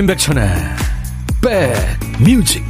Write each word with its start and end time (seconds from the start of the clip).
임백천의 0.00 0.48
백뮤직 1.42 2.64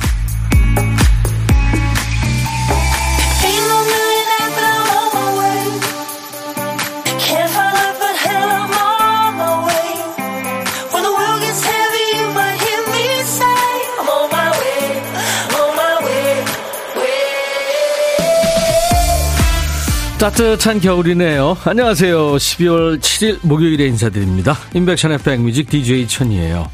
따뜻한 20.19 20.81
겨울이네요. 20.81 21.57
안녕하세요. 21.65 22.19
12월 22.35 23.01
7일 23.01 23.39
목요일에 23.43 23.87
인사드립니다. 23.87 24.55
임백천의 24.75 25.19
백뮤직 25.19 25.71
DJ 25.71 26.09
천이에요. 26.09 26.69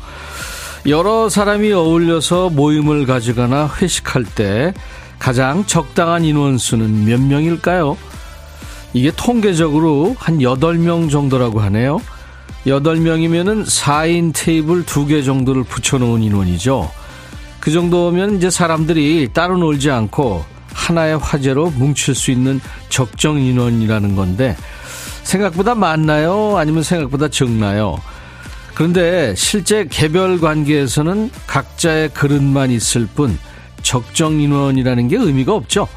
여러 0.89 1.29
사람이 1.29 1.73
어울려서 1.73 2.51
모임을 2.51 3.07
가지거나 3.07 3.69
회식할 3.81 4.25
때 4.25 4.73
가장 5.19 5.67
적당한 5.67 6.25
인원수는 6.25 7.07
몇 7.07 7.21
명일까요? 7.21 7.97
이게 8.93 9.11
통계적으로 9.17 10.15
한 10.17 10.39
8명 10.39 11.11
정도라고 11.11 11.61
하네요. 11.63 12.01
8명이면은 12.67 13.67
4인 13.67 14.33
테이블 14.33 14.85
2개 14.85 15.25
정도를 15.25 15.65
붙여놓은 15.65 16.23
인원이죠. 16.23 16.89
그 17.59 17.73
정도면 17.73 18.37
이제 18.37 18.49
사람들이 18.49 19.31
따로 19.33 19.57
놀지 19.57 19.91
않고 19.91 20.45
하나의 20.73 21.19
화제로 21.19 21.69
뭉칠 21.71 22.15
수 22.15 22.31
있는 22.31 22.61
적정 22.91 23.41
인원이라는 23.41 24.15
건데 24.15 24.57
생각보다 25.25 25.75
많나요? 25.75 26.57
아니면 26.57 26.85
생각보다 26.85 27.27
적나요? 27.29 27.99
그런데 28.77 29.35
실제 29.39 29.87
개별 29.89 30.39
관계에서는 30.39 31.31
각자의 31.47 32.11
그릇만 32.11 32.71
있을 32.71 33.07
뿐 33.07 33.39
적정 33.81 34.39
인원이라는 34.39 35.09
게 35.09 35.17
의미가 35.17 35.55
없죠. 35.55 35.89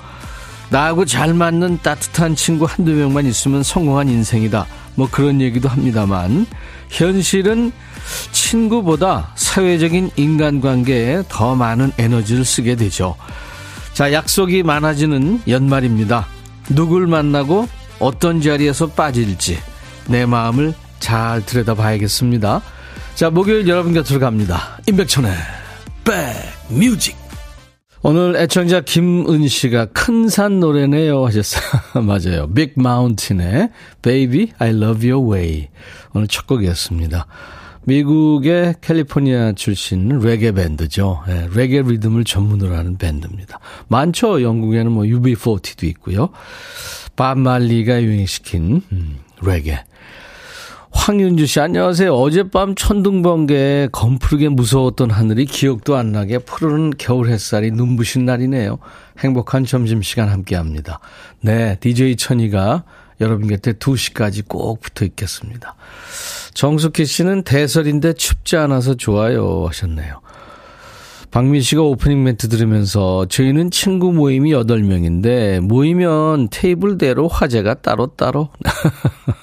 나하고 0.69 1.03
잘 1.03 1.33
맞는 1.33 1.80
따뜻한 1.83 2.38
친구 2.38 2.63
한두 2.63 2.94
명만 2.94 3.25
있으면 3.25 3.63
성공한 3.63 4.07
인생이다. 4.07 4.66
뭐 4.95 5.09
그런 5.11 5.41
얘기도 5.41 5.67
합니다만 5.67 6.45
현실은 6.88 7.73
친구보다 8.31 9.33
사회적인 9.35 10.11
인간관계에 10.16 11.23
더 11.27 11.55
많은 11.55 11.91
에너지를 11.97 12.45
쓰게 12.45 12.77
되죠. 12.77 13.17
자, 13.91 14.13
약속이 14.13 14.63
많아지는 14.63 15.41
연말입니다. 15.50 16.27
누굴 16.69 17.07
만나고 17.07 17.67
어떤 18.00 18.39
자리에서 18.39 18.88
빠질지 18.88 19.59
내 20.07 20.25
마음을 20.25 20.73
잘 21.00 21.45
들여다봐야겠습니다. 21.45 22.61
자, 23.16 23.30
목요일 23.30 23.67
여러분 23.67 23.94
곁으로 23.94 24.19
갑니다. 24.19 24.80
임백천의 24.88 25.31
백뮤직. 26.69 27.16
오늘 28.02 28.38
애청자 28.38 28.80
김은 28.80 29.45
씨가 29.50 29.88
큰 29.88 30.30
산 30.30 30.59
노래네요 30.61 31.25
하셨어요. 31.25 31.64
맞아요. 32.06 32.47
빅 32.53 32.73
마운틴의 32.78 33.69
Baby 34.02 34.52
I 34.58 34.69
Love 34.69 35.11
Your 35.11 35.30
Way. 35.31 35.67
오늘 36.14 36.28
첫 36.28 36.47
곡이었습니다. 36.47 37.25
미국의 37.84 38.75
캘리포니아 38.81 39.53
출신 39.53 40.19
레게 40.19 40.52
밴드죠. 40.52 41.23
네, 41.28 41.47
레게 41.53 41.81
리듬을 41.81 42.23
전문으로 42.23 42.75
하는 42.75 42.97
밴드입니다. 42.97 43.59
많죠. 43.88 44.44
영국에는 44.44 44.91
뭐 44.91 45.03
UB40도 45.03 45.84
있고요. 45.85 46.29
밥 47.16 47.38
말리가 47.38 48.02
유행시킨 48.03 48.81
음, 48.91 49.18
레게. 49.41 49.79
황윤주 50.91 51.45
씨, 51.45 51.59
안녕하세요. 51.59 52.13
어젯밤 52.13 52.73
천둥번개에 52.73 53.89
검푸르게 53.91 54.50
무서웠던 54.50 55.11
하늘이 55.11 55.45
기억도 55.45 55.95
안 55.95 56.11
나게 56.11 56.39
푸르른 56.39 56.91
겨울 56.97 57.29
햇살이 57.29 57.72
눈부신 57.72 58.25
날이네요. 58.25 58.79
행복한 59.19 59.66
점심시간 59.66 60.29
함께 60.29 60.55
합니다. 60.55 60.99
네, 61.41 61.78
DJ 61.79 62.16
천이가 62.16 62.85
여러분 63.22 63.47
곁에 63.47 63.73
2시까지 63.73 64.47
꼭 64.47 64.81
붙어 64.81 65.05
있겠습니다. 65.05 65.75
정숙희 66.55 67.05
씨는 67.05 67.44
대설인데 67.44 68.13
춥지 68.13 68.57
않아서 68.57 68.95
좋아요 68.95 69.66
하셨네요. 69.67 70.22
박민 71.31 71.61
씨가 71.61 71.83
오프닝 71.83 72.23
멘트 72.23 72.49
들으면서 72.49 73.28
저희는 73.28 73.69
친구 73.69 74.11
모임이 74.11 74.51
8명인데 74.53 75.59
모이면 75.59 76.49
테이블대로 76.49 77.28
화제가 77.28 77.75
따로따로. 77.75 78.49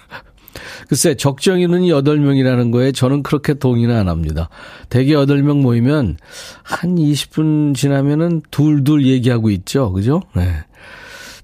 글쎄, 0.89 1.15
적정인은 1.15 1.81
8명이라는 1.83 2.73
거에 2.73 2.93
저는 2.93 3.23
그렇게 3.23 3.55
동의는 3.55 3.95
안 3.97 4.09
합니다. 4.09 4.49
대개 4.89 5.15
8명 5.15 5.61
모이면 5.61 6.17
한 6.63 6.97
20분 6.97 7.75
지나면은 7.75 8.43
둘둘 8.51 9.07
얘기하고 9.07 9.51
있죠. 9.51 9.93
그죠? 9.93 10.23
네. 10.35 10.49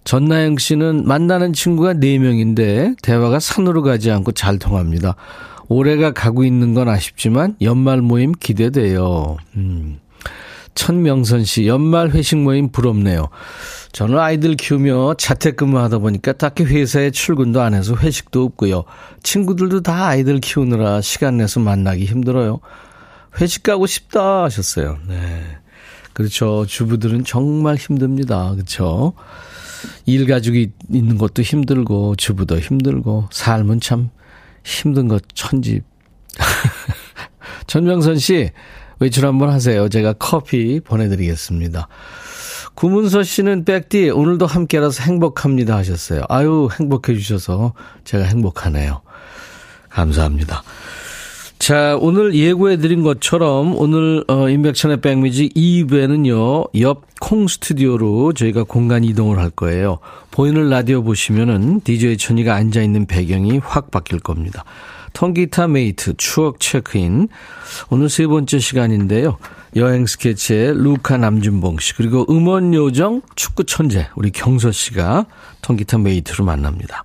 전나영 0.05 0.59
씨는 0.59 1.07
만나는 1.07 1.53
친구가 1.53 1.95
4명인데 1.95 2.97
대화가 3.03 3.39
산으로 3.39 3.83
가지 3.83 4.11
않고 4.11 4.33
잘 4.33 4.59
통합니다. 4.59 5.17
올해가 5.69 6.13
가고 6.13 6.45
있는 6.45 6.75
건 6.75 6.89
아쉽지만 6.89 7.57
연말 7.63 8.03
모임 8.03 8.33
기대돼요. 8.33 9.37
음. 9.57 9.99
천명선 10.75 11.45
씨, 11.45 11.67
연말 11.67 12.11
회식 12.11 12.39
모임 12.39 12.71
부럽네요. 12.71 13.29
저는 13.93 14.19
아이들 14.19 14.57
키우며 14.57 15.15
자택근무 15.19 15.79
하다 15.79 15.99
보니까 15.99 16.33
딱히 16.33 16.65
회사에 16.65 17.11
출근도 17.11 17.61
안 17.61 17.75
해서 17.75 17.95
회식도 17.95 18.43
없고요. 18.45 18.85
친구들도 19.23 19.83
다 19.83 20.07
아이들 20.07 20.41
키우느라 20.41 21.03
시간 21.03 21.37
내서 21.37 21.61
만나기 21.61 22.07
힘들어요. 22.07 22.61
회식 23.41 23.63
가고 23.63 23.87
싶다 23.87 24.45
하셨어요. 24.45 24.99
네. 25.09 25.43
그렇죠. 26.13 26.67
주부들은 26.67 27.25
정말 27.25 27.77
힘듭니다. 27.77 28.53
그렇죠. 28.53 29.15
일 30.07 30.27
가지고 30.27 30.71
있는 30.91 31.19
것도 31.19 31.43
힘들고 31.43 32.17
주부도 32.17 32.59
힘들고 32.59 33.29
삶은 33.31 33.81
참 33.81 34.11
힘든 34.65 35.09
것 35.09 35.23
천집. 35.35 35.85
전명선 37.67 38.17
씨 38.19 38.51
외출 39.03 39.27
한번 39.27 39.51
하세요. 39.51 39.89
제가 39.89 40.15
커피 40.15 40.79
보내드리겠습니다. 40.79 41.89
구문서 42.75 43.25
씨는 43.25 43.65
백디 43.65 44.11
오늘도 44.11 44.47
함께라서 44.47 45.03
행복합니다 45.03 45.77
하셨어요. 45.77 46.23
아유 46.29 46.69
행복해 46.79 47.15
주셔서 47.15 47.75
제가 48.05 48.25
행복하네요. 48.25 49.03
감사합니다. 49.89 50.63
자, 51.59 51.97
오늘 52.01 52.35
예고해 52.35 52.79
드린 52.79 53.03
것처럼 53.03 53.77
오늘 53.77 54.25
어, 54.29 54.49
인백천의 54.49 55.01
백뮤직 55.01 55.53
2부에는요, 55.55 56.81
옆 56.81 57.13
콩 57.23 57.47
스튜디오로 57.47 58.33
저희가 58.33 58.65
공간 58.65 59.05
이동을 59.05 59.39
할 59.39 59.49
거예요. 59.49 60.01
보이는 60.33 60.69
라디오 60.69 61.05
보시면은 61.05 61.81
DJ 61.83 62.17
천이가 62.17 62.57
앉아 62.57 62.83
있는 62.83 63.07
배경이 63.07 63.59
확 63.59 63.93
바뀔 63.93 64.19
겁니다. 64.19 64.65
통기타 65.13 65.69
mate, 65.69 66.15
추억 66.17 66.61
체크인. 66.61 67.29
오늘 67.91 68.09
세 68.09 68.27
번째 68.27 68.59
시간인데요. 68.59 69.39
여행 69.77 70.07
스케치의 70.07 70.75
루카 70.75 71.17
남준봉 71.17 71.79
씨, 71.79 71.95
그리고 71.95 72.27
음원 72.29 72.75
요정 72.75 73.23
축구 73.37 73.65
천재, 73.65 74.09
우리 74.17 74.31
경서 74.31 74.71
씨가 74.71 75.27
통기타 75.63 75.99
mate로 75.99 76.45
만납니다. 76.45 77.05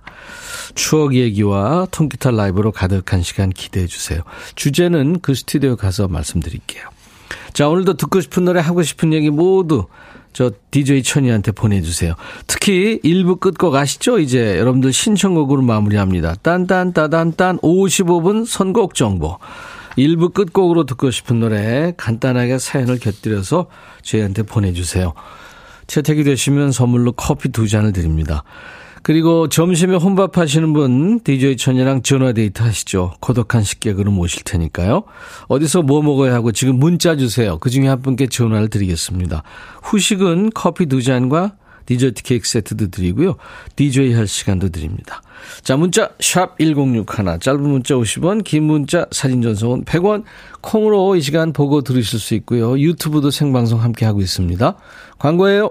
추억 0.74 1.14
얘기와 1.14 1.86
통기타 1.90 2.30
라이브로 2.30 2.72
가득한 2.72 3.22
시간 3.22 3.50
기대해 3.50 3.86
주세요. 3.86 4.20
주제는 4.54 5.20
그 5.20 5.34
스튜디오 5.34 5.76
가서 5.76 6.08
말씀드릴게요. 6.08 6.84
자, 7.52 7.68
오늘도 7.68 7.94
듣고 7.94 8.20
싶은 8.20 8.44
노래 8.44 8.60
하고 8.60 8.82
싶은 8.82 9.12
얘기 9.12 9.30
모두 9.30 9.86
저 10.38 10.52
DJ 10.70 11.02
천이한테 11.02 11.50
보내주세요. 11.50 12.14
특히 12.46 13.00
1부 13.02 13.40
끝곡 13.40 13.74
아시죠? 13.74 14.20
이제 14.20 14.56
여러분들 14.56 14.92
신청곡으로 14.92 15.62
마무리합니다. 15.62 16.36
딴딴따단딴 16.42 17.58
55분 17.58 18.46
선곡 18.46 18.94
정보. 18.94 19.38
1부 19.96 20.32
끝곡으로 20.32 20.84
듣고 20.84 21.10
싶은 21.10 21.40
노래 21.40 21.92
간단하게 21.96 22.60
사연을 22.60 23.00
곁들여서 23.00 23.66
저희한테 24.02 24.44
보내주세요. 24.44 25.12
채택이 25.88 26.22
되시면 26.22 26.70
선물로 26.70 27.14
커피 27.14 27.48
두 27.48 27.66
잔을 27.66 27.92
드립니다. 27.92 28.44
그리고 29.02 29.48
점심에 29.48 29.96
혼밥 29.96 30.38
하시는 30.38 30.72
분 30.72 31.20
DJ 31.20 31.56
천이랑 31.56 32.02
전화 32.02 32.32
데이트 32.32 32.62
하시죠. 32.62 33.14
고독한 33.20 33.62
식객으로 33.62 34.10
모실 34.10 34.42
테니까요. 34.44 35.04
어디서 35.48 35.82
뭐 35.82 36.02
먹어야 36.02 36.34
하고 36.34 36.52
지금 36.52 36.78
문자 36.78 37.16
주세요. 37.16 37.58
그 37.58 37.70
중에 37.70 37.88
한 37.88 38.02
분께 38.02 38.26
전화를 38.26 38.68
드리겠습니다. 38.68 39.42
후식은 39.82 40.50
커피 40.54 40.86
두 40.86 41.02
잔과 41.02 41.54
디저트 41.88 42.22
케이크 42.22 42.46
세트도 42.46 42.90
드리고요. 42.90 43.36
DJ 43.76 44.12
할 44.12 44.26
시간도 44.26 44.68
드립니다. 44.68 45.22
자, 45.62 45.74
문자 45.78 46.10
샵 46.20 46.58
1061, 46.58 47.40
짧은 47.40 47.62
문자 47.62 47.94
50원, 47.94 48.44
긴 48.44 48.64
문자 48.64 49.06
사진 49.10 49.40
전송은 49.40 49.86
100원, 49.86 50.24
콩으로 50.60 51.16
이 51.16 51.22
시간 51.22 51.54
보고 51.54 51.80
들으실 51.80 52.18
수 52.18 52.34
있고요. 52.34 52.78
유튜브도 52.78 53.30
생방송 53.30 53.82
함께 53.82 54.04
하고 54.04 54.20
있습니다. 54.20 54.76
광고예요. 55.18 55.70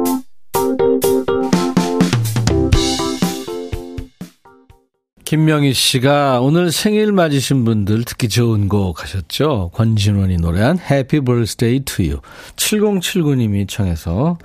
김명희 5.31 5.73
씨가 5.73 6.41
오늘 6.41 6.73
생일 6.73 7.13
맞으신 7.13 7.63
분들 7.63 8.03
듣기 8.03 8.27
좋은 8.27 8.67
곡 8.67 9.01
하셨죠? 9.01 9.71
권진원이 9.73 10.35
노래한 10.35 10.77
Happy 10.77 11.23
Birthday 11.23 11.79
to 11.85 12.03
You. 12.03 12.19
7079님이 12.57 13.65
청해서 13.65 14.37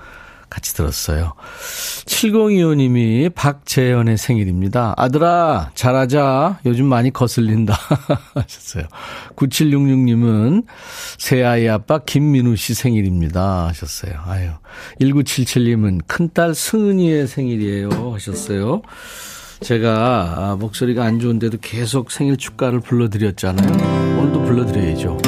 같이 0.48 0.76
들었어요. 0.76 1.34
7025님이 2.04 3.34
박재현의 3.34 4.16
생일입니다. 4.16 4.94
아들아, 4.96 5.72
잘하자. 5.74 6.60
요즘 6.66 6.86
많이 6.86 7.12
거슬린다. 7.12 7.74
하셨어요. 8.34 8.84
9766님은 9.34 10.66
새아이 11.18 11.66
아빠 11.66 11.98
김민우 11.98 12.54
씨 12.54 12.74
생일입니다. 12.74 13.66
하셨어요. 13.66 14.20
아유. 14.24 14.50
1977님은 15.00 16.02
큰딸 16.06 16.54
승은이의 16.54 17.26
생일이에요. 17.26 17.88
하셨어요. 18.14 18.82
제가 19.66 20.34
아, 20.36 20.56
목소리가 20.60 21.02
안 21.04 21.18
좋은데도 21.18 21.58
계속 21.60 22.12
생일 22.12 22.36
축가를 22.36 22.78
불러드렸잖아요. 22.78 24.16
오늘도 24.16 24.44
불러드려야죠. 24.44 25.18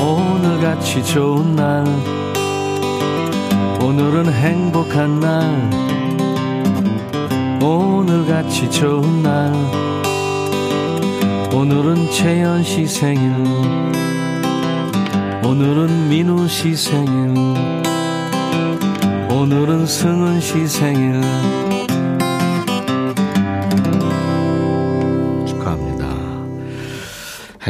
오늘같이 0.00 1.04
좋은 1.06 1.56
날 1.56 1.84
오늘은 3.82 4.32
행복한 4.32 5.18
날 5.18 5.70
오늘같이 7.60 8.70
좋은 8.70 9.24
날 9.24 9.52
오늘은 11.52 12.12
채연 12.12 12.62
씨 12.62 12.86
생일 12.86 13.32
오늘은 15.44 16.08
민우 16.08 16.46
씨 16.46 16.76
생일 16.76 17.34
오늘은 19.28 19.84
승은 19.84 20.40
씨 20.40 20.68
생일 20.68 21.59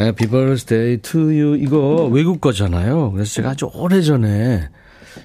Happy 0.01 0.31
birthday 0.31 0.97
to 0.97 1.21
you 1.21 1.57
이거 1.57 2.09
외국 2.11 2.41
거잖아요. 2.41 3.13
그래서 3.13 3.31
제가 3.35 3.51
아주 3.51 3.71
오래 3.75 4.01
전에 4.01 4.69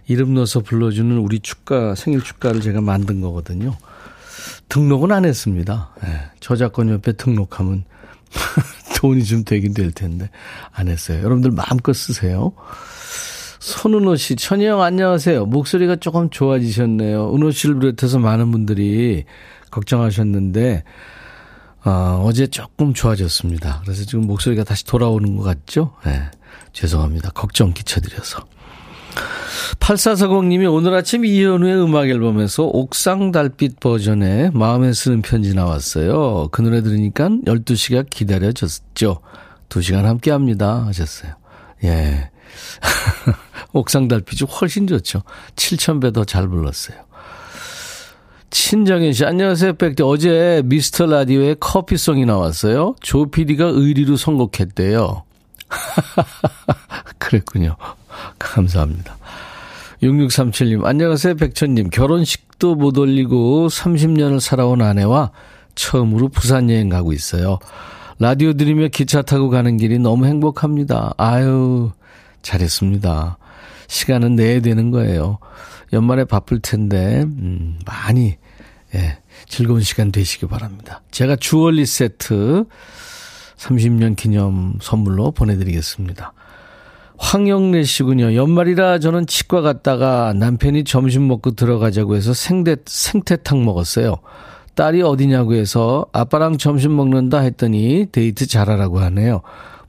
이름 0.08 0.34
넣어서 0.34 0.60
불러주는 0.60 1.18
우리 1.18 1.40
축가, 1.40 1.96
생일 1.96 2.22
축가를 2.22 2.60
제가 2.60 2.82
만든 2.82 3.22
거거든요. 3.22 3.78
등록은 4.68 5.12
안 5.12 5.24
했습니다. 5.24 5.92
네, 6.04 6.10
저작권 6.42 6.90
옆에 6.90 7.14
등록하면 7.14 7.86
돈이 9.00 9.24
좀 9.24 9.46
되긴 9.46 9.74
될 9.74 9.92
텐데 9.92 10.30
안 10.74 10.90
했어요. 10.90 11.20
여러분들 11.20 11.52
마음껏 11.52 11.94
쓰세요. 11.94 12.52
손은호 13.60 14.16
씨, 14.18 14.36
천희형 14.36 14.82
안녕하세요. 14.82 15.46
목소리가 15.46 15.96
조금 15.96 16.30
좋아지셨네요. 16.30 17.34
은호 17.34 17.52
씨를 17.52 17.80
비롯해서 17.80 18.20
많은 18.20 18.52
분들이 18.52 19.24
걱정하셨는데 19.72 20.84
어, 21.86 22.24
어제 22.26 22.48
조금 22.48 22.94
좋아졌습니다. 22.94 23.82
그래서 23.84 24.04
지금 24.06 24.26
목소리가 24.26 24.64
다시 24.64 24.86
돌아오는 24.86 25.36
것 25.38 25.44
같죠? 25.44 25.94
네, 26.04 26.24
죄송합니다. 26.74 27.30
걱정 27.32 27.74
끼쳐드려서. 27.74 28.46
8440님이 29.80 30.72
오늘 30.72 30.94
아침 30.94 31.26
이현우의 31.26 31.82
음악 31.82 32.10
앨범에서 32.10 32.64
옥상 32.66 33.32
달빛 33.32 33.80
버전의 33.80 34.52
마음에 34.54 34.94
쓰는 34.94 35.22
편지 35.22 35.54
나왔어요. 35.54 36.50
그 36.52 36.62
노래 36.62 36.82
들으니까 36.82 37.30
12시가 37.46 38.10
기다려졌죠. 38.10 39.20
2시간 39.70 40.04
함께 40.04 40.32
합니다. 40.32 40.86
하셨어요. 40.88 41.34
예. 41.84 42.30
옥상 43.74 44.08
달빛이 44.08 44.50
훨씬 44.50 44.88
좋죠. 44.88 45.22
7,000배 45.56 46.14
더 46.14 46.26
잘 46.26 46.48
불렀어요. 46.48 46.98
친정현 48.58 49.12
씨, 49.12 49.26
안녕하세요, 49.26 49.74
백대. 49.74 50.02
어제 50.02 50.62
미스터 50.64 51.08
라디오에 51.08 51.56
커피송이 51.60 52.26
나왔어요. 52.26 52.96
조 53.02 53.26
PD가 53.26 53.66
의리로 53.66 54.16
선곡했대요. 54.16 55.24
그랬군요. 57.20 57.76
감사합니다. 58.40 59.18
6637님, 60.02 60.86
안녕하세요, 60.86 61.36
백천님. 61.36 61.90
결혼식도 61.90 62.76
못 62.76 62.98
올리고 62.98 63.68
30년을 63.68 64.40
살아온 64.40 64.82
아내와 64.82 65.32
처음으로 65.76 66.30
부산 66.30 66.70
여행 66.70 66.88
가고 66.88 67.12
있어요. 67.12 67.60
라디오 68.20 68.54
들으며 68.54 68.88
기차 68.88 69.22
타고 69.22 69.50
가는 69.50 69.76
길이 69.76 70.00
너무 70.00 70.28
행복합니다. 70.28 71.14
아유, 71.18 71.92
잘했습니다. 72.42 73.38
시간은 73.88 74.38
내야 74.38 74.62
되는 74.62 74.92
거예요. 74.92 75.40
연말에 75.92 76.24
바쁠 76.24 76.62
텐데, 76.62 77.24
음, 77.24 77.78
많이, 77.86 78.38
예, 78.96 79.18
즐거운 79.48 79.82
시간 79.82 80.12
되시기 80.12 80.48
바랍니다. 80.48 81.02
제가 81.12 81.36
주얼리 81.36 81.86
세트 81.86 82.66
30년 83.58 84.16
기념 84.16 84.78
선물로 84.82 85.32
보내드리겠습니다. 85.32 86.34
황영래 87.18 87.84
씨군요. 87.84 88.36
연말이라 88.36 89.00
저는 89.00 89.28
치과 89.28 89.62
갔다가 89.62 90.34
남편이 90.34 90.84
점심 90.84 91.28
먹고 91.28 91.52
들어가자고 91.52 92.16
해서 92.16 92.34
생대, 92.34 92.76
생태탕 92.86 93.64
먹었어요. 93.64 94.18
딸이 94.76 95.02
어디냐고 95.02 95.54
해서 95.54 96.06
아빠랑 96.12 96.58
점심 96.58 96.96
먹는다 96.96 97.40
했더니 97.40 98.08
데이트 98.12 98.48
잘하라고 98.48 99.00
하네요. 99.00 99.42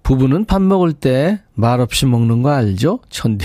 부부는 0.04 0.44
밥 0.44 0.62
먹을 0.62 0.92
때 0.92 1.40
말 1.56 1.80
없이 1.80 2.04
먹는 2.06 2.42
거 2.42 2.50
알죠? 2.50 3.00
천디. 3.08 3.44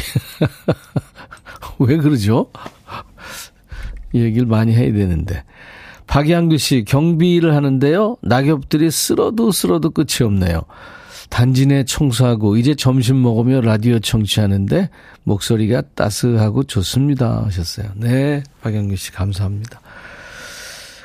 왜 1.80 1.98
그러죠? 1.98 2.52
이 4.14 4.22
얘기를 4.22 4.46
많이 4.48 4.74
해야 4.74 4.92
되는데. 4.92 5.44
박양규 6.08 6.58
씨, 6.58 6.84
경비를 6.86 7.56
하는데요. 7.56 8.18
낙엽들이 8.22 8.92
쓸어도 8.92 9.52
쓸어도 9.52 9.92
끝이 9.92 10.26
없네요. 10.26 10.64
단지 11.30 11.66
내 11.66 11.86
청소하고 11.86 12.58
이제 12.58 12.76
점심 12.76 13.22
먹으며 13.22 13.62
라디오 13.62 14.00
청취하는데 14.00 14.90
목소리가 15.24 15.82
따스하고 15.96 16.66
좋습니다 16.66 17.46
하셨어요. 17.46 17.88
네, 17.96 18.44
박영규 18.62 18.98
씨 18.98 19.14
감사합니다. 19.14 19.80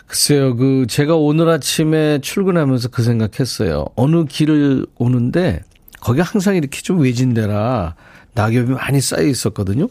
글쎄요, 0.08 0.56
그 0.56 0.86
제가 0.88 1.14
오늘 1.14 1.48
아침에 1.48 2.18
출근하면서 2.20 2.88
그 2.88 3.04
생각했어요. 3.04 3.86
어느 3.94 4.24
길을 4.24 4.86
오는데 4.96 5.60
거기 6.00 6.20
항상 6.20 6.56
이렇게 6.56 6.80
좀 6.80 7.00
외진데라 7.00 7.94
낙엽이 8.34 8.72
많이 8.72 9.00
쌓여 9.00 9.22
있었거든요. 9.22 9.88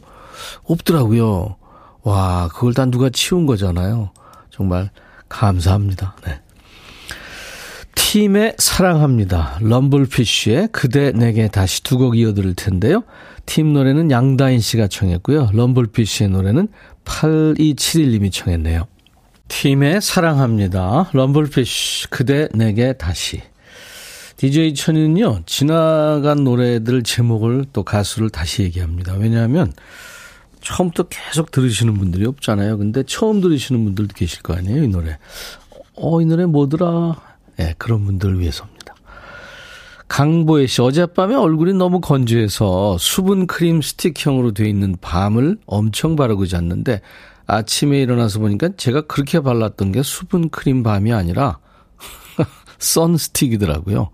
없더라고요. 0.66 1.56
와, 2.06 2.48
그걸 2.54 2.74
다 2.74 2.86
누가 2.86 3.10
치운 3.10 3.46
거잖아요. 3.46 4.12
정말 4.52 4.92
감사합니다. 5.28 6.16
네. 6.26 6.40
팀의 7.96 8.56
사랑합니다. 8.58 9.58
럼블피쉬의 9.62 10.70
그대 10.72 11.12
내게 11.12 11.48
다시 11.48 11.84
두 11.84 11.98
곡 11.98 12.18
이어들을 12.18 12.54
텐데요. 12.54 13.04
팀 13.46 13.74
노래는 13.74 14.12
양다인 14.12 14.60
씨가 14.60 14.88
청했고요. 14.88 15.50
럼블피쉬의 15.54 16.30
노래는 16.30 16.68
8271님이 17.06 18.32
청했네요. 18.32 18.88
팀의 19.48 20.02
사랑합니다. 20.02 21.10
럼블피쉬 21.14 22.10
그대 22.10 22.48
내게 22.54 22.94
다시. 22.94 23.42
DJ 24.38 24.76
천이는요, 24.76 25.42
지나간 25.46 26.44
노래들 26.44 27.04
제목을 27.04 27.66
또 27.74 27.84
가수를 27.84 28.30
다시 28.30 28.64
얘기합니다. 28.64 29.14
왜냐하면 29.14 29.72
처음부터 30.66 31.04
계속 31.04 31.52
들으시는 31.52 31.94
분들이 31.94 32.26
없잖아요. 32.26 32.78
근데 32.80 33.04
처음 33.04 33.40
들으시는 33.40 33.84
분들도 33.86 34.14
계실 34.16 34.42
거 34.42 34.56
아니에요, 34.56 34.84
이 34.84 34.88
노래. 34.88 35.18
어, 35.94 36.22
이 36.22 36.26
노래 36.26 36.46
뭐더라? 36.46 37.16
예, 37.60 37.64
네, 37.64 37.76
그런 37.78 38.04
분들을 38.04 38.40
위해서입니다. 38.40 38.96
강보혜 40.08 40.68
씨, 40.68 40.82
어젯밤에 40.82 41.36
얼굴이 41.36 41.74
너무 41.74 42.02
건조해서 42.02 42.98
수분 42.98 43.48
크림 43.48 43.82
스틱형으로 43.82 44.54
되어 44.54 44.68
있는 44.68 44.98
밤을 45.00 45.58
엄청 45.66 46.16
바르고 46.16 46.48
잤는데 46.48 47.02
아침에 47.48 48.02
일어나서 48.02 48.40
보니까 48.40 48.70
제가 48.76 49.02
그렇게 49.02 49.40
발랐던 49.40 49.92
게 49.92 50.04
수분 50.04 50.50
크림 50.50 50.84
밤이 50.84 51.14
아니라 51.14 51.60
선스틱이더라고요. 52.80 54.10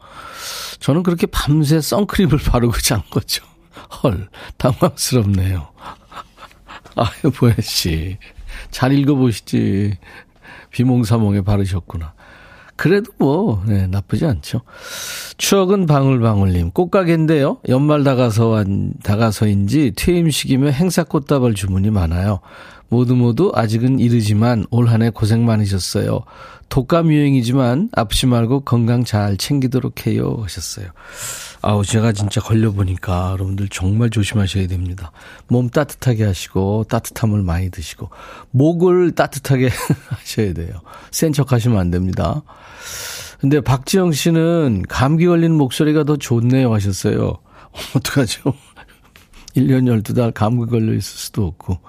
저는 0.79 1.03
그렇게 1.03 1.27
밤새 1.27 1.79
선크림을 1.79 2.39
바르고 2.39 2.73
잔 2.79 3.01
거죠. 3.09 3.43
헐, 4.03 4.27
당황스럽네요. 4.57 5.71
아유, 6.95 7.31
보혜 7.35 7.55
씨. 7.61 8.17
잘 8.69 8.91
읽어보시지. 8.93 9.97
비몽사몽에 10.71 11.41
바르셨구나. 11.41 12.13
그래도 12.75 13.11
뭐, 13.19 13.63
네, 13.67 13.85
나쁘지 13.87 14.25
않죠. 14.25 14.61
추억은 15.37 15.85
방울방울님, 15.85 16.71
꽃가게인데요. 16.71 17.59
연말 17.69 18.03
다가서, 18.03 18.63
다가서인지 19.03 19.93
퇴임식이며 19.95 20.69
행사 20.69 21.03
꽃다발 21.03 21.53
주문이 21.53 21.91
많아요. 21.91 22.39
모두 22.91 23.15
모두 23.15 23.51
아직은 23.55 23.99
이르지만 23.99 24.65
올 24.69 24.87
한 24.89 25.01
해 25.01 25.09
고생 25.09 25.45
많으셨어요. 25.45 26.21
독감 26.69 27.11
유행이지만 27.11 27.89
아프지 27.93 28.27
말고 28.27 28.61
건강 28.61 29.03
잘 29.03 29.37
챙기도록 29.37 30.05
해요. 30.07 30.37
하셨어요. 30.41 30.87
아우, 31.61 31.85
제가 31.85 32.11
진짜 32.11 32.41
걸려보니까 32.41 33.31
여러분들 33.33 33.69
정말 33.69 34.09
조심하셔야 34.09 34.67
됩니다. 34.67 35.11
몸 35.47 35.69
따뜻하게 35.69 36.23
하시고, 36.25 36.85
따뜻함을 36.89 37.43
많이 37.43 37.69
드시고, 37.69 38.09
목을 38.51 39.11
따뜻하게 39.13 39.69
하셔야 40.09 40.53
돼요. 40.53 40.71
센 41.11 41.33
척 41.33 41.51
하시면 41.51 41.77
안 41.77 41.91
됩니다. 41.91 42.41
근데 43.39 43.61
박지영 43.61 44.11
씨는 44.11 44.83
감기 44.89 45.25
걸린 45.27 45.53
목소리가 45.53 46.03
더 46.03 46.17
좋네요 46.17 46.73
하셨어요. 46.73 47.37
어떡하죠? 47.95 48.53
1년 49.55 50.01
12달 50.03 50.33
감기 50.33 50.65
걸려 50.69 50.93
있을 50.93 51.01
수도 51.03 51.45
없고. 51.47 51.79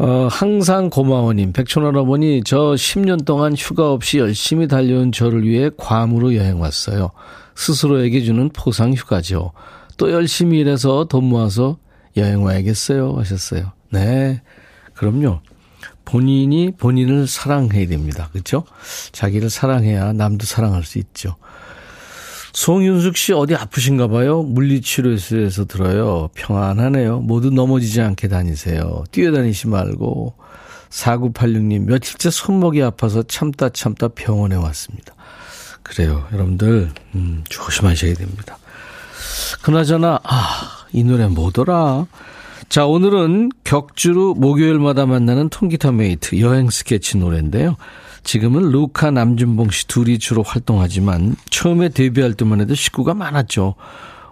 어, 0.00 0.28
항상 0.30 0.88
고마워님, 0.88 1.52
백촌 1.52 1.84
할아버니, 1.84 2.42
저 2.46 2.72
10년 2.72 3.26
동안 3.26 3.52
휴가 3.54 3.92
없이 3.92 4.16
열심히 4.16 4.66
달려온 4.66 5.12
저를 5.12 5.44
위해 5.44 5.68
괌으로 5.76 6.34
여행 6.36 6.58
왔어요. 6.58 7.10
스스로에게 7.54 8.22
주는 8.22 8.48
포상 8.48 8.94
휴가죠. 8.94 9.52
또 9.98 10.10
열심히 10.10 10.60
일해서 10.60 11.04
돈 11.04 11.24
모아서 11.24 11.76
여행 12.16 12.42
와야겠어요. 12.42 13.12
하셨어요. 13.18 13.72
네. 13.90 14.40
그럼요. 14.94 15.40
본인이 16.06 16.72
본인을 16.78 17.26
사랑해야 17.26 17.86
됩니다. 17.86 18.30
그렇죠? 18.32 18.64
자기를 19.12 19.50
사랑해야 19.50 20.14
남도 20.14 20.46
사랑할 20.46 20.82
수 20.82 20.96
있죠. 20.96 21.36
송윤숙 22.52 23.16
씨 23.16 23.32
어디 23.32 23.54
아프신가 23.54 24.08
봐요. 24.08 24.42
물리치료소에서 24.42 25.66
들어요. 25.66 26.28
평안하네요. 26.34 27.20
모두 27.20 27.50
넘어지지 27.50 28.00
않게 28.00 28.28
다니세요. 28.28 29.04
뛰어다니지 29.12 29.68
말고. 29.68 30.34
4986님, 30.90 31.84
며칠째 31.84 32.30
손목이 32.30 32.82
아파서 32.82 33.22
참다 33.22 33.68
참다 33.68 34.08
병원에 34.08 34.56
왔습니다. 34.56 35.14
그래요. 35.84 36.26
여러분들, 36.32 36.90
음, 37.14 37.44
조심하셔야 37.48 38.14
됩니다. 38.14 38.58
그나저나, 39.62 40.20
아, 40.24 40.86
이 40.92 41.04
노래 41.04 41.28
뭐더라? 41.28 42.06
자, 42.68 42.86
오늘은 42.86 43.50
격주로 43.64 44.34
목요일마다 44.34 45.06
만나는 45.06 45.48
통기타 45.48 45.92
mate 45.92 46.40
여행 46.40 46.70
스케치 46.70 47.18
노래인데요. 47.18 47.76
지금은 48.22 48.70
루카 48.70 49.10
남준봉 49.10 49.70
씨 49.70 49.86
둘이 49.86 50.18
주로 50.18 50.42
활동하지만 50.42 51.36
처음에 51.50 51.88
데뷔할 51.88 52.34
때만 52.34 52.60
해도 52.60 52.74
식구가 52.74 53.14
많았죠. 53.14 53.74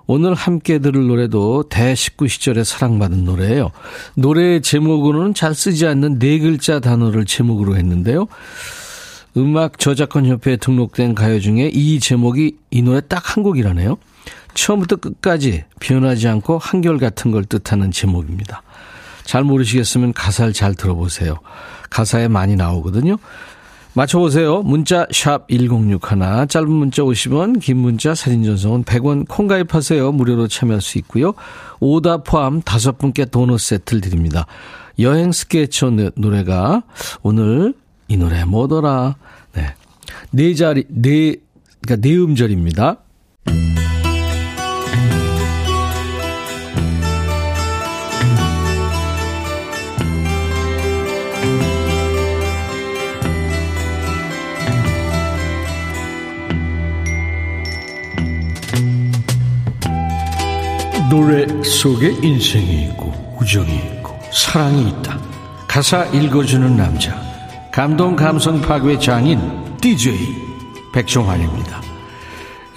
오늘 0.06 0.34
함께 0.34 0.78
들을 0.78 1.06
노래도 1.06 1.64
대식구 1.68 2.28
시절에 2.28 2.64
사랑받은 2.64 3.24
노래예요. 3.24 3.70
노래 4.14 4.60
제목으로는 4.60 5.34
잘 5.34 5.54
쓰지 5.54 5.86
않는 5.86 6.18
네 6.18 6.38
글자 6.38 6.80
단어를 6.80 7.26
제목으로 7.26 7.76
했는데요. 7.76 8.26
음악 9.36 9.78
저작권 9.78 10.26
협회에 10.26 10.56
등록된 10.56 11.14
가요 11.14 11.38
중에 11.40 11.70
이 11.72 12.00
제목이 12.00 12.56
이 12.70 12.82
노래 12.82 13.02
딱 13.06 13.36
한 13.36 13.42
곡이라네요. 13.42 13.98
처음부터 14.54 14.96
끝까지 14.96 15.64
변하지 15.80 16.26
않고 16.28 16.58
한결같은 16.58 17.30
걸 17.30 17.44
뜻하는 17.44 17.90
제목입니다. 17.90 18.62
잘 19.24 19.44
모르시겠으면 19.44 20.14
가사를 20.14 20.54
잘 20.54 20.74
들어보세요. 20.74 21.36
가사에 21.90 22.28
많이 22.28 22.56
나오거든요. 22.56 23.18
맞춰보세요. 23.98 24.62
문자 24.62 25.08
1061, 25.10 25.98
짧은 26.48 26.70
문자 26.70 27.02
50원, 27.02 27.60
긴 27.60 27.78
문자 27.78 28.14
사진 28.14 28.44
전송은 28.44 28.84
100원 28.84 29.26
콩 29.26 29.48
가입하세요. 29.48 30.12
무료로 30.12 30.46
참여할 30.46 30.80
수 30.80 30.98
있고요. 30.98 31.34
오다 31.80 32.18
포함 32.18 32.62
다섯 32.62 32.96
분께 32.96 33.24
도넛 33.24 33.58
세트를 33.58 34.00
드립니다. 34.00 34.46
여행 35.00 35.32
스케쳐 35.32 35.90
노래가 36.14 36.84
오늘 37.22 37.74
이 38.06 38.16
노래 38.16 38.44
뭐더라? 38.44 39.16
네. 39.54 39.74
네 40.30 40.54
자리, 40.54 40.84
네, 40.88 41.34
그러니까 41.80 42.08
네 42.08 42.16
음절입니다. 42.16 42.98
노래 61.08 61.46
속에 61.62 62.10
인생이 62.22 62.84
있고 62.84 63.12
우정이 63.40 63.74
있고 63.76 64.18
사랑이 64.30 64.90
있다. 64.90 65.18
가사 65.66 66.04
읽어주는 66.06 66.76
남자 66.76 67.18
감동 67.72 68.14
감성 68.14 68.60
파괴 68.60 68.98
장인 68.98 69.40
DJ 69.80 70.18
백종환입니다. 70.92 71.80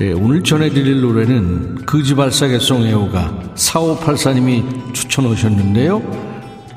예, 0.01 0.13
오늘 0.13 0.43
전해드릴 0.43 1.01
노래는 1.01 1.85
그지발사계송 1.85 2.85
애호가 2.85 3.53
4584님이 3.55 4.93
추천해 4.93 5.27
오셨는데요. 5.29 6.01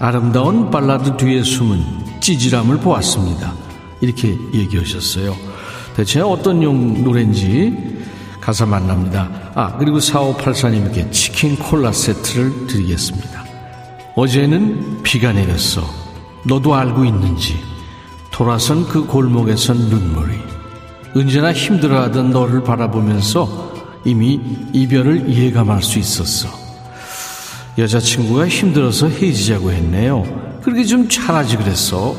아름다운 0.00 0.70
발라드 0.70 1.16
뒤에 1.16 1.42
숨은 1.42 2.20
찌질함을 2.20 2.78
보았습니다. 2.78 3.54
이렇게 4.00 4.36
얘기하셨어요. 4.52 5.36
대체 5.94 6.20
어떤 6.20 6.62
용 6.62 7.04
노래인지 7.04 7.93
가사 8.44 8.66
만납니다. 8.66 9.26
아, 9.54 9.74
그리고 9.78 9.96
4584님께 9.98 11.10
치킨 11.10 11.56
콜라 11.56 11.90
세트를 11.92 12.66
드리겠습니다. 12.66 13.42
어제는 14.14 15.02
비가 15.02 15.32
내렸어. 15.32 15.82
너도 16.44 16.74
알고 16.74 17.06
있는지. 17.06 17.56
돌아선 18.30 18.86
그 18.86 19.06
골목에선 19.06 19.88
눈물이. 19.88 20.34
언제나 21.16 21.54
힘들어하던 21.54 22.32
너를 22.32 22.62
바라보면서 22.62 23.72
이미 24.04 24.38
이별을 24.74 25.32
예감할 25.32 25.82
수 25.82 25.98
있었어. 25.98 26.48
여자친구가 27.78 28.46
힘들어서 28.46 29.08
헤어지자고 29.08 29.72
했네요. 29.72 30.22
그렇게 30.62 30.84
좀 30.84 31.08
잘하지 31.08 31.56
그랬어. 31.56 32.14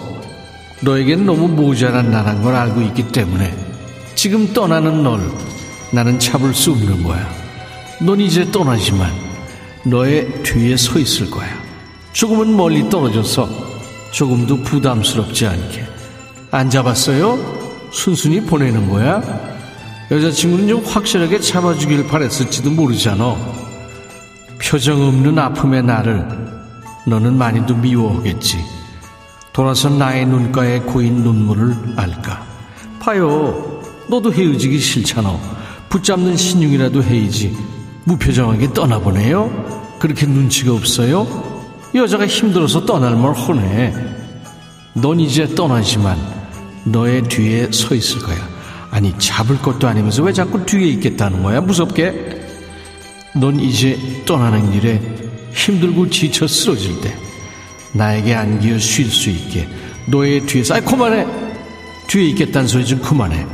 너에겐 0.81 1.27
너무 1.27 1.47
모자란 1.49 2.09
나란 2.09 2.41
걸 2.41 2.55
알고 2.55 2.81
있기 2.81 3.09
때문에 3.09 3.53
지금 4.15 4.51
떠나는 4.53 5.03
널 5.03 5.19
나는 5.95 6.19
잡을 6.19 6.53
수 6.53 6.71
없는 6.71 7.03
거야. 7.03 7.25
넌 8.01 8.19
이제 8.19 8.51
떠나지만 8.51 9.09
너의 9.85 10.43
뒤에 10.43 10.75
서 10.75 10.99
있을 10.99 11.31
거야. 11.31 11.47
조금은 12.11 12.53
멀리 12.53 12.89
떨어져서 12.89 13.47
조금도 14.11 14.61
부담스럽지 14.63 15.47
않게. 15.47 15.85
안 16.51 16.69
잡았어요? 16.69 17.89
순순히 17.93 18.41
보내는 18.41 18.89
거야? 18.89 19.23
여자친구는 20.11 20.67
좀 20.67 20.83
확실하게 20.83 21.39
잡아주길 21.39 22.07
바랬을지도 22.07 22.71
모르잖아. 22.71 23.33
표정 24.61 25.01
없는 25.01 25.39
아픔의 25.39 25.83
나를 25.83 26.27
너는 27.07 27.37
많이도 27.37 27.73
미워하겠지. 27.73 28.57
돌아서 29.53 29.87
나의 29.87 30.25
눈가에 30.25 30.79
고인 30.81 31.23
눈물을 31.23 31.93
알까? 31.95 32.45
봐요. 32.99 33.81
너도 34.09 34.33
헤어지기 34.33 34.77
싫잖아. 34.77 35.64
붙잡는 35.95 36.35
신용이라도 36.35 37.01
해야지. 37.03 37.55
무표정하게 38.03 38.73
떠나보네요. 38.73 39.95
그렇게 39.99 40.25
눈치가 40.25 40.73
없어요? 40.73 41.25
여자가 41.95 42.27
힘들어서 42.27 42.85
떠날 42.85 43.15
말 43.15 43.31
허네. 43.31 43.93
넌 44.95 45.21
이제 45.21 45.47
떠나지만 45.55 46.17
너의 46.83 47.23
뒤에 47.23 47.71
서 47.71 47.95
있을 47.95 48.19
거야. 48.19 48.37
아니 48.91 49.17
잡을 49.17 49.57
것도 49.59 49.87
아니면서 49.87 50.21
왜 50.23 50.33
자꾸 50.33 50.65
뒤에 50.65 50.85
있겠다는 50.89 51.41
거야? 51.41 51.61
무섭게? 51.61 52.41
넌 53.39 53.57
이제 53.57 53.97
떠나는 54.25 54.73
길에 54.73 55.01
힘들고 55.53 56.09
지쳐 56.09 56.45
쓰러질 56.45 56.99
때 56.99 57.15
나에게 57.93 58.35
안기어 58.35 58.79
쉴 58.79 59.09
수 59.09 59.29
있게 59.29 59.67
너의 60.07 60.41
뒤에서 60.41 60.75
아이 60.75 60.81
그만해 60.81 61.25
뒤에 62.07 62.25
있겠다는 62.31 62.67
소리 62.67 62.85
좀 62.85 62.99
그만해 62.99 63.45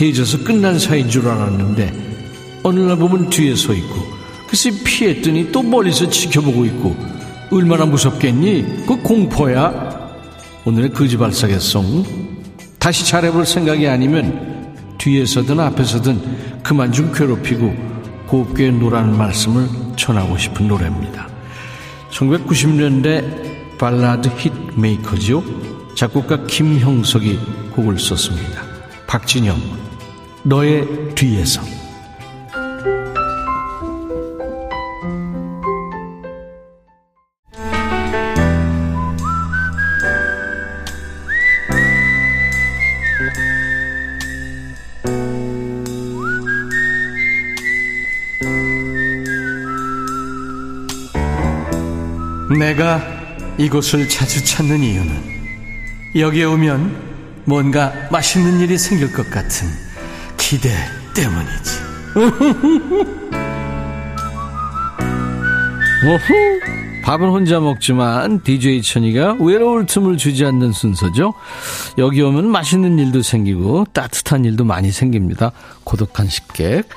헤어져서 0.00 0.44
끝난 0.44 0.78
사이인 0.78 1.10
줄 1.10 1.28
알았는데 1.28 2.60
어느 2.62 2.80
날 2.80 2.96
보면 2.96 3.28
뒤에 3.28 3.54
서 3.54 3.74
있고 3.74 4.06
글쎄 4.48 4.70
피했더니 4.82 5.52
또 5.52 5.62
멀리서 5.62 6.08
지켜보고 6.08 6.64
있고 6.66 6.96
얼마나 7.52 7.84
무섭겠니? 7.84 8.86
그 8.86 8.96
공포야. 9.02 10.00
오늘의 10.64 10.90
거지발사겠송 10.90 12.04
다시 12.78 13.04
잘해볼 13.06 13.44
생각이 13.44 13.86
아니면 13.88 14.74
뒤에서든 14.98 15.58
앞에서든 15.58 16.62
그만 16.62 16.92
좀 16.92 17.12
괴롭히고 17.12 17.74
곱게 18.26 18.70
노라는 18.70 19.16
말씀을 19.16 19.68
전하고 19.96 20.38
싶은 20.38 20.68
노래입니다. 20.68 21.28
1990년대 22.10 23.78
발라드 23.78 24.28
히트 24.36 24.78
메이커지요. 24.78 25.42
작곡가 25.96 26.44
김형석이 26.46 27.38
곡을 27.74 27.98
썼습니다. 27.98 28.62
박진영, 29.06 29.60
너의 30.42 31.14
뒤에서. 31.14 31.60
내가 52.58 53.00
이곳을 53.58 54.08
자주 54.08 54.44
찾는 54.44 54.80
이유는 54.80 55.40
여기에 56.16 56.44
오면 56.44 57.42
뭔가 57.44 57.92
맛있는 58.10 58.60
일이 58.60 58.78
생길 58.78 59.12
것 59.12 59.30
같은 59.30 59.89
기대 60.50 60.68
때문이지. 61.14 61.78
밥은 67.04 67.28
혼자 67.28 67.60
먹지만 67.60 68.42
DJ 68.42 68.82
천이가 68.82 69.36
외로울 69.40 69.86
틈을 69.86 70.16
주지 70.16 70.44
않는 70.44 70.72
순서죠. 70.72 71.34
여기 71.98 72.20
오면 72.22 72.48
맛있는 72.48 72.98
일도 72.98 73.22
생기고 73.22 73.86
따뜻한 73.92 74.44
일도 74.44 74.64
많이 74.64 74.90
생깁니다. 74.90 75.52
고독한 75.84 76.26
식객. 76.26 76.88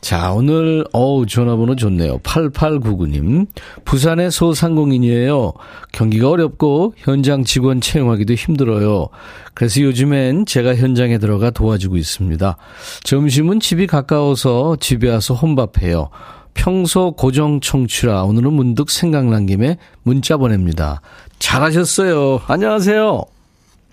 자, 0.00 0.32
오늘, 0.32 0.84
어우, 0.92 1.26
전화번호 1.26 1.76
좋네요. 1.76 2.18
8899님. 2.18 3.46
부산의 3.84 4.30
소상공인이에요. 4.30 5.52
경기가 5.92 6.30
어렵고 6.30 6.94
현장 6.96 7.44
직원 7.44 7.80
채용하기도 7.80 8.32
힘들어요. 8.34 9.08
그래서 9.54 9.82
요즘엔 9.82 10.46
제가 10.46 10.74
현장에 10.74 11.18
들어가 11.18 11.50
도와주고 11.50 11.96
있습니다. 11.96 12.56
점심은 13.04 13.60
집이 13.60 13.86
가까워서 13.86 14.76
집에 14.80 15.10
와서 15.10 15.34
혼밥해요. 15.34 16.08
평소 16.54 17.12
고정 17.12 17.60
청취라 17.60 18.24
오늘은 18.24 18.52
문득 18.52 18.90
생각난 18.90 19.46
김에 19.46 19.76
문자 20.02 20.36
보냅니다. 20.36 21.00
잘하셨어요. 21.38 22.40
안녕하세요. 22.46 23.39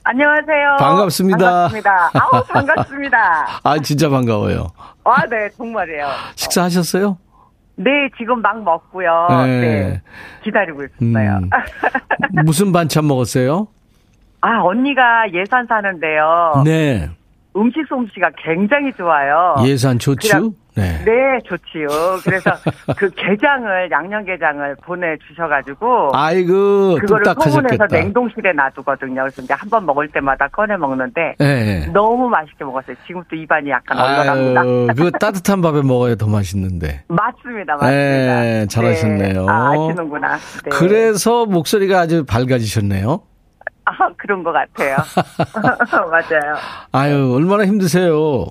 안녕하세요. 0.09 0.77
반갑습니다. 0.79 1.37
반갑습니다. 1.37 2.11
아우, 2.13 2.43
반갑습니다. 2.47 3.17
아, 3.61 3.79
진짜 3.79 4.07
반가워요. 4.09 4.67
아, 5.03 5.25
네, 5.27 5.49
정말이에요. 5.57 6.07
식사하셨어요? 6.35 7.17
네, 7.75 7.89
지금 8.17 8.41
막 8.41 8.63
먹고요. 8.63 9.27
네. 9.45 9.59
네. 9.59 10.01
기다리고 10.45 10.85
있었어요. 10.85 11.39
음. 11.39 11.49
무슨 12.45 12.71
반찬 12.71 13.05
먹었어요? 13.05 13.67
아, 14.39 14.61
언니가 14.61 15.25
예산 15.33 15.65
사는데요. 15.67 16.61
네. 16.63 17.09
음식 17.57 17.85
솜씨가 17.89 18.31
굉장히 18.41 18.93
좋아요. 18.93 19.55
예산 19.65 19.99
좋죠? 19.99 20.53
네. 20.77 21.03
네, 21.03 21.39
좋지요. 21.45 21.87
그래서 22.23 22.51
그 22.97 23.09
게장을, 23.09 23.89
양념 23.89 24.23
게장을 24.23 24.75
보내 24.83 25.17
주셔 25.27 25.47
가지고. 25.47 26.11
아이고, 26.13 26.99
그거를 27.01 27.25
소분해서. 27.41 27.87
냉동실에 27.89 28.53
놔두거든요. 28.53 29.21
그래서 29.21 29.41
이제 29.41 29.53
한 29.55 29.67
번 29.69 29.85
먹을 29.87 30.07
때마다 30.09 30.47
꺼내 30.49 30.77
먹는데. 30.77 31.35
네. 31.39 31.87
너무 31.91 32.29
맛있게 32.29 32.63
먹었어요. 32.63 32.95
지금 33.07 33.23
또 33.29 33.35
입안이 33.35 33.69
약간 33.71 33.97
얼얼합니다. 33.99 34.93
그 34.93 35.11
따뜻한 35.19 35.61
밥에 35.63 35.81
먹어야 35.81 36.13
더 36.15 36.27
맛있는데. 36.27 37.03
맞습니다, 37.09 37.73
맞습니다. 37.73 37.89
네, 37.89 38.65
잘하셨네요. 38.67 39.45
네. 39.45 39.51
아, 39.51 39.71
아시는구나. 39.71 40.35
네. 40.35 40.69
그래서 40.71 41.45
목소리가 41.47 41.99
아주 42.01 42.23
밝아지셨네요. 42.25 43.19
아, 43.85 43.91
그런 44.17 44.43
것 44.43 44.51
같아요. 44.51 44.95
맞아요. 46.11 46.55
아유, 46.91 47.33
얼마나 47.33 47.65
힘드세요. 47.65 48.45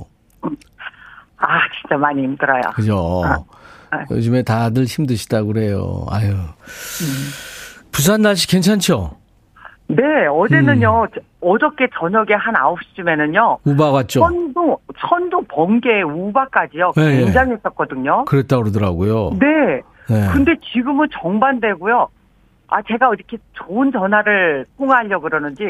아, 1.38 1.58
진짜 1.80 1.96
많이 1.96 2.22
힘들어요. 2.22 2.62
그죠? 2.74 3.22
아. 3.24 4.04
요즘에 4.10 4.42
다들 4.42 4.84
힘드시다고 4.84 5.48
그래요. 5.48 6.06
아유. 6.10 6.34
부산 7.92 8.22
날씨 8.22 8.46
괜찮죠? 8.48 9.12
네, 9.88 10.02
어제는요, 10.28 11.02
음. 11.04 11.08
저- 11.14 11.20
어저께 11.48 11.86
저녁에 11.98 12.34
한 12.34 12.54
9시쯤에는요, 12.54 13.58
우박 13.64 13.94
왔죠? 13.94 14.20
천둥, 14.20 14.76
천둥, 14.98 15.44
번개, 15.48 16.02
우박까지요, 16.02 16.92
네, 16.96 17.18
굉장했었거든요. 17.24 18.24
그랬다고 18.24 18.64
그러더라고요. 18.64 19.30
네. 19.38 19.80
네. 20.08 20.26
근데 20.32 20.54
지금은 20.72 21.06
정반대고요. 21.20 22.08
아, 22.68 22.82
제가 22.82 23.10
이렇게 23.14 23.38
좋은 23.52 23.92
전화를 23.92 24.66
통화하려고 24.76 25.22
그러는지, 25.24 25.62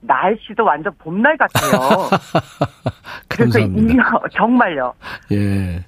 날씨도 0.00 0.64
완전 0.64 0.92
봄날 0.98 1.36
같아요. 1.36 2.08
그래서 3.28 3.58
감사합니다. 3.58 4.02
이, 4.02 4.28
정말요. 4.36 4.94
예. 5.32 5.84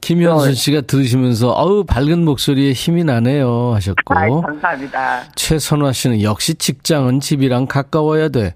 김현순 0.00 0.48
네. 0.48 0.54
씨가 0.54 0.80
들으시면서, 0.82 1.50
어우, 1.50 1.84
밝은 1.84 2.24
목소리에 2.24 2.72
힘이 2.72 3.04
나네요. 3.04 3.74
하셨고. 3.74 4.14
아이, 4.16 4.30
감사합니다. 4.30 5.22
최선화 5.36 5.92
씨는 5.92 6.22
역시 6.22 6.54
직장은 6.54 7.20
집이랑 7.20 7.66
가까워야 7.66 8.30
돼. 8.30 8.54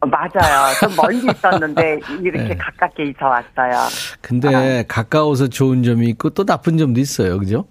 어, 0.00 0.06
맞아요. 0.06 0.74
좀 0.80 0.94
멀리 0.96 1.16
있었는데 1.32 1.98
이렇게 2.22 2.48
네. 2.48 2.56
가깝게 2.56 3.04
이사 3.04 3.26
왔어요. 3.26 3.88
근데 4.20 4.84
가까워서 4.86 5.48
좋은 5.48 5.82
점이 5.82 6.08
있고 6.10 6.30
또 6.30 6.44
나쁜 6.44 6.76
점도 6.76 7.00
있어요. 7.00 7.38
그죠? 7.38 7.64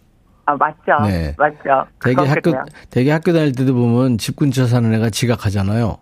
아 0.46 0.56
맞죠. 0.56 1.06
네. 1.06 1.34
맞죠. 1.38 1.86
되게 2.02 2.16
그건 2.16 2.28
학교. 2.30 2.52
되게 2.90 3.12
학교 3.12 3.32
다닐 3.34 3.54
때도 3.54 3.74
보면 3.74 4.18
집 4.18 4.36
근처 4.36 4.66
사는 4.66 4.94
애가 4.94 5.10
지각하잖아요. 5.10 5.98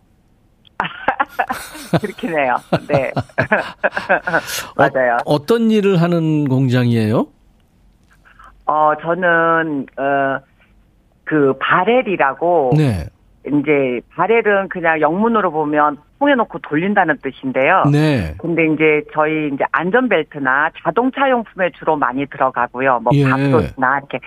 그렇긴 2.01 2.37
해요. 2.37 2.55
네. 2.87 3.11
맞아요. 4.75 5.17
어, 5.25 5.45
떤 5.45 5.69
일을 5.71 6.01
하는 6.01 6.47
공장이에요? 6.47 7.27
어 8.65 8.93
저는 9.01 9.85
어 9.97 10.51
그 11.31 11.53
바렐이라고 11.61 12.73
네. 12.75 13.05
이제 13.47 14.01
바렐은 14.13 14.67
그냥 14.67 14.99
영문으로 14.99 15.49
보면 15.49 15.97
통에 16.21 16.35
놓고 16.35 16.59
돌린다는 16.59 17.17
뜻인데요. 17.17 17.83
네. 17.91 18.35
근데 18.37 18.67
이제 18.67 19.01
저희 19.11 19.49
이제 19.51 19.63
안전벨트나 19.71 20.69
자동차 20.83 21.27
용품에 21.31 21.71
주로 21.71 21.97
많이 21.97 22.27
들어가고요. 22.27 22.99
뭐 22.99 23.11
예. 23.15 23.27
밥솥이나 23.27 23.97
이렇게 23.97 24.19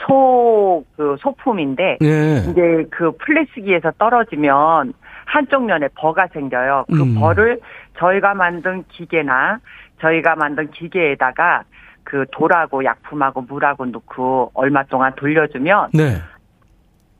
소, 0.00 0.84
그 0.96 1.16
소품인데 1.20 1.98
네. 2.00 2.44
이제 2.50 2.86
그 2.90 3.12
플래스기에서 3.18 3.92
떨어지면 3.98 4.94
한쪽 5.26 5.64
면에 5.64 5.86
버가 5.94 6.26
생겨요. 6.32 6.86
그 6.88 7.02
음. 7.02 7.14
버를 7.14 7.60
저희가 7.98 8.34
만든 8.34 8.82
기계나 8.88 9.60
저희가 10.00 10.34
만든 10.34 10.68
기계에다가 10.72 11.62
그 12.02 12.24
돌하고 12.32 12.84
약품하고 12.84 13.42
물하고 13.42 13.86
넣고 13.86 14.50
얼마 14.54 14.82
동안 14.84 15.12
돌려주면 15.14 15.90
네. 15.94 16.16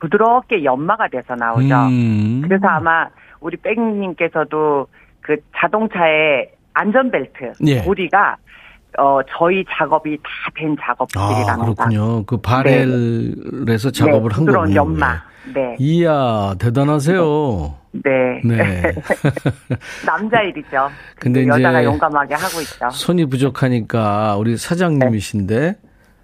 부드럽게 0.01 0.65
연마가 0.65 1.07
돼서 1.07 1.35
나오죠. 1.35 1.75
음. 1.87 2.41
그래서 2.43 2.67
아마 2.67 3.07
우리 3.39 3.57
백님께서도 3.57 4.87
그 5.21 5.37
자동차의 5.57 6.51
안전벨트 6.73 7.53
예. 7.67 7.81
고리가 7.81 8.37
어 8.97 9.19
저희 9.37 9.63
작업이 9.69 10.17
다된 10.23 10.75
아, 10.79 10.85
작업들이랍니다. 10.87 11.85
그렇군요. 11.85 12.25
그 12.25 12.37
바렐에서 12.37 13.91
작업을 13.91 14.29
네, 14.29 14.35
한 14.35 14.45
거군요. 14.45 14.75
연마. 14.75 15.21
네. 15.53 15.75
이야, 15.79 16.55
대단하세요. 16.59 17.75
네. 17.91 18.41
네. 18.43 18.81
남자 20.05 20.41
일이죠. 20.41 20.89
근데 21.19 21.45
근데 21.45 21.57
여자가 21.57 21.83
용감하게 21.83 22.33
하고 22.35 22.61
있죠. 22.61 22.89
손이 22.91 23.25
부족하니까 23.25 24.35
우리 24.37 24.57
사장님이신데, 24.57 25.75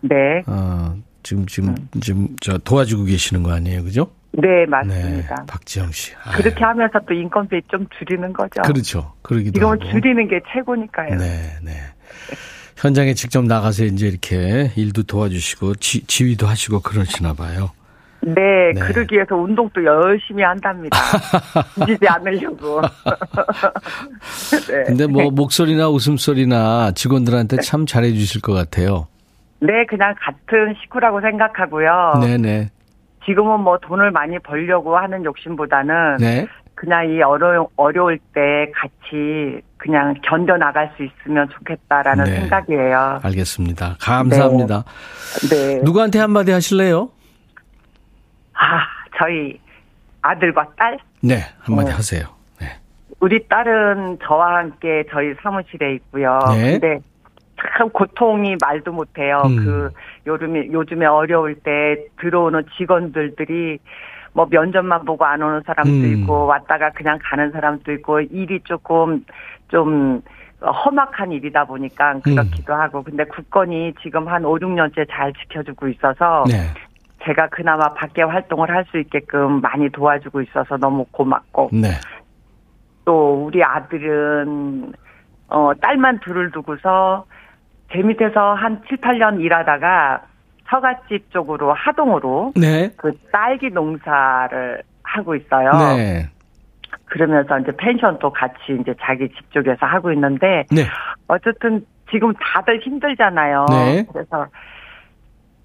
네. 0.01 0.15
어, 0.47 0.95
지금, 1.23 1.45
지금, 1.47 1.75
지금 2.01 2.27
저 2.41 2.57
도와주고 2.57 3.05
계시는 3.05 3.43
거 3.43 3.51
아니에요. 3.53 3.83
그죠? 3.83 4.11
네, 4.37 4.47
네. 4.47 4.65
맞습니다. 4.65 5.45
박지영 5.47 5.91
씨. 5.91 6.13
아유, 6.23 6.37
그렇게 6.37 6.63
하면서 6.63 6.99
또 7.07 7.13
인건비 7.13 7.61
좀 7.69 7.87
줄이는 7.97 8.33
거죠. 8.33 8.61
그렇죠. 8.63 9.13
그러기도 9.21 9.53
지금은 9.53 9.81
하고. 9.81 9.91
줄이는 9.91 10.27
게 10.27 10.39
최고니까요. 10.53 11.17
네, 11.17 11.57
네. 11.63 11.71
현장에 12.77 13.13
직접 13.13 13.43
나가서 13.45 13.85
이제 13.85 14.07
이렇게 14.07 14.71
일도 14.75 15.03
도와주시고 15.03 15.75
지, 15.75 16.05
지휘도 16.05 16.45
하시고 16.45 16.81
그러시나 16.81 17.33
봐요. 17.33 17.71
네, 18.21 18.73
네. 18.73 18.79
그러기 18.79 19.15
위해서 19.15 19.35
운동도 19.35 19.83
열심히 19.85 20.43
한답니다. 20.43 20.97
지지 21.85 22.07
않으려고. 22.07 22.81
네. 24.67 24.83
근데 24.87 25.05
뭐 25.05 25.29
목소리나 25.29 25.89
웃음소리나 25.89 26.91
직원들한테 26.93 27.57
참 27.57 27.85
잘해 27.85 28.11
주실 28.13 28.41
것 28.41 28.53
같아요. 28.53 29.07
네, 29.59 29.85
그냥 29.87 30.15
같은 30.19 30.73
식구라고 30.81 31.21
생각하고요. 31.21 32.19
네네. 32.21 32.69
지금은 33.25 33.61
뭐 33.61 33.77
돈을 33.77 34.11
많이 34.11 34.37
벌려고 34.39 34.97
하는 34.97 35.25
욕심보다는 35.25 36.17
네. 36.17 36.47
그냥 36.75 37.09
이 37.09 37.21
어려, 37.21 37.67
어려울 37.75 38.19
때 38.33 38.71
같이 38.75 39.61
그냥 39.77 40.13
견뎌 40.23 40.57
나갈 40.57 40.91
수 40.97 41.03
있으면 41.03 41.47
좋겠다라는 41.49 42.23
네. 42.25 42.39
생각이에요. 42.41 43.19
알겠습니다. 43.23 43.97
감사합니다. 44.01 44.83
네. 45.49 45.81
누구한테 45.83 46.19
한마디 46.19 46.51
하실래요? 46.51 47.09
아, 48.53 48.81
저희 49.17 49.59
아들과 50.21 50.67
딸 50.77 50.97
네, 51.21 51.39
한마디 51.59 51.91
어. 51.91 51.95
하세요. 51.95 52.27
네. 52.59 52.67
우리 53.19 53.47
딸은 53.47 54.19
저와 54.25 54.57
함께 54.57 55.03
저희 55.11 55.33
사무실에 55.41 55.95
있고요. 55.95 56.39
네. 56.51 56.79
근데 56.79 56.99
참 57.77 57.89
고통이 57.89 58.57
말도 58.61 58.91
못해요. 58.91 59.43
음. 59.45 59.55
그 59.55 59.89
요즘에 60.27 60.71
요즘에 60.71 61.05
어려울 61.05 61.55
때 61.55 62.05
들어오는 62.19 62.65
직원들들이 62.77 63.79
뭐 64.33 64.47
면접만 64.49 65.05
보고 65.05 65.25
안 65.25 65.41
오는 65.41 65.61
사람도 65.65 65.91
음. 65.91 66.21
있고 66.21 66.45
왔다가 66.45 66.91
그냥 66.91 67.17
가는 67.23 67.51
사람도 67.51 67.91
있고 67.93 68.19
일이 68.21 68.59
조금 68.65 69.23
좀 69.69 70.21
험악한 70.61 71.31
일이다 71.31 71.65
보니까 71.65 72.19
그렇기도 72.19 72.73
음. 72.73 72.79
하고 72.79 73.03
근데 73.03 73.23
국건이 73.23 73.93
지금 74.01 74.27
한 74.27 74.43
5, 74.43 74.55
6년째 74.55 75.07
잘 75.09 75.31
지켜주고 75.33 75.87
있어서 75.89 76.43
네. 76.47 76.67
제가 77.23 77.47
그나마 77.47 77.93
밖에 77.93 78.21
활동을 78.21 78.69
할 78.69 78.85
수 78.91 78.99
있게끔 78.99 79.61
많이 79.61 79.89
도와주고 79.89 80.41
있어서 80.41 80.77
너무 80.77 81.05
고맙고 81.11 81.69
네. 81.73 81.89
또 83.05 83.45
우리 83.45 83.63
아들은 83.63 84.93
어 85.47 85.71
딸만 85.81 86.19
둘을 86.19 86.51
두고서 86.51 87.25
제 87.95 88.01
밑에서 88.01 88.53
한 88.55 88.81
7, 88.89 88.97
8년 88.97 89.39
일하다가 89.39 90.21
처갓집 90.67 91.31
쪽으로 91.31 91.73
하동으로 91.73 92.51
네. 92.55 92.91
그 92.97 93.13
딸기 93.31 93.69
농사를 93.69 94.83
하고 95.03 95.35
있어요. 95.35 95.71
네. 95.95 96.27
그러면서 97.05 97.59
이제 97.59 97.71
펜션도 97.77 98.31
같이 98.31 98.77
이제 98.81 98.93
자기 99.01 99.29
집 99.29 99.51
쪽에서 99.51 99.85
하고 99.85 100.11
있는데 100.11 100.65
네. 100.71 100.83
어쨌든 101.27 101.85
지금 102.11 102.33
다들 102.33 102.81
힘들잖아요. 102.81 103.65
네. 103.69 104.05
그래서 104.11 104.47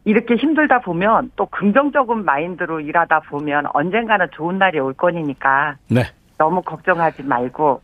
이렇게 0.04 0.36
힘들다 0.36 0.80
보면 0.80 1.32
또 1.36 1.46
긍정적인 1.46 2.24
마인드로 2.24 2.80
일하다 2.80 3.20
보면 3.20 3.66
언젠가는 3.72 4.28
좋은 4.32 4.58
날이 4.58 4.78
올 4.78 4.94
거니까 4.94 5.76
네. 5.90 6.02
너무 6.38 6.62
걱정하지 6.62 7.24
말고 7.24 7.82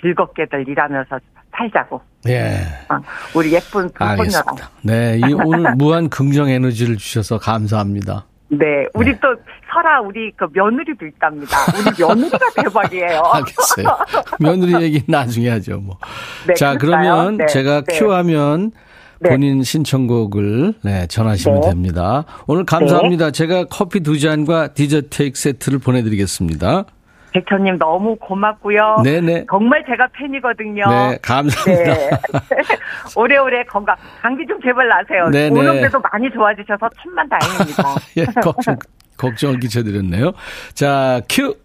즐겁게들 0.00 0.68
일하면서 0.68 1.18
살자고. 1.56 2.00
예. 2.28 2.60
어, 2.88 3.00
우리 3.34 3.52
예쁜 3.52 3.88
두 3.88 3.98
손녀랑. 3.98 4.20
알겠습니다. 4.20 4.70
네. 4.82 5.18
이 5.18 5.32
오늘 5.32 5.74
무한 5.76 6.08
긍정 6.08 6.48
에너지를 6.48 6.96
주셔서 6.96 7.38
감사합니다. 7.38 8.26
네, 8.52 8.84
우리 8.94 9.12
또 9.20 9.28
설아 9.72 10.00
우리 10.00 10.32
그 10.32 10.44
며느리도 10.52 11.06
있답니다. 11.06 11.56
우리 11.72 12.04
며느리가 12.04 12.38
대박이에요. 12.62 13.22
알겠어요. 13.24 13.98
며느리 14.40 14.82
얘기 14.82 15.02
나중에 15.06 15.48
하죠, 15.50 15.78
뭐. 15.78 15.96
네, 16.48 16.54
자, 16.54 16.76
그럴까요? 16.76 17.12
그러면 17.14 17.36
네, 17.36 17.46
제가 17.46 17.82
네. 17.82 17.98
큐하면 17.98 18.72
네. 19.20 19.30
본인 19.30 19.62
신청곡을 19.62 20.74
네, 20.82 21.06
전하시면 21.06 21.60
네. 21.60 21.68
됩니다. 21.68 22.24
오늘 22.48 22.64
감사합니다. 22.64 23.30
제가 23.30 23.66
커피 23.66 24.00
두 24.00 24.18
잔과 24.18 24.68
디저트 24.74 25.08
케이크 25.10 25.38
세트를 25.38 25.78
보내드리겠습니다. 25.78 26.86
백천님 27.32 27.78
너무 27.78 28.16
고맙고요. 28.16 29.02
네네. 29.04 29.46
정말 29.50 29.84
제가 29.86 30.08
팬이거든요. 30.12 30.84
네, 30.88 31.18
감사합니다. 31.22 31.92
네. 31.94 32.10
오래오래 33.16 33.64
건강, 33.64 33.96
감기 34.20 34.46
좀 34.46 34.60
제발 34.62 34.88
나세요. 34.88 35.28
네네. 35.30 35.58
오는 35.58 35.82
데도 35.82 36.00
많이 36.00 36.30
좋아지셔서 36.30 36.88
천만 37.02 37.28
다행입니다. 37.28 37.82
예, 38.18 38.24
걱정, 38.40 38.76
걱정을 39.16 39.60
끼쳐드렸네요. 39.60 40.32
자, 40.74 41.20
큐! 41.28 41.56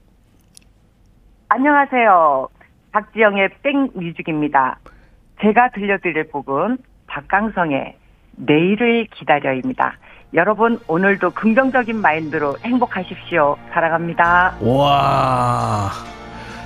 안녕하세요. 1.49 2.47
박지영의 2.91 3.49
백뮤직입니다. 3.61 4.79
제가 5.41 5.69
들려드릴 5.71 6.29
곡은 6.31 6.77
박강성의 7.07 7.95
내일을 8.37 9.07
기다려입니다. 9.13 9.97
여러분 10.35 10.77
오늘도 10.87 11.31
긍정적인 11.31 12.01
마인드로 12.01 12.57
행복하십시오. 12.63 13.55
사랑합니다. 13.73 14.55
와, 14.59 15.91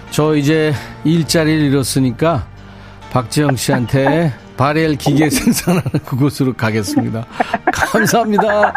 저 0.10 0.36
이제 0.36 0.74
일자리를 1.04 1.72
잃었으니까 1.72 2.46
박지영 3.12 3.56
씨한테 3.56 4.34
바렐 4.58 4.96
기계 4.96 5.30
생산하는 5.30 5.92
그곳으로 6.06 6.54
가겠습니다. 6.54 7.26
감사합니다. 7.72 8.74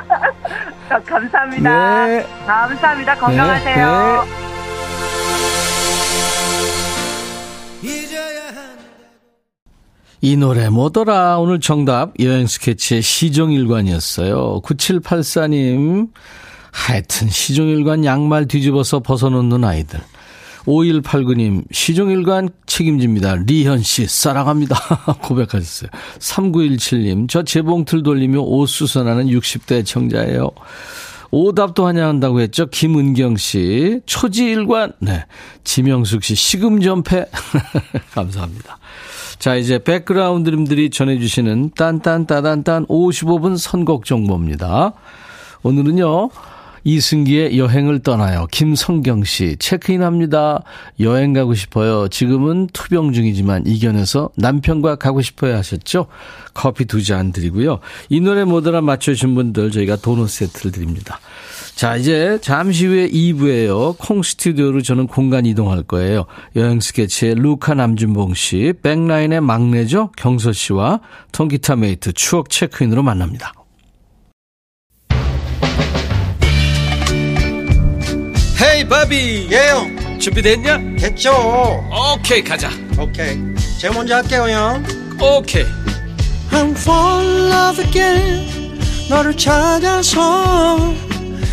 자, 0.88 1.00
감사합니다. 1.09 2.07
네. 2.07 2.26
감사합니다. 2.46 3.14
건강하세요. 3.16 4.24
네, 4.24 4.62
이 10.24 10.37
노래 10.37 10.68
뭐더라? 10.68 11.40
오늘 11.40 11.58
정답 11.58 12.12
여행 12.20 12.46
스케치의 12.46 13.02
시종일관이었어요. 13.02 14.61
9784님 14.62 16.11
하여튼 16.70 17.28
시종일관 17.28 18.04
양말 18.04 18.46
뒤집어서 18.46 19.00
벗어놓는 19.00 19.64
아이들. 19.64 19.98
5189님 20.64 21.64
시종일관 21.72 22.50
책임집니다. 22.66 23.35
리현 23.46 23.82
씨 23.82 24.06
사랑합니다. 24.06 24.76
고백하셨어요. 25.22 25.90
3917님 26.20 27.28
저 27.28 27.42
재봉틀 27.42 28.04
돌리며 28.04 28.42
옷 28.42 28.66
수선하는 28.66 29.26
60대 29.26 29.85
청자예요. 29.85 30.52
오답도 31.32 31.85
환영한다고 31.85 32.40
했죠. 32.42 32.66
김은경 32.66 33.38
씨, 33.38 34.02
초지일관, 34.04 34.92
네. 35.00 35.24
지명숙 35.64 36.22
씨, 36.22 36.35
시금전패. 36.35 37.24
감사합니다. 38.12 38.78
자, 39.42 39.57
이제 39.57 39.81
백그라운드님들이 39.81 40.90
전해주시는 40.90 41.72
딴딴따단딴 41.74 42.87
55분 42.87 43.59
선곡 43.59 44.05
정보입니다. 44.05 44.92
오늘은요, 45.64 46.31
이승기의 46.85 47.59
여행을 47.59 48.05
떠나요. 48.05 48.46
김성경 48.52 49.24
씨, 49.24 49.57
체크인 49.59 50.05
합니다. 50.05 50.62
여행 51.00 51.33
가고 51.33 51.55
싶어요. 51.55 52.07
지금은 52.07 52.68
투병 52.72 53.12
중이지만 53.14 53.66
이겨내서 53.66 54.31
남편과 54.37 54.94
가고 54.94 55.20
싶어요 55.20 55.57
하셨죠? 55.57 56.07
커피 56.55 56.85
두 56.85 57.02
잔 57.02 57.33
드리고요. 57.33 57.81
이 58.11 58.20
노래 58.20 58.44
뭐더라 58.44 58.81
맞춰주신 58.81 59.35
분들 59.35 59.72
저희가 59.72 59.96
도넛 59.96 60.28
세트를 60.28 60.70
드립니다. 60.70 61.18
자, 61.74 61.96
이제 61.96 62.38
잠시 62.40 62.87
후에 62.87 63.08
2부에요. 63.08 63.96
콩 63.98 64.22
스튜디오로 64.22 64.82
저는 64.82 65.06
공간 65.08 65.46
이동할 65.46 65.82
거예요. 65.82 66.26
여행 66.54 66.78
스케치의 66.80 67.35
루카 67.37 67.74
남준봉 67.74 68.35
씨, 68.35 68.72
백라인의 68.82 69.40
막내죠? 69.40 70.12
경서 70.16 70.52
씨와 70.52 71.00
통기타 71.32 71.76
메이트 71.76 72.12
추억 72.12 72.50
체크인으로 72.50 73.02
만납니다. 73.02 73.52
헤이 78.61 78.88
바비 78.88 79.48
예영 79.50 80.18
준비됐냐? 80.20 80.78
됐죠 80.98 81.32
오케이 82.14 82.44
가자 82.44 82.70
오케이 82.96 83.37
제가 83.80 83.92
먼저 83.94 84.14
할게요 84.16 84.46
형 84.48 84.85
오케이 85.20 85.64
I'm 86.52 86.70
fall 86.76 87.26
in 87.26 87.50
love 87.50 87.85
again 87.85 88.78
너를 89.11 89.37
찾아서 89.37 90.94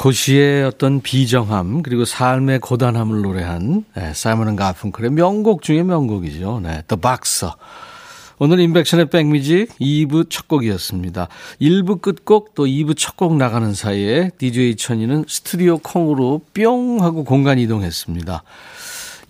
도시의 0.00 0.64
어떤 0.64 1.02
비정함 1.02 1.82
그리고 1.82 2.06
삶의 2.06 2.60
고단함을 2.60 3.20
노래한 3.20 3.84
네, 3.94 4.14
사이먼 4.14 4.56
가fun클의 4.56 5.10
명곡 5.10 5.60
중에 5.60 5.82
명곡이죠. 5.82 6.60
네, 6.62 6.82
The 6.88 6.98
Boxer. 6.98 7.52
오늘 8.38 8.60
인백션의 8.60 9.10
백뮤직 9.10 9.68
2부 9.78 10.30
첫 10.30 10.48
곡이었습니다. 10.48 11.28
1부 11.60 12.00
끝곡 12.00 12.54
또 12.54 12.64
2부 12.64 12.96
첫 12.96 13.18
곡 13.18 13.36
나가는 13.36 13.74
사이에 13.74 14.30
DJ 14.38 14.76
천이는 14.76 15.26
스튜디오 15.28 15.76
콩으로 15.76 16.40
뿅 16.54 17.02
하고 17.02 17.22
공간 17.22 17.58
이동했습니다. 17.58 18.42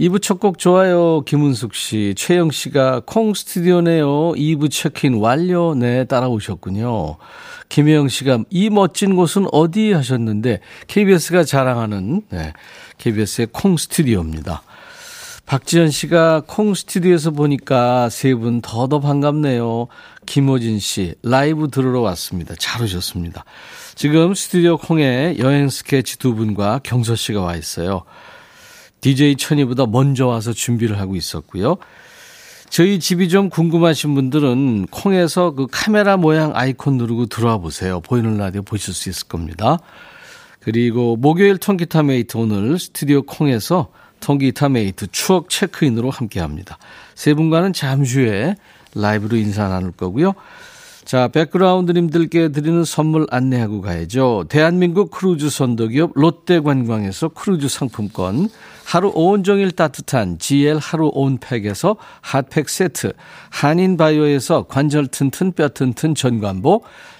2부 0.01 0.23
첫 0.23 0.41
곡 0.41 0.59
좋아요. 0.59 1.21
김은숙 1.27 1.75
씨, 1.75 2.15
최영 2.17 2.51
씨가 2.51 3.03
콩 3.05 3.35
스튜디오네요. 3.35 4.33
2부 4.33 4.71
체크인 4.71 5.15
완료. 5.19 5.75
네, 5.75 6.05
따라오셨군요. 6.05 7.19
김혜영 7.69 8.09
씨가 8.09 8.45
이 8.49 8.71
멋진 8.71 9.15
곳은 9.15 9.47
어디 9.53 9.93
하셨는데 9.93 10.61
KBS가 10.87 11.45
자랑하는 11.45 12.23
네, 12.31 12.55
KBS의 12.97 13.49
콩 13.53 13.77
스튜디오입니다. 13.77 14.63
박지현 15.45 15.91
씨가 15.91 16.45
콩 16.47 16.73
스튜디오에서 16.75 17.33
보니까 17.33 18.09
세 18.09 18.35
분 18.35 18.63
더더 18.63 19.01
반갑네요. 19.01 19.89
김호진 20.25 20.79
씨, 20.79 21.15
라이브 21.23 21.69
들으러 21.69 22.01
왔습니다. 22.01 22.55
잘 22.59 22.83
오셨습니다. 22.83 23.45
지금 23.97 24.33
스튜디오 24.33 24.79
콩에 24.79 25.37
여행 25.39 25.69
스케치 25.69 26.19
두 26.19 26.35
분과 26.35 26.81
경서 26.85 27.17
씨가 27.17 27.43
와 27.43 27.55
있어요. 27.57 28.05
DJ 29.01 29.37
천이보다 29.37 29.87
먼저 29.87 30.27
와서 30.27 30.53
준비를 30.53 30.99
하고 30.99 31.17
있었고요. 31.17 31.77
저희 32.69 33.01
집이 33.01 33.29
좀 33.29 33.51
궁금하신 33.51 34.15
분들은 34.15 34.87
콩에서 34.87 35.53
그 35.53 35.67
카메라 35.71 36.17
모양 36.17 36.53
아이콘 36.55 36.97
누르고 36.99 37.27
들어와 37.27 37.59
보세요. 37.59 38.01
보이는 38.01 38.37
라디오 38.37 38.63
보실 38.63 38.95
수 38.95 39.09
있을 39.09 39.27
겁니다. 39.27 39.79
그리고 40.61 41.17
목요일 41.17 41.59
통기타 41.59 42.05
메이트 42.05 42.37
오늘 42.37 42.79
스튜디오 42.79 43.23
콩에서 43.23 43.89
통기타 44.21 44.69
메이트 44.69 45.09
추억 45.11 45.49
체크인으로 45.49 46.11
함께 46.11 46.39
합니다. 46.39 46.79
세 47.15 47.35
분과는 47.35 47.73
잠시 47.73 48.21
후에 48.21 48.55
라이브로 48.95 49.37
인사 49.37 49.67
나눌 49.69 49.91
거고요. 49.91 50.35
자, 51.05 51.29
백그라운드님들께 51.29 52.53
드리는 52.53 52.85
선물 52.85 53.27
안내하고 53.31 53.81
가야죠. 53.81 54.45
대한민국 54.49 55.11
크루즈 55.11 55.51
선도기업 55.51 56.13
롯데관광에서 56.15 57.31
크루즈 57.31 57.69
상품권, 57.69 58.49
하루 58.91 59.13
온종일 59.15 59.71
따뜻한 59.71 60.39
GL 60.41 60.79
하루 60.79 61.13
온팩에서 61.15 61.97
핫팩 62.23 62.69
세트, 62.69 63.13
한인바이오에서 63.51 64.65
관절 64.65 65.07
튼튼 65.07 65.53
뼈 65.53 65.69
튼튼 65.69 66.17
전관보, 66.17 66.83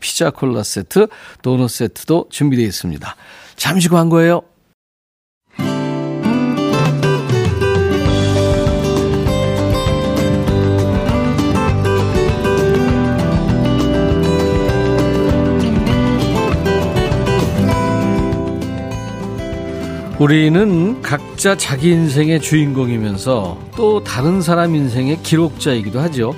피자 0.00 0.30
콜라 0.30 0.62
세트, 0.62 1.08
도넛 1.42 1.70
세트도 1.70 2.26
준비되어 2.30 2.66
있습니다. 2.66 3.16
잠시 3.56 3.88
광고예요. 3.88 4.42
우리는 20.18 21.02
각자 21.02 21.58
자기 21.58 21.90
인생의 21.90 22.40
주인공이면서 22.40 23.60
또 23.76 24.02
다른 24.02 24.40
사람 24.40 24.74
인생의 24.74 25.22
기록자이기도 25.22 26.00
하죠. 26.00 26.34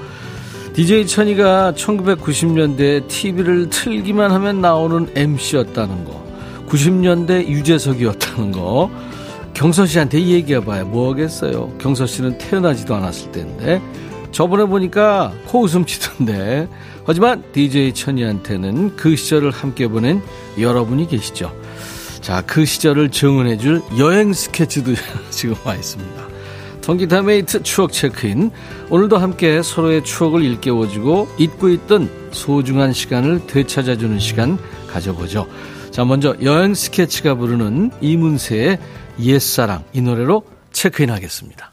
DJ 0.78 1.08
천이가 1.08 1.72
1990년대 1.72 3.08
TV를 3.08 3.68
틀기만 3.68 4.30
하면 4.30 4.60
나오는 4.60 5.10
MC였다는 5.12 6.04
거, 6.04 6.24
90년대 6.68 7.48
유재석이었다는 7.48 8.52
거, 8.52 8.88
경서 9.54 9.86
씨한테 9.86 10.24
얘기해봐요. 10.24 10.86
뭐하겠어요. 10.86 11.72
경서 11.78 12.06
씨는 12.06 12.38
태어나지도 12.38 12.94
않았을 12.94 13.32
때인데. 13.32 13.82
저번에 14.30 14.66
보니까 14.66 15.32
코웃음 15.46 15.84
치던데. 15.84 16.68
하지만 17.04 17.42
DJ 17.52 17.92
천이한테는 17.92 18.94
그 18.94 19.16
시절을 19.16 19.50
함께 19.50 19.88
보낸 19.88 20.22
여러분이 20.60 21.08
계시죠. 21.08 21.52
자, 22.20 22.40
그 22.46 22.64
시절을 22.64 23.10
증언해줄 23.10 23.82
여행 23.98 24.32
스케치도 24.32 24.92
지금 25.30 25.56
와 25.64 25.74
있습니다. 25.74 26.27
통기타 26.88 27.20
메이트 27.20 27.62
추억 27.64 27.92
체크인. 27.92 28.50
오늘도 28.88 29.18
함께 29.18 29.62
서로의 29.62 30.02
추억을 30.04 30.42
일깨워주고 30.42 31.28
잊고 31.36 31.68
있던 31.68 32.08
소중한 32.30 32.94
시간을 32.94 33.46
되찾아주는 33.46 34.18
시간 34.18 34.56
가져보죠. 34.86 35.46
자, 35.90 36.06
먼저 36.06 36.34
여행 36.40 36.72
스케치가 36.72 37.34
부르는 37.34 37.90
이문세의 38.00 38.78
옛사랑 39.20 39.84
이 39.92 40.00
노래로 40.00 40.44
체크인 40.72 41.10
하겠습니다. 41.10 41.70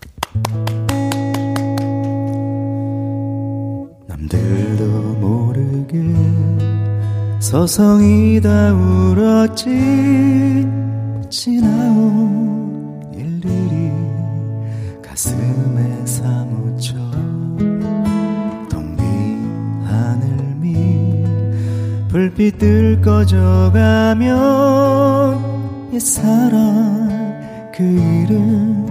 남들도 4.09 4.83
모르게 5.21 5.97
서성이 7.39 8.41
다 8.41 8.73
울었지 8.73 9.69
지나온 11.29 12.44
가슴에 15.15 16.05
사무쳐 16.05 16.93
텅빈 18.69 19.81
하늘 19.85 20.27
밑 20.57 21.23
불빛들 22.09 22.99
꺼져가면 22.99 24.33
옛사랑 25.93 27.71
그 27.73 27.81
이름 27.83 28.85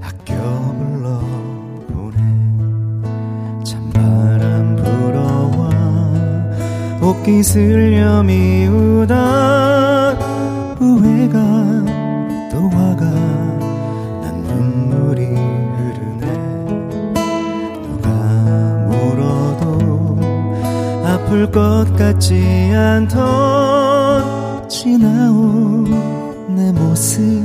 아껴 0.00 0.36
불러보내. 0.78 2.16
찬바람 3.64 4.76
불어와 4.76 5.70
옷깃 7.02 7.44
슬려 7.44 8.22
미우다 8.22 10.12
후회가 10.78 11.75
아플 21.26 21.50
것 21.50 21.84
같지 21.96 22.70
않던 22.72 24.68
지나온 24.68 25.84
내 26.54 26.70
모습 26.70 27.42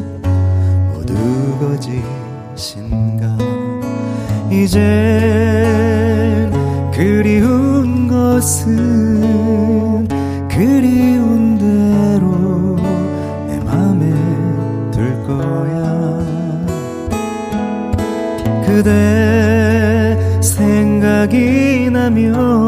모두 0.93 1.15
거짓인가? 2.55 3.35
이제 4.51 4.79
그리운 6.93 8.07
것은 8.07 10.07
그리운 10.47 11.57
대로 11.57 12.75
내 13.47 13.57
맘에 13.63 14.13
들 14.91 15.23
거야. 15.23 16.19
그대 18.63 20.19
생각이 20.39 21.89
나면 21.91 22.60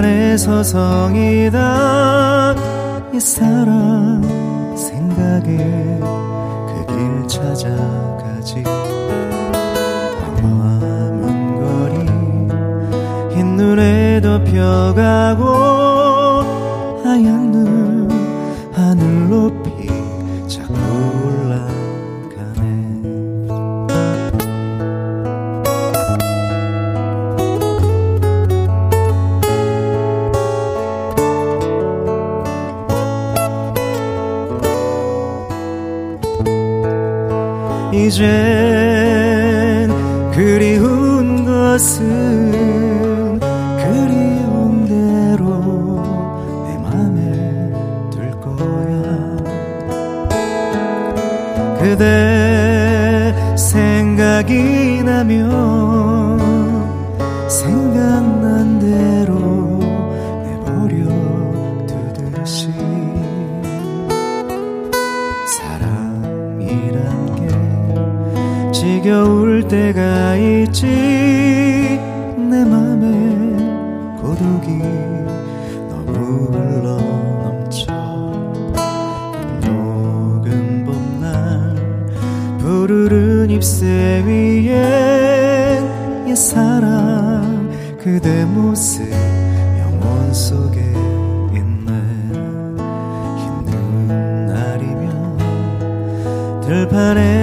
들판에 0.00 0.36
서 0.36 0.62
성이다. 0.62 2.54
이 3.12 3.20
사람 3.20 4.22
생각에 4.76 5.56
그 6.66 6.86
길 6.88 7.28
찾아가지. 7.28 8.62
광화문 10.40 11.60
거리. 11.60 13.36
흰 13.36 13.56
눈에 13.56 14.20
덮여가고 14.22 15.44
하얀 17.04 17.49
이 38.20 38.69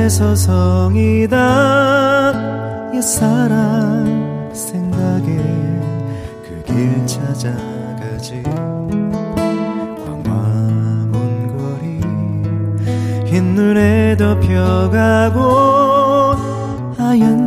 들판에 0.08 0.10
서성이다. 0.10 1.36
옛사랑 2.96 4.50
생각에 4.54 5.36
그 6.44 6.64
길 6.66 7.06
찾아가지. 7.06 8.42
광화문 10.04 11.12
거리 11.58 12.00
흰 13.30 13.56
눈에 13.56 14.16
덮여가고 14.18 15.42
하얀 16.98 17.47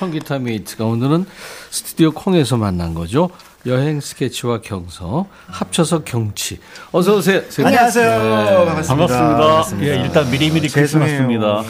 통기타 0.00 0.38
메이트가 0.38 0.86
오늘은 0.86 1.26
스튜디오 1.70 2.10
콩에서 2.12 2.56
만난 2.56 2.94
거죠. 2.94 3.28
여행 3.66 4.00
스케치와 4.00 4.62
경서 4.62 5.26
합쳐서 5.48 6.04
경치. 6.04 6.58
어서 6.90 7.16
오세요. 7.16 7.42
네. 7.46 7.64
안녕하세요. 7.66 8.64
반갑습니다. 8.64 9.06
반갑습니다. 9.18 9.86
예, 9.86 10.02
일단 10.02 10.30
미리미리 10.30 10.70
죄송해요. 10.70 11.28
크리스마스입니다. 11.28 11.62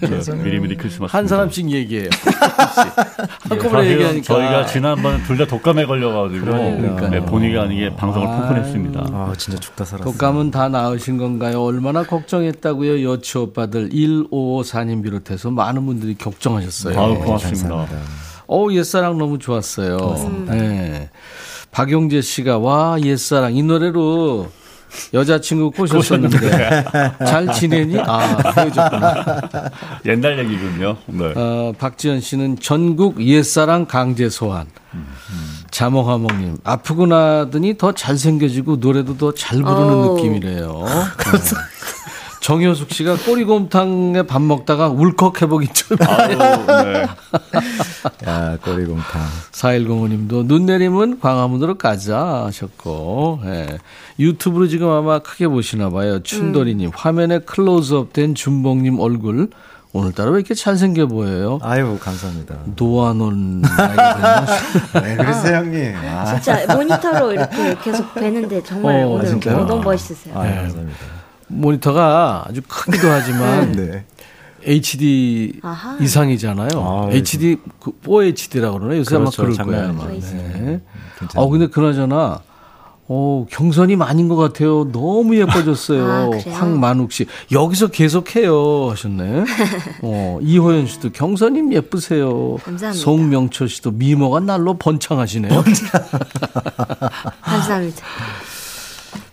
네, 0.00 0.42
미리미리 0.42 0.76
크리스마스. 0.76 1.14
한 1.14 1.26
사람씩 1.26 1.70
얘기해요. 1.70 2.08
한꺼번에 3.48 3.82
사실 3.82 3.92
얘기하니까. 3.92 4.22
저희가 4.24 4.66
지난번에 4.66 5.22
둘다 5.24 5.46
독감에 5.46 5.84
걸려가지고. 5.86 6.46
네, 7.10 7.20
본의 7.24 7.58
아니게 7.58 7.94
방송을 7.96 8.26
아. 8.26 8.40
포문했습니다. 8.40 9.00
아, 9.12 9.32
진짜 9.36 9.58
죽다 9.58 9.84
살았어. 9.84 10.04
독감은 10.10 10.50
다 10.50 10.68
나으신 10.68 11.18
건가요? 11.18 11.62
얼마나 11.62 12.02
걱정했다고요? 12.04 13.10
여치 13.10 13.38
오빠들 13.38 13.90
1554님 13.90 15.02
비롯해서 15.02 15.50
많은 15.50 15.84
분들이 15.86 16.14
걱정하셨어요. 16.16 16.98
아유, 17.00 17.18
고맙습니다. 17.18 17.86
어 18.52 18.66
옛사랑 18.72 19.16
너무 19.18 19.38
좋았어요. 19.38 19.96
네. 20.48 21.08
박용재 21.70 22.20
씨가 22.20 22.58
와 22.58 23.00
옛사랑 23.00 23.54
이 23.54 23.62
노래로 23.62 24.48
여자친구 25.14 25.70
꼬셨었는데 25.72 26.84
잘 27.26 27.52
지내니? 27.52 27.98
아 28.00 28.20
헤어졌구나. 28.56 29.70
옛날 30.06 30.38
얘기군요. 30.40 30.96
네. 31.06 31.32
어, 31.36 31.72
박지현 31.78 32.20
씨는 32.20 32.58
전국 32.60 33.20
옛사랑 33.24 33.86
강제 33.86 34.28
소환. 34.28 34.66
자몽하몽님 35.70 36.58
아프고 36.64 37.06
나더니 37.06 37.78
더 37.78 37.92
잘생겨지고 37.92 38.76
노래도 38.76 39.16
더 39.16 39.32
잘 39.32 39.58
부르는 39.62 39.80
어우. 39.94 40.16
느낌이래요. 40.16 40.84
네. 40.84 40.90
정효숙 42.40 42.90
씨가 42.92 43.16
꼬리곰탕에 43.26 44.22
밥 44.22 44.40
먹다가 44.40 44.88
울컥 44.88 45.42
회복이 45.42 45.68
좀. 45.74 45.98
아유, 46.00 46.38
네. 46.38 47.06
야, 48.26 48.56
꼬리곰탕. 48.64 49.22
4105님도 49.52 50.46
눈 50.46 50.64
내리면 50.66 51.20
광화문으로 51.20 51.76
가자 51.76 52.44
하셨고 52.46 53.40
예. 53.44 53.78
유튜브로 54.18 54.68
지금 54.68 54.88
아마 54.90 55.18
크게 55.18 55.48
보시나 55.48 55.90
봐요. 55.90 56.22
춘돌이님 56.22 56.90
화면에 56.94 57.40
클로즈업 57.40 58.12
된 58.14 58.34
준봉님 58.34 58.98
얼굴 59.00 59.50
오늘따라 59.92 60.30
왜 60.30 60.36
이렇게 60.38 60.54
잘생겨 60.54 61.08
보여요? 61.08 61.58
아유, 61.62 61.98
감사합니다. 62.00 62.54
노안온? 62.76 63.62
왜 65.02 65.16
그러세요, 65.16 65.56
형님? 65.56 65.94
아, 66.06 66.40
진짜 66.40 66.74
모니터로 66.74 67.32
이렇게 67.32 67.76
계속 67.82 68.14
뵈는데 68.14 68.62
정말 68.62 69.02
어, 69.02 69.08
오늘 69.08 69.26
진짜요? 69.26 69.66
너무 69.66 69.82
멋있으세요. 69.82 70.32
아, 70.38 70.42
감사합니다. 70.44 71.19
모니터가 71.50 72.44
아주 72.48 72.62
크기도 72.66 73.08
하지만 73.10 73.72
네. 73.72 74.04
HD 74.64 75.54
아하. 75.62 75.96
이상이잖아요. 76.00 76.68
아, 76.76 77.08
HD 77.10 77.56
그 77.80 77.92
4HD라고 78.04 78.78
그러나 78.78 78.96
요새 78.98 79.16
아마 79.16 79.24
그렇죠, 79.30 79.42
그럴 79.42 79.54
장난 79.54 79.96
거예요. 79.96 80.12
아마. 80.12 80.20
네. 80.20 80.80
어 81.34 81.48
근데 81.48 81.66
그나저나 81.66 82.42
어 83.12 83.46
경선이 83.50 83.96
많은 83.96 84.28
것 84.28 84.36
같아요. 84.36 84.84
너무 84.92 85.34
예뻐졌어요. 85.36 86.30
아? 86.46 86.50
황만욱 86.52 87.10
씨 87.10 87.26
여기서 87.50 87.88
계속해요 87.88 88.90
하셨네. 88.90 89.44
어 90.02 90.38
이호연 90.42 90.86
씨도 90.86 91.10
경선님 91.12 91.72
예쁘세요. 91.72 92.56
감사합니다. 92.62 92.92
송명철 92.92 93.68
씨도 93.68 93.92
미모가 93.92 94.40
날로 94.40 94.74
번창하시네요. 94.74 95.64
감사합니다. 97.42 98.06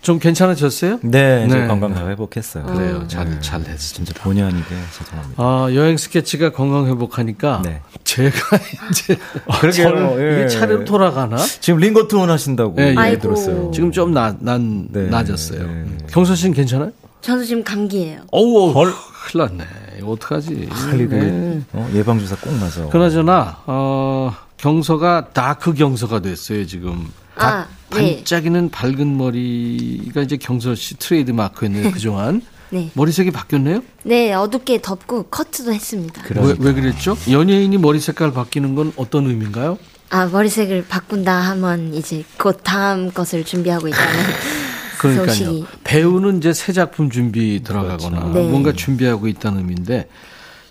좀 0.08 0.20
괜찮아졌어요? 0.20 1.00
네, 1.04 1.44
이제 1.46 1.60
네. 1.60 1.68
건강 1.68 1.94
다 1.94 2.08
회복했어요. 2.08 2.64
그래요. 2.64 3.06
잘 3.10 3.30
네. 3.30 3.38
잘했습니다. 3.42 3.78
진짜 4.14 4.14
본의 4.24 4.42
아니게 4.42 4.64
죄송합니다. 4.98 5.44
아, 5.44 5.68
여행 5.74 5.98
스케치가 5.98 6.54
건강 6.54 6.88
회복하니까 6.88 7.62
네. 7.66 7.82
제가 8.06 8.32
이제 8.90 9.18
그러게요. 9.60 9.90
설- 9.90 10.16
예. 10.22 10.36
이게 10.40 10.48
차례로 10.48 10.86
돌아가나? 10.86 11.36
지금 11.36 11.82
링거 11.82 12.08
투혼 12.08 12.30
하신다고 12.30 12.76
예, 12.80 12.96
예. 12.98 13.20
들었어요. 13.20 13.70
지금 13.72 13.92
좀 13.92 14.14
나, 14.14 14.34
난, 14.40 14.88
네, 14.94 15.08
나았어요. 15.10 15.68
네. 15.68 15.86
경서 16.10 16.36
씨는 16.36 16.54
괜찮아요? 16.56 16.94
저도 17.20 17.44
지금 17.44 17.62
감기예요. 17.66 18.22
어우, 18.32 18.72
헐. 18.72 18.94
큰일 19.26 19.46
났네. 19.46 19.66
이거 20.00 20.12
어떡하지? 20.12 20.70
그 20.72 20.96
네. 20.96 21.62
어, 21.74 21.90
예방주사 21.94 22.38
꼭 22.38 22.54
맞아. 22.54 22.88
그나저나, 22.88 23.58
어, 23.66 24.34
경서가 24.56 25.32
다크 25.34 25.74
경서가 25.74 26.22
됐어요, 26.22 26.66
지금. 26.66 27.10
아, 27.46 27.68
네. 27.92 28.18
반짝이는 28.18 28.70
밝은 28.70 29.18
머리가 29.18 30.22
이제 30.22 30.38
경서 30.38 30.76
씨 30.76 30.96
트레이드 30.96 31.32
마크였네요, 31.32 31.92
그동안. 31.94 32.42
네. 32.70 32.92
머리색이 32.96 33.32
바뀌었네요? 33.32 33.82
네, 34.04 34.34
어둡게 34.34 34.82
덮고 34.82 35.24
커트도 35.24 35.74
했습니다. 35.74 36.22
왜, 36.36 36.56
왜 36.60 36.74
그랬죠? 36.74 37.18
연예인이 37.32 37.78
머리 37.78 38.00
색깔 38.00 38.34
바뀌는 38.34 38.76
건 38.76 38.92
어떤 38.98 39.26
의미인가요? 39.28 39.78
아, 40.10 40.26
머리색을 40.26 40.86
바꾼다 40.88 41.34
하면 41.34 41.94
이제 41.94 42.24
곧 42.38 42.60
다음 42.64 43.12
것을 43.12 43.46
준비하고 43.46 43.88
있다는 43.88 44.20
그러니까요. 45.00 45.28
소식이 45.28 45.66
배우는 45.84 46.38
이제 46.40 46.52
새 46.54 46.74
작품 46.74 47.10
준비 47.10 47.62
들어가거나 47.64 48.32
네. 48.34 48.50
뭔가 48.50 48.74
준비하고 48.74 49.28
있다는 49.28 49.60
의미인데 49.60 50.10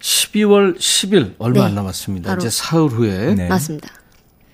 12월 0.00 0.76
10일 0.79 1.35
얼마 1.38 1.61
네. 1.61 1.66
안 1.66 1.74
남았습니다. 1.76 2.29
바로. 2.31 2.38
이제 2.40 2.50
사흘 2.50 2.88
후에 2.90 3.35
네. 3.35 3.48
맞습니다. 3.48 3.88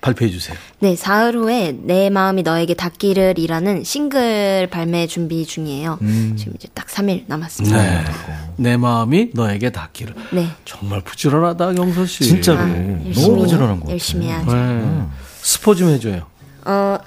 발표해 0.03 0.31
주세요. 0.31 0.57
네, 0.81 0.95
사흘 0.97 1.37
후에 1.37 1.79
내 1.81 2.11
마음이 2.11 2.43
너에게 2.43 2.75
닿기를이라는 2.75 3.85
싱글 3.85 4.67
발매 4.71 5.07
준비 5.07 5.47
중이에요. 5.47 5.99
지금 6.37 6.53
이제 6.57 6.69
딱 6.75 6.89
3일 6.89 7.23
남았습니다. 7.29 7.77
네. 7.81 8.05
내 8.57 8.77
마음이 8.77 9.31
너에게 9.33 9.71
닿기를. 9.71 10.15
네. 10.33 10.49
정말 10.65 11.01
부지런하다 11.03 11.75
경서 11.75 12.05
씨. 12.05 12.25
진짜로 12.25 12.59
아, 12.59 12.67
너무 12.67 13.39
부지런한 13.39 13.77
것 13.77 13.81
같아요. 13.81 13.93
열심히 13.93 14.27
해야죠. 14.27 14.53
네. 14.53 15.03
스포 15.41 15.75
좀 15.75 15.89
해줘요. 15.91 16.27
어, 16.65 16.99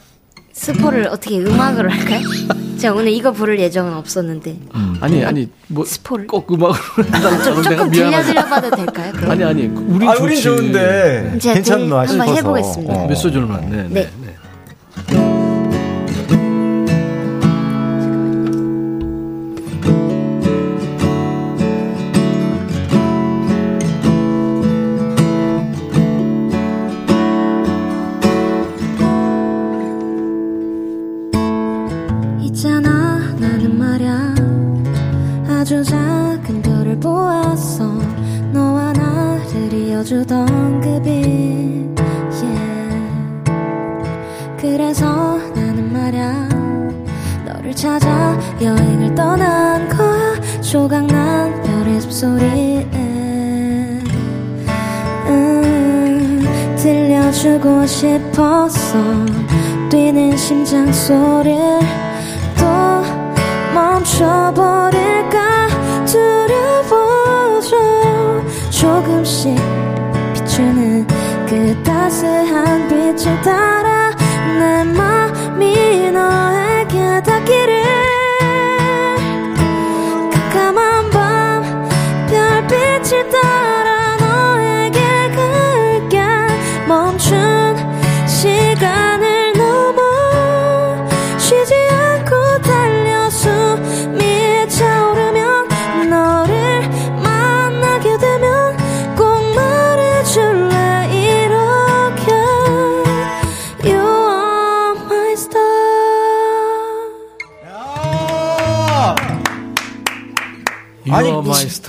스포를 0.54 1.08
어떻게 1.10 1.38
음악으로 1.40 1.92
할까요? 1.92 2.22
제가 2.78 2.94
오늘 2.96 3.12
이거 3.12 3.32
부를 3.32 3.60
예정은 3.60 3.94
없었는데 3.94 4.58
아니 5.02 5.24
아니 5.24 5.50
뭐 5.68 5.86
스포를 5.86 6.28
꼭 6.28 6.52
음악으로 6.52 6.76
좀, 7.44 7.62
내가 7.64 7.76
조금. 7.76 7.92
들려드려봐도 7.92 8.72
될까요? 8.76 9.12
그럼? 9.16 9.32
아니 9.32 9.44
아니 9.44 9.66
우리 9.68 10.08
아, 10.08 10.12
좋지. 10.14 10.24
우린 10.24 10.42
좋은데 10.42 11.38
제가 11.40 11.54
괜찮나 11.56 12.00
한번 12.00 12.08
싶어서. 12.08 12.34
해보겠습니다. 12.36 12.94
어. 12.94 13.08
몇 13.08 13.16
소절만. 13.16 13.70
네. 13.70 13.78
네. 13.78 13.88
네. 13.90 14.10
네. 14.22 14.25
아주 35.66 35.84
작은 35.84 36.62
별을 36.62 37.00
보았어. 37.00 37.86
너와 38.54 38.94
나를 38.94 39.74
이어주던 39.74 40.80
그빛 40.80 42.00
yeah. 42.40 43.52
그래서 44.60 45.40
나는 45.56 45.92
말야 45.92 46.50
너를 47.48 47.76
찾아 47.76 48.38
여행을 48.62 49.16
떠난 49.16 49.90
거야. 49.90 50.40
조각난 50.62 51.60
별의 51.64 52.00
숨소리에. 52.00 52.88
음, 55.30 56.46
들려주고 56.78 57.88
싶었어. 57.88 59.00
뛰는 59.90 60.38
심장 60.38 60.94
소리를 60.94 61.80
또 62.56 62.66
멈춰버릴까 63.74 65.45
두려워져 66.16 67.76
조금씩 68.70 69.56
비추는 70.34 71.06
그 71.46 71.84
따스한 71.84 72.88
빛을 72.88 73.42
따라 73.42 74.16
내 74.58 74.84
맘이 74.86 76.12
너에게 76.12 77.22
닿기를 77.22 78.15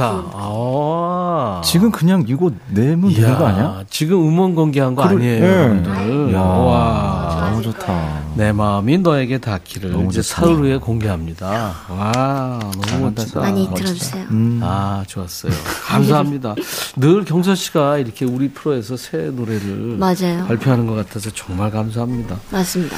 My 0.01 0.18
star. 0.20 0.22
아. 0.34 1.61
지금 1.64 1.90
그냥 1.90 2.24
이거 2.28 2.51
내면 2.68 3.12
되는 3.12 3.36
거 3.38 3.47
아니야? 3.47 3.62
이야, 3.62 3.84
지금 3.90 4.18
음원 4.28 4.55
공개한 4.55 4.94
거 4.94 5.03
그러- 5.03 5.16
아니에요, 5.16 5.44
예. 5.44 5.49
여러분들. 5.49 6.34
야, 6.34 6.40
와. 6.40 7.49
너무 7.51 7.62
좋다. 7.62 8.26
내 8.34 8.53
마음이 8.53 8.99
너에게 8.99 9.38
닿기를 9.38 9.90
이제 10.09 10.20
좋다. 10.20 10.40
사흘 10.42 10.57
후에 10.57 10.76
공개합니다. 10.78 11.72
와, 11.88 12.61
너무 12.90 13.11
멋지다. 13.11 13.40
많이 13.40 13.62
멋지다. 13.68 13.74
들어주세요. 13.86 14.24
음. 14.30 14.61
아, 14.62 15.03
좋았어요. 15.07 15.53
감사합니다. 15.86 16.55
늘 16.97 17.24
경서 17.24 17.55
씨가 17.55 17.99
이렇게 17.99 18.24
우리 18.26 18.51
프로에서 18.51 18.97
새 18.97 19.30
노래를 19.30 19.97
맞아요. 19.99 20.44
발표하는 20.47 20.86
것 20.86 20.94
같아서 20.94 21.30
정말 21.34 21.70
감사합니다. 21.70 22.36
맞습니다. 22.51 22.97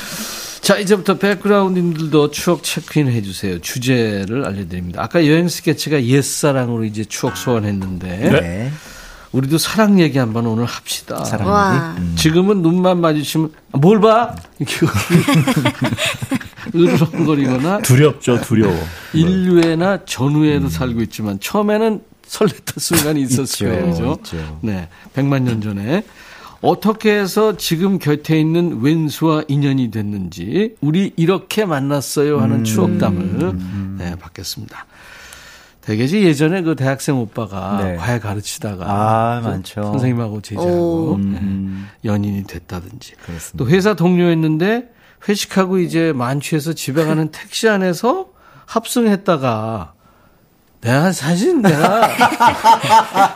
자, 0.69 0.77
이제부터 0.77 1.17
백그라운드님들도 1.17 2.31
추억 2.31 2.63
체크인 2.63 3.09
해주세요. 3.09 3.59
주제를 3.61 4.45
알려드립니다. 4.45 5.03
아까 5.03 5.27
여행 5.27 5.49
스케치가 5.49 6.05
옛사랑으로 6.05 6.85
이제 6.85 7.07
추억 7.07 7.39
소환했는데, 7.39 8.09
네. 8.31 8.73
우리도 9.33 9.57
사랑 9.57 9.99
얘기 9.99 10.19
한번 10.19 10.45
오늘 10.45 10.67
합시다. 10.67 11.25
사랑 11.25 11.49
와. 11.49 11.95
얘기. 11.97 12.03
음. 12.03 12.15
지금은 12.17 12.61
눈만 12.61 13.01
마주치면, 13.01 13.51
아, 13.73 13.79
뭘 13.79 13.99
봐? 13.99 14.37
이렇게 14.59 14.87
으르렁거리거나, 16.77 17.79
두렵죠, 17.79 18.43
두려워. 18.43 18.79
인류애나 19.15 20.05
전후에도 20.05 20.69
살고 20.69 21.01
있지만, 21.01 21.41
처음에는 21.41 22.03
설렜던 22.27 22.79
순간이 22.79 23.23
있었을 23.23 23.71
거예요. 23.71 23.89
있죠, 23.89 24.19
그죠? 24.19 24.59
네. 24.61 24.91
100만 25.15 25.45
년 25.45 25.63
전에. 25.63 26.05
어떻게 26.61 27.13
해서 27.17 27.57
지금 27.57 27.99
곁에 27.99 28.39
있는 28.39 28.81
왼수와 28.81 29.45
인연이 29.49 29.91
됐는지, 29.91 30.75
우리 30.81 31.13
이렇게 31.17 31.65
만났어요 31.65 32.37
음. 32.37 32.43
하는 32.43 32.65
추억담을, 32.65 33.53
네, 33.99 34.17
받겠습니다. 34.17 34.87
되게지 35.89 36.23
예전에 36.23 36.61
그 36.61 36.77
대학생 36.77 37.19
오빠가 37.19 37.81
네. 37.83 37.97
과외 37.97 38.19
가르치다가 38.19 38.85
아, 38.87 39.41
그 39.41 39.49
많죠. 39.49 39.83
선생님하고 39.83 40.43
제자하고 40.43 41.13
오. 41.13 41.17
네, 41.17 41.39
음. 41.39 41.89
연인이 42.05 42.45
됐다든지 42.45 43.15
그렇습니다. 43.25 43.57
또 43.57 43.71
회사 43.71 43.95
동료였는데 43.95 44.91
회식하고 45.27 45.79
이제 45.79 46.13
만취해서 46.13 46.75
집에 46.75 47.07
가는 47.07 47.31
택시 47.31 47.71
안에서 47.71 48.29
합승했다가 48.67 49.95
내가 50.83 51.11
사실 51.13 51.63
내가 51.63 52.09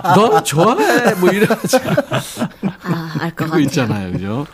너 0.14 0.42
좋아해 0.42 1.14
뭐 1.14 1.30
이래가지고 1.30 1.90
아, 2.85 3.12
알것 3.20 3.37
그거 3.37 3.51
같아요. 3.51 3.62
있잖아요, 3.64 4.12
그죠? 4.12 4.47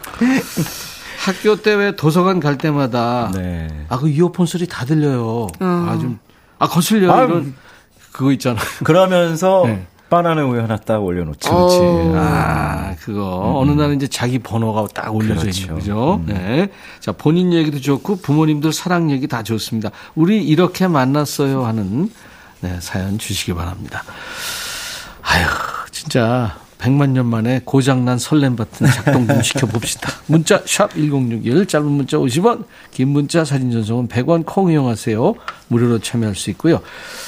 학교 1.24 1.56
때 1.56 1.74
왜 1.74 1.94
도서관 1.96 2.40
갈 2.40 2.58
때마다 2.58 3.30
네. 3.34 3.68
아그 3.88 4.08
이어폰 4.08 4.46
소리 4.46 4.66
다 4.66 4.84
들려요. 4.84 5.46
어. 5.60 5.86
아좀 5.90 6.18
아 6.58 6.66
거슬려 6.68 7.12
아, 7.12 7.24
이런 7.24 7.54
그거 8.12 8.32
있잖아요. 8.32 8.64
그러면서 8.84 9.62
네. 9.66 9.86
바나나 10.10 10.44
우유 10.46 10.60
하나 10.62 10.76
딱 10.76 10.98
올려놓죠. 11.04 11.50
어. 11.50 11.66
그렇지. 11.66 12.12
아, 12.16 12.94
그거. 13.00 13.58
어느 13.58 13.72
날은 13.72 13.96
이제 13.96 14.06
자기 14.06 14.38
번호가 14.38 14.86
딱 14.94 15.14
올려져 15.14 15.42
그렇죠. 15.42 15.60
있는 15.60 15.74
거죠. 15.74 16.22
네. 16.24 16.70
자, 17.00 17.12
본인 17.12 17.52
얘기도 17.52 17.78
좋고 17.78 18.16
부모님들 18.22 18.72
사랑 18.72 19.10
얘기 19.10 19.26
다 19.26 19.42
좋습니다. 19.42 19.90
우리 20.14 20.42
이렇게 20.42 20.88
만났어요 20.88 21.66
하는 21.66 22.10
네, 22.60 22.78
사연 22.80 23.18
주시기 23.18 23.52
바랍니다. 23.52 24.02
아휴, 25.22 25.46
진짜 25.90 26.56
100만 26.78 27.10
년 27.10 27.26
만에 27.26 27.60
고장난 27.64 28.18
설렘 28.18 28.56
버튼 28.56 28.86
작동 28.86 29.26
좀 29.26 29.42
시켜봅시다. 29.42 30.12
문자 30.26 30.62
샵 30.64 30.94
1061, 30.94 31.66
짧은 31.66 31.86
문자 31.86 32.16
50원, 32.16 32.64
긴 32.92 33.08
문자 33.08 33.44
사진 33.44 33.70
전송은 33.70 34.08
100원 34.08 34.44
콩 34.46 34.70
이용하세요. 34.70 35.34
무료로 35.68 35.98
참여할 35.98 36.34
수 36.34 36.50
있고요. 36.50 36.80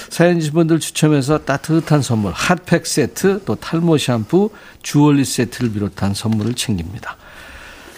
사연 0.09 0.39
주신 0.39 0.55
분들 0.55 0.79
추첨해서 0.79 1.39
따뜻한 1.39 2.03
선물, 2.03 2.33
핫팩 2.33 2.87
세트, 2.87 3.43
또 3.45 3.57
탈모 3.57 3.99
샴푸, 3.99 4.51
주얼리 4.83 5.25
세트를 5.25 5.73
비롯한 5.73 6.15
선물을 6.15 6.55
챙깁니다. 6.55 7.17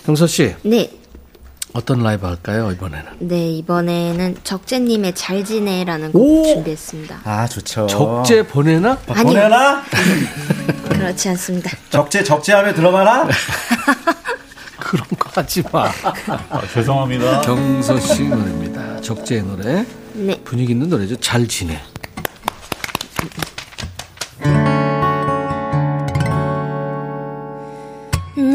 경서 0.04 0.26
씨, 0.26 0.54
네. 0.62 0.90
어떤 1.74 2.02
라이브 2.02 2.26
할까요, 2.26 2.70
이번에는? 2.72 3.04
네, 3.20 3.50
이번에는 3.52 4.36
적재님의 4.44 5.14
잘 5.14 5.42
지내라는 5.44 6.12
곡 6.12 6.44
준비했습니다. 6.46 7.20
아, 7.24 7.46
좋죠. 7.48 7.86
적재 7.86 8.46
보내나? 8.46 8.98
아니요. 9.08 9.24
보내나? 9.24 9.82
그렇지 10.90 11.30
않습니다. 11.30 11.70
적재, 11.88 12.22
적재하면 12.22 12.74
들어가나? 12.74 13.26
그런 14.78 15.06
거 15.18 15.30
하지 15.40 15.62
마. 15.72 15.90
아, 16.50 16.60
죄송합니다. 16.74 17.40
경서 17.40 17.98
씨 17.98 18.24
노래입니다. 18.24 19.00
적재의 19.00 19.42
노래. 19.42 19.86
네. 20.12 20.38
분위기 20.44 20.72
있는 20.72 20.90
노래죠. 20.90 21.16
잘 21.16 21.48
지내. 21.48 21.80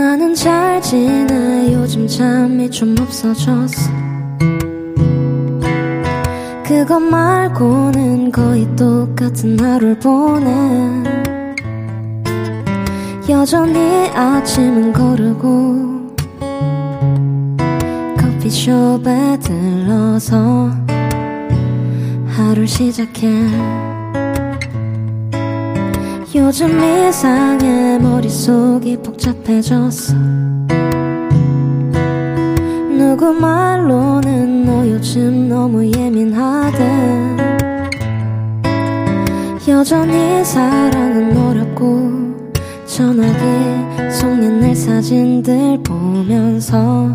나는 0.07 0.33
잘 0.33 0.81
지내. 0.81 1.73
요즘 1.73 2.07
잠이 2.07 2.71
좀 2.71 2.95
없어졌어. 2.97 3.91
그것 6.63 6.97
말고는 6.97 8.31
거의 8.31 8.65
똑같은 8.77 9.59
하루를 9.59 9.99
보내. 9.99 10.49
여전히 13.27 14.07
아침은 14.15 14.93
거르고 14.93 16.15
커피숍에 18.17 19.37
들러서 19.41 20.71
하루를 22.27 22.65
시작해 22.65 23.27
요즘 26.37 26.79
이상해 26.79 27.97
머릿속이 27.97 28.97
복잡해졌어. 28.97 30.13
누구 32.95 33.33
말로는 33.33 34.65
너 34.65 34.87
요즘 34.87 35.49
너무 35.49 35.83
예민하대. 35.91 36.77
여전히 39.67 40.45
사랑은 40.45 41.35
어렵고 41.35 42.11
전화기 42.85 44.11
속낸 44.11 44.59
내 44.59 44.75
사진들 44.75 45.81
보면서 45.83 47.11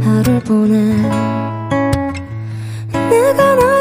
하루를 0.00 0.40
보내. 0.40 0.96
내가 2.92 3.54
너 3.56 3.79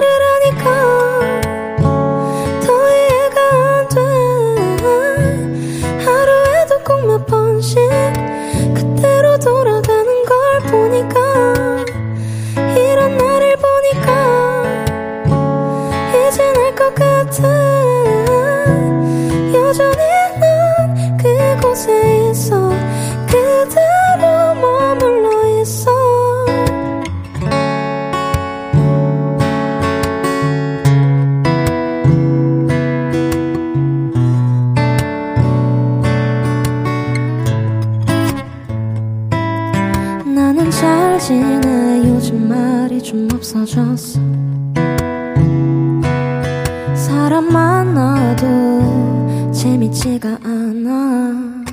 재밌지가 49.99 50.39
않아. 50.43 51.65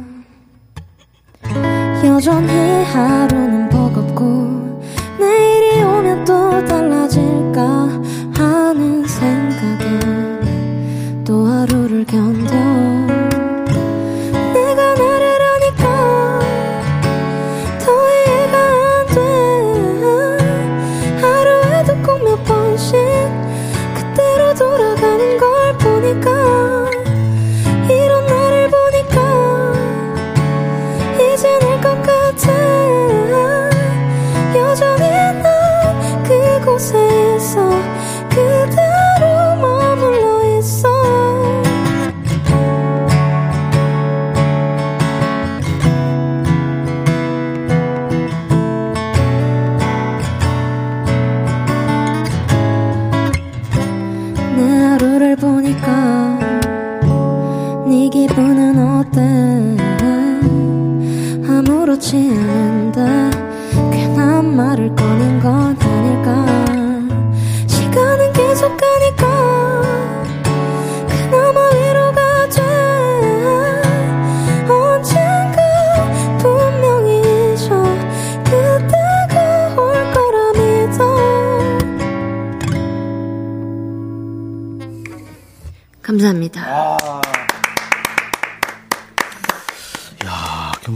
여전히 2.05 2.85
하루 2.85 3.36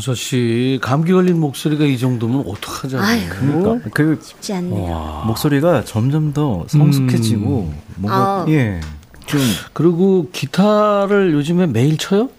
아, 0.01 0.03
경서 0.03 0.15
씨 0.15 0.79
감기 0.81 1.13
걸린 1.13 1.39
목소리가 1.39 1.85
이 1.85 1.99
정도면 1.99 2.45
어떡하자고. 2.47 3.03
아유. 3.05 3.21
그러니까 3.29 3.91
그 3.93 4.19
쉽지 4.23 4.55
않네요. 4.55 5.25
목소리가 5.27 5.85
점점 5.85 6.33
더 6.33 6.65
성숙해지고 6.69 7.73
뭔가 7.97 8.17
아. 8.17 8.47
예. 8.49 8.81
좀 9.27 9.41
그리고 9.75 10.29
기타를 10.33 11.33
요즘에 11.35 11.67
매일 11.67 11.99
쳐요? 11.99 12.31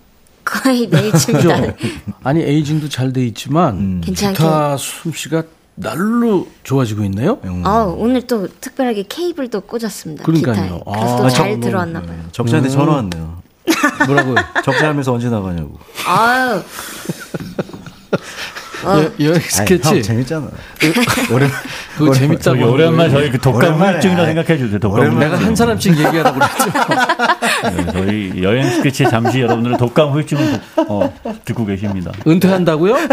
거의 0.43 0.87
매일 0.87 1.13
칩니다. 1.15 1.61
그죠? 1.61 1.73
아니 2.23 2.41
에이징도 2.41 2.89
잘 2.89 3.13
돼 3.13 3.25
있지만 3.27 3.75
음. 3.77 4.01
괜찮게. 4.03 4.37
기타 4.37 4.75
솜씨가 4.77 5.43
날로 5.75 6.47
좋아지고 6.63 7.03
있네요. 7.05 7.37
어, 7.63 7.95
오늘 7.97 8.25
또 8.27 8.47
특별하게 8.59 9.03
케이블도 9.07 9.61
꽂았습니다. 9.61 10.23
그러니까요. 10.23 10.55
기타에. 10.55 10.81
그래서 10.95 11.13
아, 11.15 11.17
또잘 11.21 11.51
정- 11.51 11.59
들어왔나 11.59 12.01
봐요. 12.01 12.17
적자한테 12.31 12.69
음. 12.69 12.73
전화 12.73 12.93
왔네요. 12.95 13.41
뭐라고요? 14.07 14.35
적자하면서 14.65 15.13
언제 15.13 15.29
나가냐고. 15.29 15.77
아유. 16.07 16.61
어, 18.83 18.97
여, 18.99 19.11
여행 19.27 19.39
스케치. 19.41 19.87
아니, 19.87 19.97
형 19.97 20.03
재밌잖아. 20.03 20.47
오랜 21.31 21.49
재밌다고. 22.13 22.39
저기 22.41 22.59
하는 22.61 22.73
오랜만에 22.73 23.09
거예요. 23.09 23.21
저희 23.21 23.31
그 23.31 23.37
독감. 23.39 23.73
후유증이라 23.75 24.25
생각해 24.25 24.57
주세요. 24.57 24.79
독감. 24.79 25.19
내가. 25.19 25.37
한 25.37 25.55
사람씩 25.55 25.97
얘기하라고 25.97 26.39
그랬죠. 26.39 26.65
네, 27.75 27.85
저희 27.93 28.43
여행 28.43 28.69
스케치 28.69 29.03
잠시 29.09 29.41
여러분들은 29.41 29.77
독감 29.77 30.09
후유증을 30.11 30.61
독- 30.75 30.91
어, 30.91 31.13
듣고 31.45 31.65
계십니다. 31.65 32.11
은퇴한다고요? 32.27 32.95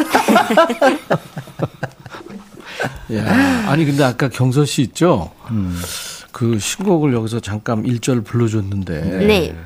야, 3.15 3.69
아니 3.69 3.85
근데 3.85 4.05
아까 4.05 4.29
경서 4.29 4.65
씨 4.65 4.83
있죠? 4.83 5.31
그 6.33 6.59
신곡을 6.59 7.13
여기서 7.15 7.41
잠깐 7.41 7.83
1절 7.83 8.25
불러줬는데 8.25 9.01
네. 9.27 9.57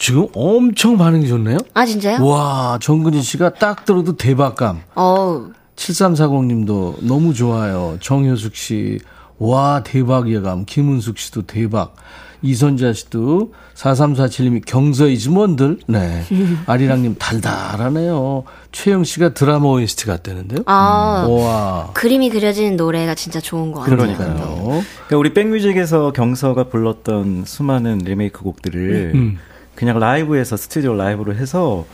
지금 0.00 0.28
엄청 0.32 0.96
반응이 0.96 1.28
좋네요. 1.28 1.58
아, 1.74 1.84
진짜요? 1.84 2.24
와, 2.26 2.78
정근희 2.80 3.20
씨가 3.20 3.52
딱 3.54 3.84
들어도 3.84 4.16
대박감. 4.16 4.80
어우. 4.94 5.52
7340님도 5.76 7.04
너무 7.04 7.34
좋아요. 7.34 7.98
정효숙 8.00 8.56
씨, 8.56 8.98
와, 9.38 9.82
대박 9.84 10.30
예감. 10.30 10.64
김은숙 10.64 11.18
씨도 11.18 11.42
대박. 11.42 11.96
이선자 12.40 12.94
씨도 12.94 13.52
4347님이 13.74 14.64
경서이지 14.64 15.28
뭔들. 15.28 15.78
네. 15.86 16.24
아리랑님 16.64 17.16
달달하네요. 17.18 18.44
최영 18.72 19.04
씨가 19.04 19.34
드라마 19.34 19.66
OST 19.66 20.06
같다는데요. 20.06 20.62
아, 20.64 21.26
와. 21.28 21.90
그림이 21.92 22.30
그려지는 22.30 22.78
노래가 22.78 23.14
진짜 23.14 23.38
좋은 23.38 23.70
것 23.70 23.80
같아요. 23.80 23.98
그러니까요. 23.98 24.82
그러니까 25.08 25.16
우리 25.18 25.34
백뮤직에서 25.34 26.12
경서가 26.12 26.70
불렀던 26.70 27.44
수많은 27.44 27.98
리메이크 27.98 28.40
곡들을 28.42 29.12
음. 29.14 29.38
그냥 29.80 29.98
라이브에서 29.98 30.56
스튜디오 30.58 30.94
라이브로 30.94 31.34
해서 31.34 31.86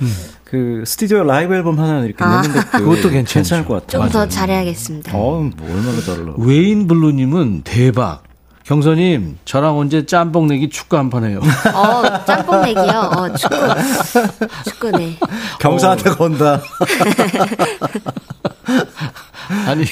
그 0.45 0.82
스튜디오 0.84 1.22
라이브 1.22 1.55
앨범 1.55 1.78
하나 1.78 2.01
이렇게 2.05 2.22
아. 2.24 2.43
내는 2.43 2.53
것도 2.55 2.84
그것도. 2.84 3.11
괜찮을 3.11 3.64
것 3.64 3.87
같아요. 3.87 4.03
좀 4.03 4.11
더 4.11 4.26
잘해야겠습니다. 4.28 5.12
어, 5.16 5.49
뭐 5.57 5.70
얼마나 5.72 6.01
달라. 6.01 6.32
웨인 6.37 6.89
블루님은 6.89 7.62
대박. 7.62 8.24
경서님, 8.64 9.39
저랑 9.45 9.78
언제 9.78 10.05
짬뽕 10.05 10.49
내기 10.49 10.68
축구 10.68 10.97
한 10.97 11.09
판 11.11 11.22
해요. 11.24 11.41
어, 11.72 12.24
짬뽕 12.24 12.62
내기요. 12.62 13.11
어, 13.16 13.32
축구. 13.32 13.55
축구, 14.64 14.91
네. 14.91 15.16
경서한테 15.61 16.11
건다. 16.11 16.61
아니 19.68 19.84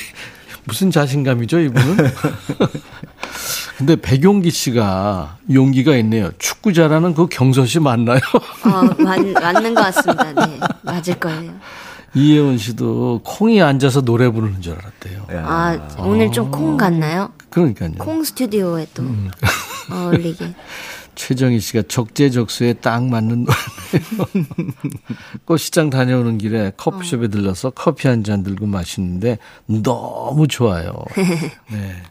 무슨 0.66 0.90
자신감이죠 0.90 1.58
이분은? 1.60 1.96
근데 3.76 3.96
백용기 3.96 4.50
씨가 4.50 5.38
용기가 5.52 5.96
있네요. 5.96 6.30
축구 6.38 6.72
잘하는 6.72 7.14
그 7.14 7.26
경서 7.26 7.66
씨 7.66 7.80
맞나요? 7.80 8.20
어, 8.64 9.02
맞, 9.02 9.18
맞는 9.20 9.74
것 9.74 9.82
같습니다. 9.82 10.32
네. 10.46 10.60
맞을 10.82 11.18
거예요. 11.18 11.52
이혜원 12.14 12.56
씨도 12.58 13.22
콩이 13.24 13.60
앉아서 13.60 14.02
노래 14.02 14.28
부르는 14.30 14.62
줄 14.62 14.74
알았대요. 14.74 15.26
아, 15.44 15.76
오늘 15.98 16.30
좀 16.30 16.50
콩 16.52 16.76
같나요? 16.76 17.32
그러니까요. 17.50 17.90
콩 17.98 18.22
스튜디오에 18.22 18.86
또 18.94 19.02
음. 19.02 19.30
어울리게. 19.90 20.54
최정희 21.14 21.60
씨가 21.60 21.82
적재적소에 21.88 22.74
딱 22.74 23.04
맞는 23.06 23.44
노래네요. 23.46 24.56
꽃시장 25.44 25.90
다녀오는 25.90 26.38
길에 26.38 26.72
커피숍에 26.76 27.28
들러서 27.28 27.70
커피 27.70 28.08
한 28.08 28.24
잔 28.24 28.42
들고 28.42 28.66
마시는데 28.66 29.38
너무 29.66 30.48
좋아요. 30.48 30.92
네. 31.70 32.02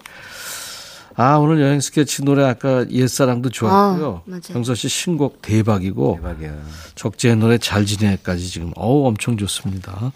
아, 1.15 1.35
오늘 1.37 1.61
여행 1.61 1.79
스케치 1.79 2.23
노래 2.23 2.43
아까 2.43 2.89
옛사랑도 2.89 3.49
좋았고요. 3.49 4.07
어, 4.07 4.21
맞아요. 4.25 4.41
경서 4.41 4.73
씨 4.75 4.89
신곡 4.89 5.41
대박이고 5.41 6.19
대박이야. 6.21 6.53
적재의 6.95 7.35
노래 7.35 7.57
잘 7.57 7.85
지내까지 7.85 8.47
지금 8.49 8.71
어우 8.75 9.07
엄청 9.07 9.37
좋습니다. 9.37 10.11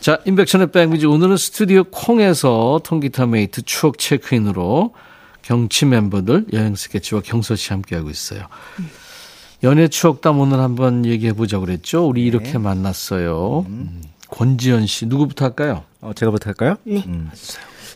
자, 0.00 0.18
임백천의 0.26 0.70
백뮤직 0.70 1.06
오늘은 1.06 1.36
스튜디오 1.36 1.84
콩에서 1.84 2.80
통기타 2.84 3.26
메이트 3.26 3.62
추억 3.62 3.98
체크인으로 3.98 4.92
경치 5.42 5.86
멤버들 5.86 6.46
여행 6.52 6.74
스케치와 6.74 7.22
경서 7.24 7.56
씨 7.56 7.70
함께하고 7.72 8.10
있어요. 8.10 8.46
연애 9.62 9.88
추억담 9.88 10.38
오늘 10.38 10.60
한번 10.60 11.04
얘기해 11.04 11.32
보자고 11.32 11.64
그랬죠. 11.66 12.06
우리 12.06 12.24
이렇게 12.24 12.58
만났어요. 12.58 13.64
음. 13.68 14.02
권지연 14.30 14.86
씨 14.86 15.06
누구부터 15.06 15.46
할까요? 15.46 15.84
어, 16.00 16.12
제가 16.14 16.30
부탁할까요? 16.30 16.76
네. 16.84 17.02
음. 17.06 17.30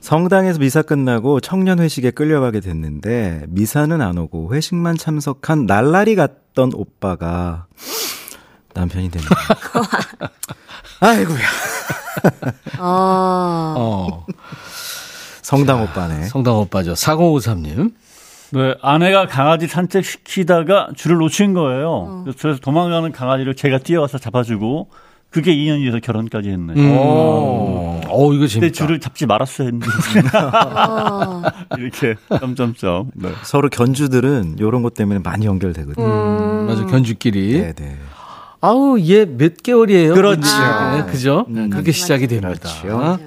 성당에서 0.01 0.59
미사 0.59 0.83
끝나고 0.83 1.39
청년 1.41 1.79
회식에 1.79 2.11
끌려가게 2.11 2.61
됐는데 2.61 3.45
미사는 3.49 4.01
안 4.01 4.19
오고 4.19 4.53
회식만 4.55 4.97
참석한 4.97 5.67
날라리 5.67 6.17
갔던 6.17 6.73
오빠가 6.75 7.67
남편이 8.75 9.11
됐네요. 9.11 9.29
아이고야. 10.99 11.47
어, 12.79 13.75
어, 13.79 14.27
성당 15.57 15.83
오빠네. 15.83 16.23
성당 16.25 16.57
오빠죠. 16.59 16.95
4053님. 16.95 17.93
네, 18.55 18.75
아내가 18.83 19.27
강아지 19.27 19.67
산책시키다가 19.67 20.89
줄을 20.97 21.17
놓친 21.19 21.55
거예요. 21.55 22.25
그래서 22.39 22.59
도망가는 22.61 23.13
강아지를 23.13 23.55
제가 23.55 23.79
뛰어가서 23.79 24.19
잡아주고 24.19 24.89
그게 25.31 25.55
2년 25.55 25.79
뒤에서 25.79 25.99
결혼까지 26.01 26.51
했네. 26.51 26.75
음. 26.77 26.91
오, 26.97 28.01
어, 28.09 28.33
이거 28.35 28.47
재밌다. 28.47 28.73
줄을 28.75 29.01
잡지 29.01 29.25
말았어야 29.25 29.69
했는데. 29.69 29.87
어. 30.37 31.43
이렇게, 31.79 32.15
점점점. 32.41 33.11
네. 33.15 33.31
서로 33.43 33.71
견주들은 33.71 34.57
이런 34.59 34.83
것 34.83 34.93
때문에 34.93 35.21
많이 35.21 35.47
연결되거든요. 35.47 36.05
음. 36.05 36.67
맞아, 36.67 36.85
견주끼리. 36.87 37.53
네네. 37.75 37.97
아우, 38.61 39.01
얘 39.01 39.25
몇 39.25 39.63
개월이에요? 39.63 40.13
그렇죠. 40.15 40.47
네, 40.95 41.05
그죠? 41.11 41.47
음. 41.49 41.71
그렇게 41.71 41.93
시작이 41.93 42.27
됩니다. 42.27 42.51
그렇죠. 42.81 43.19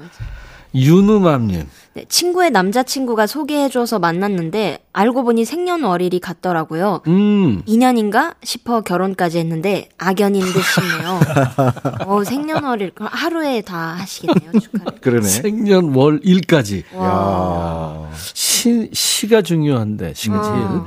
윤우맘님. 0.76 1.64
네, 1.96 2.04
친구의 2.10 2.52
남자친구가 2.52 3.26
소개해줘서 3.26 4.00
만났는데 4.00 4.80
알고 4.92 5.24
보니 5.24 5.46
생년월일이 5.46 6.20
같더라고요. 6.20 7.02
음. 7.08 7.64
2년인가 7.66 8.36
싶어 8.44 8.82
결혼까지 8.82 9.40
했는데 9.40 9.88
악연인 9.98 10.42
듯 10.42 10.62
싶네요. 10.62 11.20
어, 12.06 12.22
생년월일 12.26 12.92
그럼 12.96 13.08
하루에 13.14 13.62
다 13.62 13.96
하시겠네요. 13.98 14.60
축하를. 14.60 15.00
그러네. 15.00 15.26
생년 15.26 15.96
월 15.96 16.20
일까지. 16.22 16.84
와. 16.96 18.10
시, 18.34 18.90
시가 18.92 19.42
중요한데, 19.42 20.16
시가 20.16 20.44
제일. 20.44 20.56
어. 20.66 20.86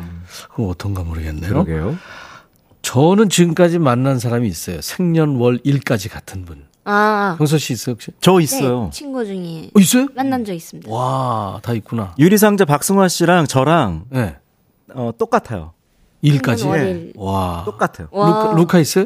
그럼 0.52 0.68
어떤가 0.68 1.04
모르겠네요. 1.04 1.64
그러게요. 1.64 1.96
저는 2.82 3.30
지금까지 3.30 3.78
만난 3.78 4.18
사람이 4.18 4.46
있어요. 4.46 4.82
생년 4.82 5.36
월 5.36 5.58
일까지 5.64 6.10
같은 6.10 6.44
분. 6.44 6.67
아, 6.90 7.36
형서 7.38 7.58
씨 7.58 7.74
있어요, 7.74 7.92
혹시? 7.92 8.12
저 8.18 8.38
네, 8.38 8.44
있어요. 8.44 8.88
친구 8.90 9.22
중에 9.26 9.70
어, 9.74 9.78
있어요? 9.78 10.06
만난 10.14 10.42
적 10.42 10.54
있습니다. 10.54 10.90
와, 10.90 11.60
다 11.62 11.74
있구나. 11.74 12.14
유리상자 12.18 12.64
박승화 12.64 13.08
씨랑 13.08 13.46
저랑 13.46 14.06
네. 14.08 14.36
어, 14.94 15.10
똑같아요. 15.18 15.74
일까지. 16.22 16.62
생년월일. 16.62 17.12
와. 17.16 17.62
똑같아요. 17.66 18.08
와. 18.10 18.26
루카, 18.28 18.52
루카 18.56 18.78
있어요? 18.78 19.04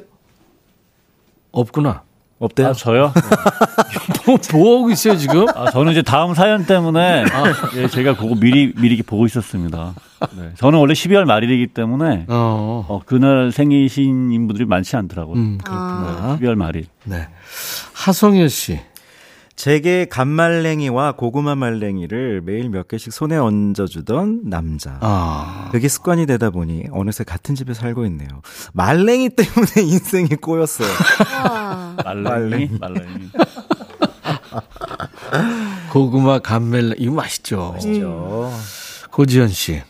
없구나. 1.50 2.04
없대요? 2.42 2.68
아, 2.68 2.72
저요? 2.72 3.12
뭐, 4.26 4.36
뭐 4.52 4.78
하고 4.78 4.90
있어요, 4.90 5.16
지금? 5.16 5.46
아, 5.54 5.70
저는 5.70 5.92
이제 5.92 6.02
다음 6.02 6.34
사연 6.34 6.66
때문에 6.66 7.24
예, 7.76 7.88
제가 7.88 8.16
그거 8.16 8.34
미리 8.34 8.72
미리 8.74 9.00
보고 9.02 9.26
있었습니다. 9.26 9.94
네. 10.36 10.50
저는 10.56 10.78
원래 10.78 10.92
12월 10.92 11.24
말일이기 11.24 11.68
때문에 11.68 12.26
어. 12.28 12.84
어, 12.88 13.00
그날 13.06 13.52
생이신 13.52 14.46
분들이 14.46 14.64
많지 14.66 14.96
않더라고요. 14.96 15.36
음, 15.36 15.58
그렇구나. 15.62 16.38
12월 16.40 16.54
말일. 16.56 16.86
네. 17.04 17.28
하성현 17.94 18.48
씨. 18.48 18.80
제게 19.54 20.06
간말랭이와 20.06 21.12
고구마 21.12 21.54
말랭이를 21.54 22.40
매일 22.44 22.68
몇 22.70 22.88
개씩 22.88 23.12
손에 23.12 23.36
얹어주던 23.36 24.42
남자. 24.48 24.98
아. 25.00 25.68
그게 25.72 25.88
습관이 25.88 26.26
되다 26.26 26.50
보니 26.50 26.84
어느새 26.90 27.22
같은 27.22 27.54
집에 27.54 27.74
살고 27.74 28.04
있네요. 28.06 28.28
말랭이 28.72 29.30
때문에 29.30 29.68
인생이 29.82 30.28
꼬였어요. 30.40 30.88
와. 31.44 31.96
말랭이, 32.04 32.70
말랭이. 32.80 33.28
고구마 35.92 36.38
감멜, 36.40 36.94
이거 36.98 37.12
맛있죠. 37.12 37.76
그죠? 37.80 38.50
고지현 39.10 39.48
씨. 39.48 39.82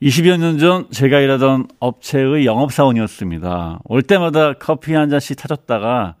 20여 0.00 0.36
년 0.36 0.58
전 0.58 0.86
제가 0.90 1.20
일하던 1.20 1.68
업체의 1.80 2.44
영업사원이었습니다. 2.46 3.80
올 3.84 4.02
때마다 4.02 4.54
커피 4.54 4.94
한 4.94 5.10
잔씩 5.10 5.36
타줬다가 5.36 6.14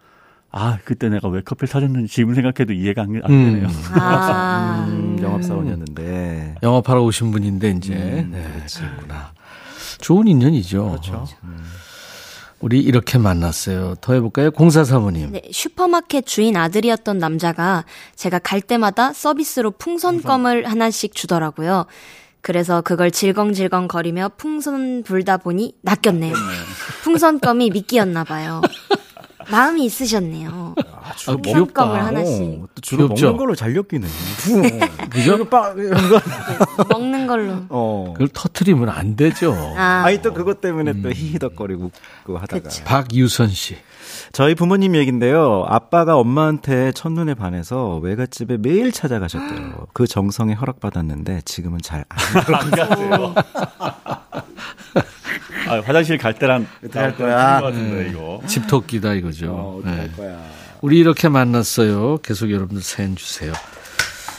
아 0.52 0.78
그때 0.84 1.08
내가 1.08 1.28
왜 1.28 1.40
커피를 1.40 1.68
타줬는지 1.68 2.12
지금 2.12 2.34
생각해도 2.34 2.74
이해가 2.74 3.02
안, 3.02 3.20
안 3.24 3.28
되네요. 3.28 3.68
아. 3.94 4.84
음, 4.88 5.18
영업사원이었는데. 5.20 6.56
영업하러 6.62 7.02
오신 7.02 7.30
분인데, 7.30 7.70
이제. 7.70 7.94
음, 7.94 8.30
네. 8.32 8.66
그렇구나. 8.76 9.32
좋은 10.00 10.28
인연이죠. 10.28 10.90
그렇죠. 10.90 11.26
우리 12.60 12.80
이렇게 12.80 13.18
만났어요. 13.18 13.96
더 14.00 14.12
해볼까요? 14.12 14.50
공사 14.52 14.84
사모님. 14.84 15.32
네, 15.32 15.42
슈퍼마켓 15.50 16.26
주인 16.26 16.56
아들이었던 16.56 17.18
남자가 17.18 17.84
제가 18.14 18.38
갈 18.38 18.60
때마다 18.60 19.12
서비스로 19.12 19.72
풍선껌을 19.72 20.70
하나씩 20.70 21.14
주더라고요. 21.14 21.86
그래서 22.40 22.80
그걸 22.80 23.10
질겅질겅 23.10 23.88
거리며 23.88 24.32
풍선 24.36 25.02
불다 25.02 25.38
보니 25.38 25.76
낚였네요. 25.82 26.34
풍선껌이 27.02 27.70
미끼였나 27.70 28.24
봐요. 28.24 28.60
마음이 29.50 29.84
있으셨네요. 29.84 30.74
아, 30.76 31.12
풍선껌을 31.16 32.04
하나씩 32.04 32.42
어, 32.42 32.68
또 32.74 32.80
주로 32.80 33.06
귀엽죠? 33.08 33.26
먹는 33.26 33.38
걸로 33.38 33.54
잘 33.54 33.74
엮이네. 33.76 34.06
그죠? 35.10 35.44
빡. 35.48 35.76
먹는 36.88 37.26
걸로. 37.26 37.54
어. 37.68 38.12
그걸 38.14 38.28
터트리면 38.28 38.88
안 38.88 39.16
되죠. 39.16 39.52
아, 39.76 40.02
아니 40.06 40.20
또 40.22 40.32
그것 40.32 40.60
때문에 40.60 41.00
또 41.02 41.10
히히덕거리고 41.10 41.90
웃고 42.24 42.38
하다가. 42.38 42.62
그쵸. 42.68 42.84
박유선 42.84 43.48
씨. 43.48 43.76
저희 44.32 44.54
부모님 44.54 44.94
얘긴데요. 44.96 45.64
아빠가 45.68 46.16
엄마한테 46.16 46.92
첫눈에 46.92 47.34
반해서 47.34 47.96
외갓집에 47.98 48.56
매일 48.58 48.92
찾아가셨대요. 48.92 49.86
그 49.92 50.06
정성에 50.06 50.54
허락받았는데 50.54 51.42
지금은 51.44 51.80
잘안 51.82 52.04
들어가요. 52.46 53.34
아, 55.68 55.80
화장실 55.84 56.18
갈 56.18 56.34
때랑 56.34 56.66
갈 56.92 57.16
거야. 57.16 57.60
것 57.60 57.66
같은데 57.66 58.10
이거. 58.10 58.42
집토끼다 58.46 59.14
이거죠. 59.14 59.50
어, 59.50 59.80
네. 59.84 60.10
거야. 60.16 60.38
우리 60.80 60.98
이렇게 60.98 61.28
만났어요. 61.28 62.18
계속 62.18 62.50
여러분들 62.50 62.82
사연 62.82 63.14
주세요. 63.16 63.52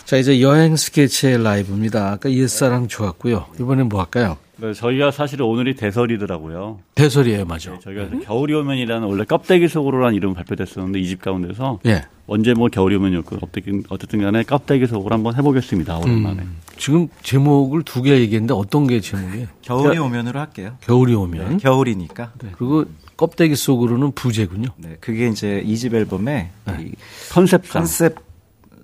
자, 0.05 0.17
이제 0.17 0.41
여행 0.41 0.75
스케치의 0.75 1.41
라이브입니다. 1.43 2.11
아까 2.11 2.29
옛사랑 2.31 2.87
좋았고요. 2.87 3.47
이번엔 3.59 3.87
뭐 3.89 4.01
할까요? 4.01 4.37
네, 4.63 4.71
저희가 4.73 5.11
사실 5.11 5.41
오늘이 5.41 5.75
대설이더라고요. 5.75 6.79
대설이에요, 6.95 7.43
맞아. 7.43 7.71
네, 7.71 7.79
저희가 7.83 8.07
겨울이 8.23 8.53
오면이라는 8.53 9.05
원래 9.05 9.25
껍데기 9.25 9.67
속으로라는 9.67 10.15
이름 10.15 10.33
발표됐었는데 10.33 11.01
이 11.01 11.05
집 11.07 11.21
가운데서 11.21 11.79
예. 11.85 12.05
언제 12.27 12.53
뭐 12.53 12.69
겨울이 12.69 12.95
오면요. 12.95 13.23
그 13.23 13.37
어쨌든 13.41 13.83
어쨌든 13.89 14.21
간에 14.21 14.43
껍데기 14.43 14.87
속으로 14.87 15.13
한번 15.13 15.35
해보겠습니다. 15.35 15.97
오랜만에. 15.97 16.43
음, 16.43 16.55
지금 16.77 17.09
제목을 17.23 17.83
두 17.83 18.01
개 18.03 18.11
얘기했는데 18.21 18.53
어떤 18.53 18.87
게 18.87 19.01
제목이에요? 19.01 19.47
겨울이 19.61 19.97
오면으로 19.97 20.39
할게요. 20.39 20.77
겨울이 20.79 21.13
오면. 21.13 21.57
겨울이니까. 21.57 22.31
네. 22.41 22.49
그리고 22.57 22.85
껍데기 23.17 23.57
속으로는 23.57 24.13
부제군요. 24.13 24.69
네, 24.77 24.95
그게 25.01 25.27
이제 25.27 25.61
이 25.65 25.75
집 25.75 25.93
앨범에 25.93 26.51
이 26.79 26.93
컨셉상. 27.33 27.81
컨셉 27.81 28.15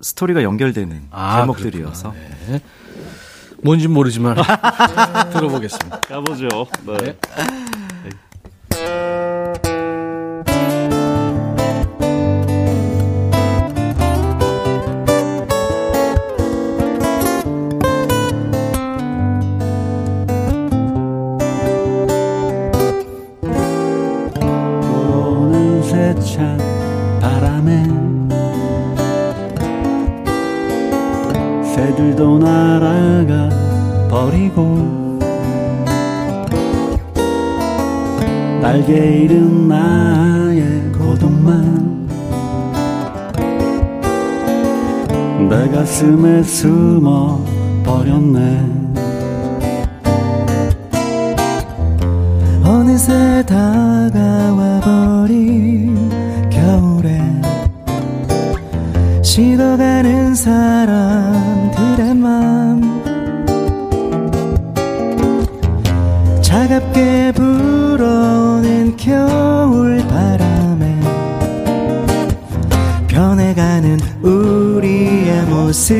스토리가 0.02 0.42
연결되는 0.42 1.04
아, 1.10 1.40
제목들이어서 1.40 2.12
네. 2.48 2.60
뭔지 3.62 3.88
모르지만 3.88 4.36
들어보겠습니다. 5.32 6.00
까보죠. 6.00 6.48
네. 6.86 7.16
불 8.70 9.09
새들도 31.74 32.38
날아가 32.38 33.48
버리고 34.10 35.18
날개 38.60 39.22
잃은 39.22 39.68
나의 39.68 40.92
고독만 40.92 42.08
내 45.48 45.68
가슴에 45.70 46.42
숨어 46.42 47.44
버렸네. 47.84 48.80
어느새 52.64 53.44
다가와 53.46 54.80
버린 54.80 56.10
겨울에 56.50 57.20
식어가는 59.22 60.34
사람 60.34 61.59
들의 62.00 62.14
맘 62.14 62.80
차갑게 66.40 67.32
불어오는 67.32 68.96
겨울 68.96 69.98
바람에 70.08 70.98
변해가는 73.06 73.98
우리의 74.22 75.42
모습. 75.44 75.94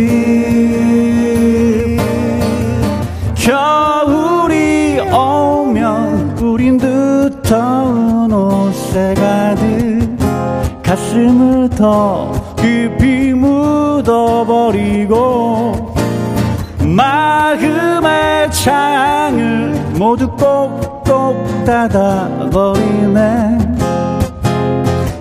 겨울이 3.34 5.00
오면 5.00 6.38
우린 6.38 6.78
두터운 6.78 8.32
옷에 8.32 9.12
가득 9.14 10.16
가슴을 10.82 11.68
더 11.68 12.32
깊이 12.56 13.34
묻어버리고 13.34 14.70
창을 18.50 19.72
모두 19.98 20.28
꼭꼭 20.28 21.64
닫아버리네. 21.64 23.58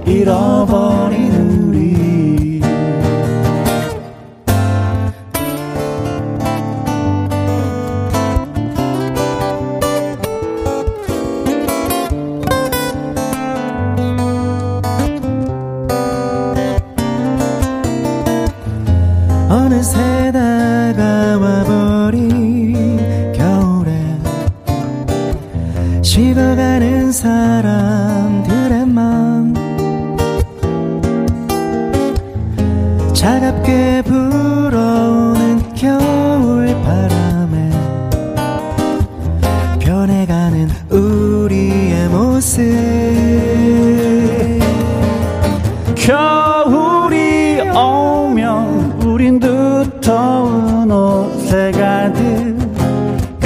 잃어버린 0.05 1.18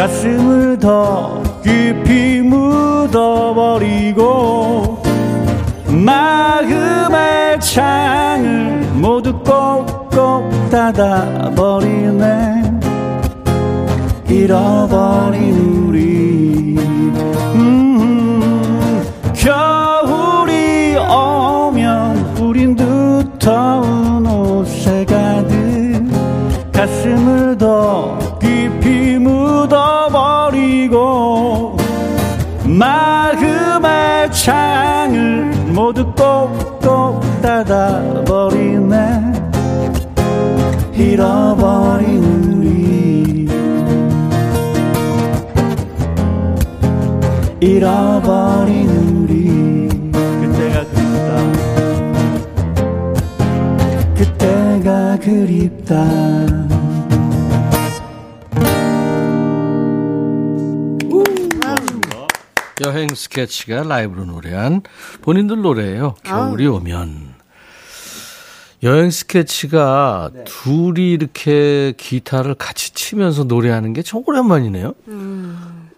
가슴을 0.04 0.78
더 0.80 1.42
깊이 1.64 2.42
묻어버리고 2.42 3.82
마음의 5.88 7.62
창을 7.62 8.82
모두 8.96 9.32
꼭꼭 9.40 10.70
닫아버리네. 10.70 12.64
잃어버린 14.28 15.88
우리. 15.88 16.76
음, 17.56 19.06
겨울이 19.34 20.98
오면 20.98 22.36
우린 22.42 22.76
두터운 22.76 24.03
묻어버리고 30.94 31.76
마음의 32.66 34.32
창을 34.32 35.52
모두 35.74 36.06
꼭꼭 36.14 37.24
닫아버리네. 37.42 39.34
잃어버린 40.94 42.24
우리. 42.54 43.48
잃어버린 47.60 48.90
우리. 48.90 49.90
그때가 50.42 50.86
그립다. 50.86 51.30
그때가 54.16 55.18
그립다 55.20 56.63
여행 62.86 63.08
스케치가 63.16 63.84
라이브로 63.84 64.26
노래한 64.26 64.82
본인들 65.22 65.62
노래예요. 65.62 66.16
겨울이 66.24 66.68
오면. 66.68 67.34
여행 68.84 69.10
스케치가 69.12 70.30
둘이 70.46 71.12
이렇게 71.14 71.94
기타를 71.96 72.56
같이 72.56 72.94
치면서 72.94 73.46
노래하는 73.46 73.94
게참 73.94 74.24
오랜만이네요. 74.26 74.94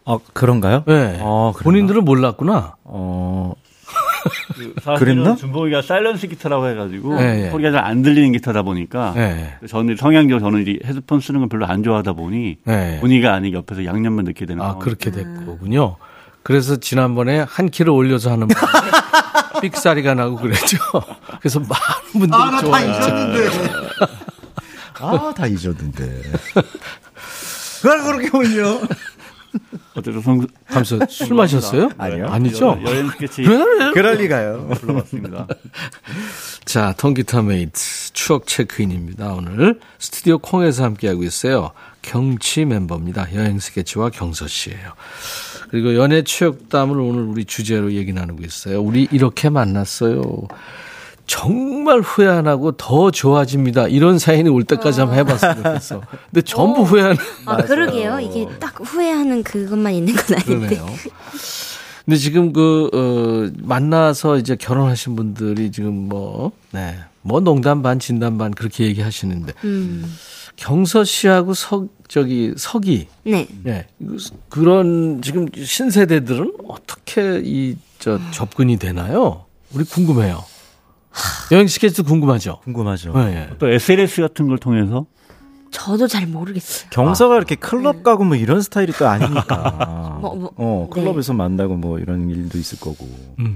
어, 0.05 0.19
그런가요? 0.33 0.83
네. 0.85 1.17
어? 1.21 1.51
본인들은 1.63 2.05
몰랐구나. 2.05 2.75
어, 2.83 3.53
사실은 4.83 5.15
그랬나? 5.23 5.35
준봉이가 5.35 5.81
사일런스 5.81 6.27
기타라고 6.27 6.67
해가지고 6.67 7.15
네, 7.15 7.41
네. 7.43 7.51
소리가 7.51 7.71
잘 7.71 7.85
안 7.85 8.01
들리는 8.03 8.31
기타다 8.33 8.61
보니까 8.61 9.13
네. 9.15 9.55
저는 9.67 9.95
성향적으로 9.95 10.39
저는 10.45 10.67
이 10.67 10.79
헤드폰 10.85 11.21
쓰는 11.21 11.39
걸 11.39 11.49
별로 11.49 11.65
안 11.65 11.81
좋아하다 11.81 12.13
보니 12.13 12.57
네. 12.65 12.99
본의가 13.01 13.33
아니게 13.33 13.57
옆에서 13.57 13.83
양념만 13.85 14.25
넣게 14.25 14.45
되는 14.45 14.61
아, 14.63 14.75
그렇게 14.77 15.09
됐거군요. 15.09 15.95
그래서 16.45 16.75
지난번에 16.75 17.39
한 17.39 17.71
키를 17.71 17.89
올려서 17.89 18.31
하는 18.31 18.47
삑사리가 19.61 20.13
나고 20.13 20.35
그랬죠. 20.35 20.77
그래서 21.39 21.59
많은 21.59 22.11
분들이 22.11 22.31
아, 22.39 22.51
나다 22.51 22.61
좋아했죠. 22.61 22.91
잊었는데. 22.91 23.49
아, 25.01 25.33
다 25.35 25.47
잊었는데. 25.47 26.21
그걸 27.81 28.03
그렇게 28.03 28.37
올려. 28.37 28.79
어쨌든 29.95 30.21
성, 30.21 30.45
하면서 30.65 30.99
술 31.09 31.35
마셨어요? 31.35 31.89
아니요. 31.97 32.27
아니죠? 32.27 32.79
여, 32.85 32.93
행 32.93 33.09
스케치 33.09 33.41
그럴 33.95 34.17
리가요. 34.17 34.67
불러봤습니다. 34.67 35.47
자, 36.65 36.93
통기타 36.95 37.41
메이트 37.41 38.13
추억 38.13 38.45
체크인입니다. 38.45 39.33
오늘 39.33 39.79
스튜디오 39.97 40.37
콩에서 40.37 40.83
함께하고 40.83 41.23
있어요. 41.23 41.71
경치 42.03 42.65
멤버입니다. 42.65 43.33
여행 43.33 43.57
스케치와 43.57 44.11
경서 44.11 44.45
씨예요. 44.47 44.93
그리고 45.69 45.95
연애 45.95 46.21
추억담을 46.23 46.99
오늘 46.99 47.23
우리 47.23 47.45
주제로 47.45 47.91
얘기 47.93 48.13
나누고 48.13 48.43
있어요. 48.43 48.81
우리 48.81 49.07
이렇게 49.11 49.49
만났어요. 49.49 50.21
정말 51.27 52.01
후회 52.01 52.27
안 52.27 52.47
하고 52.47 52.71
더 52.73 53.09
좋아집니다. 53.09 53.87
이런 53.87 54.19
사연이 54.19 54.47
올 54.49 54.63
때까지 54.63 54.99
한번 54.99 55.17
해봤으면 55.19 55.55
좋겠어. 55.57 56.01
근데 56.31 56.41
전부 56.43 56.83
후회하는 56.83 57.17
아, 57.45 57.57
그러게요. 57.57 58.19
이게 58.19 58.47
딱 58.59 58.75
후회하는 58.79 59.43
그것만 59.43 59.93
있는 59.93 60.13
건 60.15 60.37
아닌데. 60.37 60.75
그러네요. 60.77 60.85
근데 62.05 62.17
지금 62.17 62.53
그, 62.53 62.89
어, 62.93 63.51
만나서 63.63 64.37
이제 64.37 64.55
결혼하신 64.55 65.15
분들이 65.15 65.71
지금 65.71 66.07
뭐, 66.07 66.51
네. 66.71 66.95
뭐 67.23 67.39
농담 67.39 67.81
반, 67.81 67.97
진담 67.97 68.37
반 68.37 68.51
그렇게 68.51 68.85
얘기하시는데. 68.85 69.53
음. 69.63 70.15
경서 70.55 71.03
씨하고 71.03 71.55
석, 71.55 71.87
저기, 72.07 72.53
석이. 72.55 73.07
네. 73.23 73.47
예. 73.67 73.87
이거 73.99 74.15
그런 74.49 75.21
지금 75.21 75.47
신세대들은 75.53 76.53
어떻게 76.67 77.41
이, 77.43 77.77
저, 77.99 78.19
접근이 78.31 78.77
되나요? 78.77 79.45
우리 79.73 79.83
궁금해요. 79.83 80.43
여행 81.51 81.67
스케치도 81.67 82.03
궁금하죠? 82.03 82.59
궁금하죠. 82.63 83.13
예, 83.15 83.35
예. 83.35 83.49
또 83.57 83.69
SLS 83.69 84.21
같은 84.21 84.47
걸 84.47 84.57
통해서 84.57 85.05
저도 85.75 86.07
잘 86.07 86.25
모르겠어요. 86.25 86.89
경서가 86.89 87.35
이렇게 87.35 87.55
클럽 87.55 88.01
가고 88.01 88.23
뭐 88.23 88.37
이런 88.37 88.61
스타일이 88.61 88.93
또 88.93 89.07
아니니까. 89.07 90.17
뭐, 90.21 90.33
뭐, 90.33 90.51
어, 90.55 90.87
네. 90.93 91.01
클럽에서 91.01 91.33
만나고 91.33 91.75
뭐 91.75 91.99
이런 91.99 92.29
일도 92.29 92.57
있을 92.57 92.79
거고. 92.79 93.05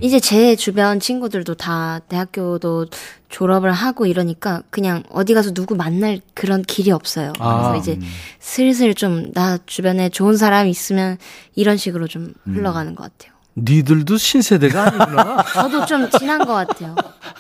이제 0.02 0.20
제 0.20 0.56
주변 0.58 1.00
친구들도 1.00 1.56
다 1.56 2.00
대학교도 2.10 2.88
졸업을 3.30 3.72
하고 3.72 4.06
이러니까 4.06 4.64
그냥 4.70 5.04
어디 5.10 5.34
가서 5.34 5.54
누구 5.54 5.76
만날 5.76 6.20
그런 6.34 6.62
길이 6.64 6.92
없어요. 6.92 7.32
아, 7.40 7.70
그래서 7.72 7.78
이제 7.78 8.00
슬슬 8.40 8.94
좀 8.94 9.32
나 9.34 9.58
주변에 9.66 10.10
좋은 10.10 10.36
사람 10.36 10.68
있으면 10.68 11.18
이런 11.56 11.78
식으로 11.78 12.08
좀 12.08 12.34
흘러가는 12.46 12.96
것 12.96 13.04
같아요. 13.04 13.39
니들도 13.58 14.18
신세대가 14.18 14.84
아니구나. 14.88 15.44
저도 15.54 15.86
좀 15.86 16.10
지난 16.18 16.40
것 16.46 16.54
같아요. 16.54 16.96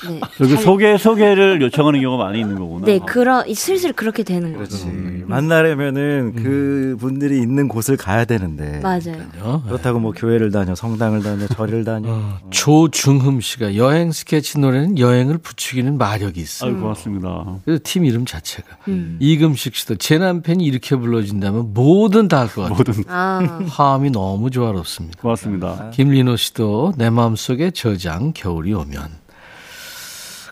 네. 0.07 0.19
여기 0.41 0.53
잘- 0.55 0.63
소개 0.63 0.97
소개를 0.97 1.61
요청하는 1.61 2.01
경우가 2.01 2.25
많이 2.25 2.39
있는 2.41 2.57
거구나. 2.59 2.85
네, 2.85 2.99
그러 2.99 3.45
이 3.45 3.53
슬슬 3.53 3.93
그렇게 3.93 4.23
되는 4.23 4.53
거죠. 4.57 4.77
그렇지. 4.85 5.23
만나려면은 5.27 6.33
그 6.35 6.97
분들이 6.99 7.39
있는 7.41 7.67
곳을 7.67 7.95
가야 7.95 8.25
되는데. 8.25 8.79
맞아요. 8.81 9.61
그렇다고 9.65 9.99
뭐 9.99 10.11
교회를 10.11 10.51
다녀, 10.51 10.75
성당을 10.75 11.21
다녀, 11.23 11.47
절을 11.47 11.85
다녀. 11.85 12.09
어, 12.09 12.37
조중흠 12.49 13.39
씨가 13.41 13.75
여행 13.75 14.11
스케치 14.11 14.59
노래는 14.59 14.97
여행을 14.99 15.37
부추기는 15.37 15.97
마력이 15.97 16.39
있어요. 16.41 16.71
아유, 16.71 16.79
고맙습니다. 16.81 17.45
그래서 17.63 17.81
팀 17.83 18.03
이름 18.05 18.25
자체가. 18.25 18.67
음. 18.89 19.17
이금식 19.21 19.75
씨도 19.75 19.95
제 19.95 20.17
남편이 20.17 20.63
이렇게 20.65 20.95
불러준다면 20.95 21.73
뭐든 21.73 22.27
다 22.27 22.39
할 22.39 22.47
것 22.49 22.61
같아요. 22.63 22.77
모든 22.77 23.03
아, 23.07 23.59
화음이 23.69 24.09
너무 24.11 24.49
조화롭습니다. 24.49 25.21
고맙습니다. 25.21 25.91
김리노 25.99 26.37
씨도 26.37 26.93
내 26.95 27.09
마음속에 27.09 27.71
저장 27.71 28.31
겨울이 28.33 28.73
오면. 28.73 29.09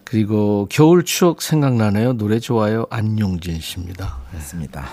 그리고 0.03 0.67
겨울 0.69 1.05
추억 1.05 1.41
생각나네요. 1.41 2.17
노래 2.17 2.37
좋아요. 2.41 2.85
안용진 2.89 3.61
씨입니다. 3.61 4.17
맞습니다. 4.33 4.89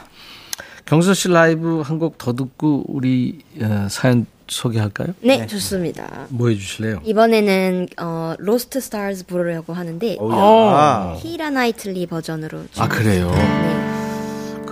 경서 0.86 1.12
씨 1.12 1.26
라이브 1.28 1.80
한 1.80 1.98
곡 1.98 2.18
더 2.18 2.34
듣고 2.34 2.84
우리 2.86 3.40
어, 3.60 3.88
사연 3.90 4.26
소개할까요? 4.46 5.08
네, 5.22 5.44
좋습니다. 5.48 6.26
뭐 6.28 6.50
해주실래요? 6.50 7.00
이번에는 7.04 7.88
어 8.00 8.34
Lost 8.38 8.80
Stars 8.80 9.26
부르려고 9.26 9.72
하는데 9.72 10.16
아, 10.20 11.16
키이라 11.18 11.50
나이틀리 11.50 12.06
버전으로 12.06 12.60
아 12.78 12.86
그래요. 12.86 13.28
네, 13.32 14.03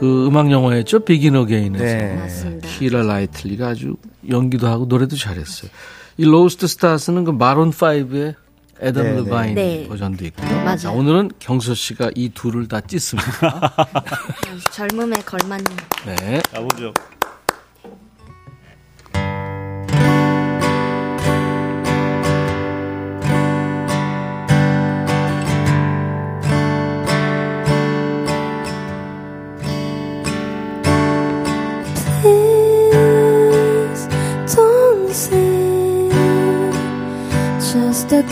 그 0.02 0.26
음악 0.26 0.50
영화였죠. 0.50 1.04
Begin 1.04 1.36
Again에서 1.36 1.84
네. 1.84 2.16
맞습니다. 2.16 2.68
키이라 2.68 3.02
나이틀리가 3.04 3.68
아주 3.68 3.94
연기도 4.28 4.66
하고 4.66 4.84
노래도 4.84 5.14
잘했어요. 5.14 5.70
이 6.16 6.24
Lost 6.24 6.66
Stars는 6.66 7.22
그 7.22 7.30
Maroon 7.30 7.70
5의 7.70 8.34
애덤 8.82 9.04
네, 9.04 9.12
Levine 9.12 9.54
네. 9.54 9.86
버전도 9.88 10.24
있고요. 10.24 10.50
맞아요. 10.64 10.76
자, 10.76 10.90
오늘은 10.90 11.30
경서 11.38 11.76
씨가 11.76 12.10
이 12.16 12.30
둘을 12.30 12.66
다 12.66 12.80
찢습니다. 12.80 13.72
젊음에 14.74 15.18
걸맞는. 15.24 15.66
네. 16.04 16.42
가보죠. 16.52 16.92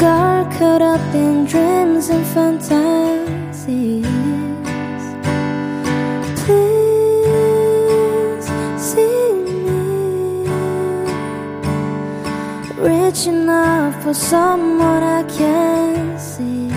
Just 0.01 0.59
caught 0.59 0.81
up 0.81 1.15
in 1.15 1.45
dreams 1.45 2.09
and 2.09 2.27
fantasies. 2.33 4.07
Please 6.43 7.67
see 8.89 9.33
me 9.45 9.61
reaching 12.79 13.49
out 13.49 13.93
for 14.03 14.15
someone 14.15 15.03
I 15.03 15.23
can't 15.39 16.19
see. 16.19 16.71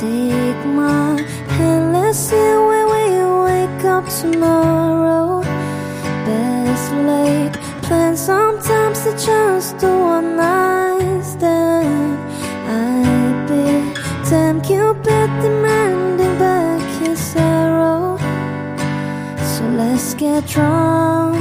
Take 0.00 0.62
my 0.66 1.18
hand, 1.56 1.92
let's 1.94 2.18
see 2.18 2.52
when 2.68 2.84
we 2.92 3.04
wake 3.48 3.84
up 3.84 4.06
tomorrow. 4.20 5.42
Best 6.26 6.92
laid 6.92 7.52
plans 7.84 8.20
sometimes 8.20 9.06
it's 9.06 9.24
just 9.24 9.82
a 9.82 9.86
one 9.88 10.36
night 10.36 10.75
drunk, 20.42 21.38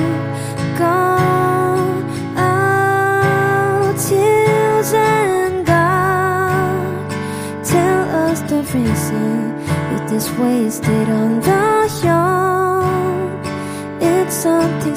and 4.93 5.66
God. 5.66 7.16
Tell 7.64 8.04
us 8.26 8.39
the 8.41 8.62
reason 8.74 9.58
youth 9.91 10.12
is 10.12 10.32
wasted 10.39 11.10
on 11.10 11.39
the 11.41 12.00
young. 12.04 13.39
It's 14.02 14.36
something 14.36 14.96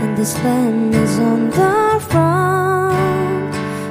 and 0.00 0.16
this 0.16 0.34
land 0.44 0.94
is 0.94 1.18
on 1.18 1.50
the 1.50 2.00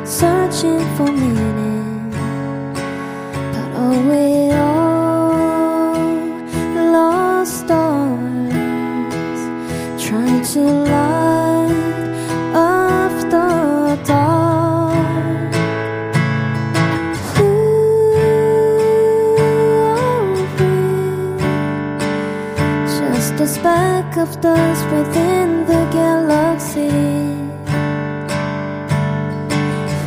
searching 0.06 0.86
for 0.96 1.12
meaning. 1.12 2.12
But 3.54 3.70
oh, 3.76 4.10
speck 24.32 24.46
us 24.46 24.82
within 24.92 25.66
the 25.66 25.82
galaxy. 25.92 26.90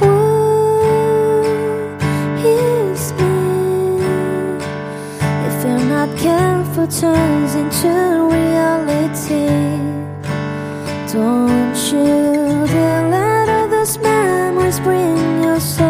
What 0.01 0.41
is? 2.45 3.13
If 5.49 5.57
you're 5.65 5.87
not 5.97 6.11
careful, 6.19 6.87
turns 6.87 7.55
into 7.63 7.93
reality. 8.37 9.49
Don't 11.13 11.81
you 11.93 12.67
dare 12.67 13.05
let 13.11 13.49
others' 13.49 13.99
memories 13.99 14.79
bring 14.81 15.43
your 15.43 15.61
sorrow. 15.61 15.90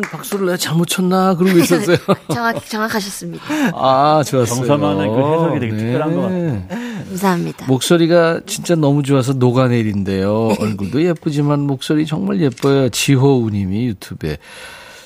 어, 0.00 0.02
난 0.02 0.10
박수를 0.10 0.46
내가 0.46 0.56
잘못 0.56 0.86
쳤나? 0.86 1.34
그러고 1.34 1.58
있었어요. 1.58 1.96
정확, 2.32 2.66
정확하셨습니다. 2.68 3.44
아, 3.74 4.22
좋았어요. 4.24 4.56
정서만의 4.56 5.08
그 5.08 5.14
해석이 5.16 5.60
되게 5.60 5.76
특별한 5.76 6.14
것 6.14 6.22
같아요. 6.22 6.62
감사합니다. 7.08 7.66
목소리가 7.66 8.40
진짜 8.46 8.74
너무 8.74 9.02
좋아서 9.02 9.32
녹아내린대요. 9.32 10.56
얼굴도 10.58 11.02
예쁘지만 11.04 11.60
목소리 11.60 12.06
정말 12.06 12.40
예뻐요. 12.40 12.88
지호우 12.88 13.50
님이 13.50 13.86
유튜브에. 13.86 14.38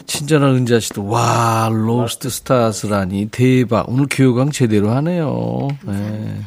친절한 0.06 0.54
은자 0.56 0.80
씨도 0.80 1.06
와 1.06 1.70
로스트 1.72 2.28
스타스라니 2.28 3.28
대박 3.30 3.88
오늘 3.88 4.06
교육강 4.10 4.50
제대로 4.50 4.90
하네요. 4.90 5.68
네. 5.82 6.40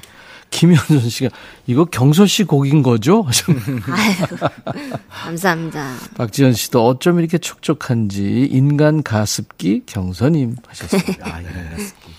김현준 0.49 1.09
씨가 1.09 1.29
이거 1.67 1.85
경서 1.85 2.25
씨 2.25 2.43
곡인 2.43 2.81
거죠? 2.83 3.25
아유, 3.91 4.91
감사합니다. 5.09 5.95
박지현 6.15 6.53
씨도 6.53 6.85
어쩜 6.87 7.19
이렇게 7.19 7.37
촉촉한지 7.37 8.47
인간 8.51 9.03
가습기 9.03 9.83
경서님 9.85 10.55
하셨습니다. 10.67 11.25
아, 11.35 11.39
인간 11.39 11.69
가습기. 11.71 12.11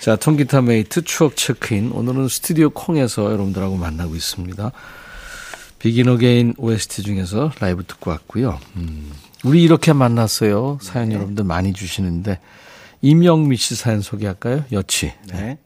자, 0.00 0.16
통기타 0.16 0.62
메이트 0.62 1.02
추억 1.02 1.36
체크인. 1.36 1.90
오늘은 1.92 2.28
스튜디오 2.28 2.70
콩에서 2.70 3.24
여러분들하고 3.24 3.76
만나고 3.76 4.14
있습니다. 4.14 4.72
비긴 5.78 6.08
어게인 6.08 6.54
OST 6.58 7.02
중에서 7.02 7.52
라이브 7.60 7.84
듣고 7.84 8.10
왔고요. 8.10 8.58
음, 8.76 9.12
우리 9.44 9.62
이렇게 9.62 9.92
만났어요. 9.92 10.78
사연 10.80 11.12
여러분들 11.12 11.44
많이 11.44 11.72
주시는데 11.72 12.38
임영미 13.02 13.56
씨 13.56 13.74
사연 13.74 14.00
소개할까요? 14.00 14.64
여치. 14.72 15.12
네. 15.32 15.58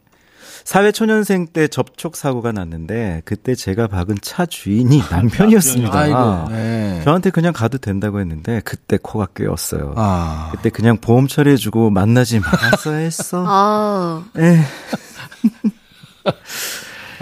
사회초년생 0.63 1.47
때 1.47 1.67
접촉 1.67 2.15
사고가 2.15 2.51
났는데 2.51 3.21
그때 3.25 3.55
제가 3.55 3.87
박은 3.87 4.17
차 4.21 4.45
주인이 4.45 5.01
남편이었습니다. 5.09 5.97
아이고, 5.97 6.49
네. 6.51 7.01
저한테 7.03 7.29
그냥 7.29 7.53
가도 7.53 7.77
된다고 7.77 8.19
했는데 8.19 8.61
그때 8.63 8.97
코가 9.01 9.27
꿰었어요. 9.35 9.93
아. 9.97 10.49
그때 10.51 10.69
그냥 10.69 10.97
보험 10.97 11.27
처리해주고 11.27 11.89
만나지 11.89 12.39
말았어 12.39 12.91
했어. 12.93 13.45
어, 13.47 14.23
에. 14.37 14.61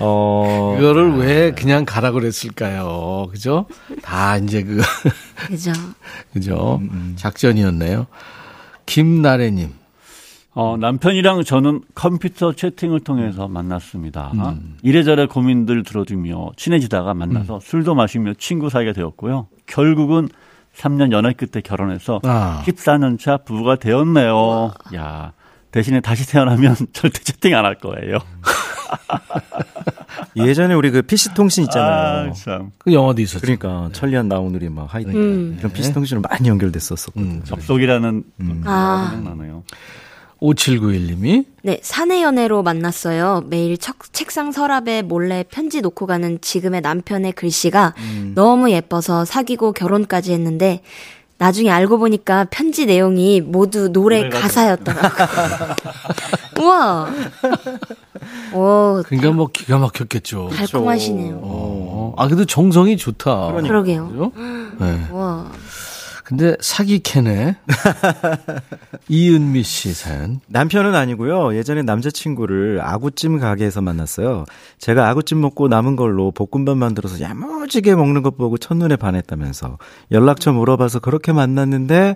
어, 0.02 0.76
그거를 0.78 1.18
왜 1.18 1.52
그냥 1.52 1.84
가라 1.86 2.12
그랬을까요? 2.12 3.28
그죠? 3.32 3.66
다 4.02 4.38
이제 4.38 4.64
그, 4.64 4.82
그죠. 5.48 5.74
그죠? 6.32 6.82
작전이었네요. 7.18 8.08
김나래님. 8.86 9.79
어, 10.54 10.76
남편이랑 10.78 11.44
저는 11.44 11.82
컴퓨터 11.96 12.54
채팅을 12.54 13.02
통해서 13.02 13.48
만났습니다. 13.48 14.32
이래저래 14.82 15.26
고민들 15.28 15.84
들어주며 15.84 16.52
친해지다가 16.58 17.14
만나서 17.14 17.60
술도 17.62 17.96
마시며 17.96 18.34
친구 18.38 18.70
사이가 18.70 18.94
되었고요. 18.94 19.48
결국은 19.68 20.28
3년 20.76 21.12
연애 21.12 21.34
끝에 21.34 21.62
결혼해서 21.62 22.20
아. 22.24 22.64
14년 22.66 23.20
차 23.20 23.38
부부가 23.38 23.76
되었네요. 23.76 24.72
야, 24.96 25.34
대신에 25.72 26.00
다시 26.02 26.28
태어나면 26.30 26.76
절대 26.94 27.20
채팅 27.20 27.56
안 27.56 27.66
할 27.66 27.76
거예요. 27.76 28.18
예전에 30.36 30.74
우리 30.74 30.90
그 30.92 31.02
PC 31.02 31.34
통신 31.36 31.64
있잖아요. 31.66 32.30
아, 32.30 32.34
참. 32.34 32.72
그 32.78 32.94
영화도 32.94 33.22
있었죠. 33.22 33.42
그러니까 33.42 33.90
천리안 33.94 34.28
나오늘이 34.28 34.70
막 34.70 34.94
하이든 34.94 35.16
음. 35.16 35.56
이런 35.60 35.72
PC 35.72 35.94
통신으로 35.94 36.22
많이 36.28 36.48
연결됐었었거든요. 36.50 37.44
접속이라는 37.44 38.24
아. 38.66 39.10
생각나네요. 39.12 39.64
5791님이 40.42 41.46
네, 41.64 41.80
사내 41.82 42.22
연애로 42.24 42.64
만났어요. 42.64 43.44
매일 43.48 43.78
척, 43.78 44.14
책상 44.14 44.52
서랍에 44.52 45.02
몰래 45.02 45.44
편지 45.50 45.82
놓고 45.82 46.06
가는 46.06 46.40
지금의 46.42 46.82
남편의 46.82 47.34
글씨가 47.34 47.96
너무 48.36 48.72
예뻐서 48.72 49.26
사귀고 49.26 49.74
결혼까지 49.74 50.32
했는데 50.34 50.82
나중에 51.38 51.70
알고 51.72 52.00
보니까 52.00 52.46
편지 52.52 52.86
내용이 52.86 53.40
모두 53.40 53.92
노래 53.92 54.28
가사였더라고요. 54.30 55.28
우와. 56.60 57.10
오, 58.54 59.02
그러니까 59.06 59.32
뭐 59.32 59.48
기가 59.48 59.78
막혔겠죠. 59.78 60.50
달콤하시네요. 60.54 61.40
어. 61.42 62.14
아, 62.18 62.28
근데 62.28 62.44
정성이 62.46 62.98
좋다. 62.98 63.54
그러게요. 63.54 64.10
그죠? 64.10 64.32
네. 64.80 65.08
우와. 65.12 65.50
근데 66.30 66.56
사기 66.62 67.00
캐네. 67.00 67.56
이은미 69.10 69.64
씨 69.64 69.94
사연. 69.96 70.42
남편은 70.48 70.94
아니고요. 70.94 71.56
예전에 71.56 71.82
남자친구를 71.82 72.82
아구찜 72.84 73.40
가게에서 73.40 73.82
만났어요. 73.82 74.46
제가 74.78 75.10
아구찜 75.10 75.42
먹고 75.42 75.70
남은 75.70 75.96
걸로 75.96 76.30
볶음밥 76.32 76.78
만들어서 76.78 77.20
야무지게 77.20 77.96
먹는 77.96 78.22
것 78.22 78.38
보고 78.38 78.60
첫눈에 78.60 78.96
반했다면서 78.98 79.80
연락처 80.12 80.54
물어봐서 80.54 81.00
그렇게 81.00 81.34
만났는데 81.34 82.16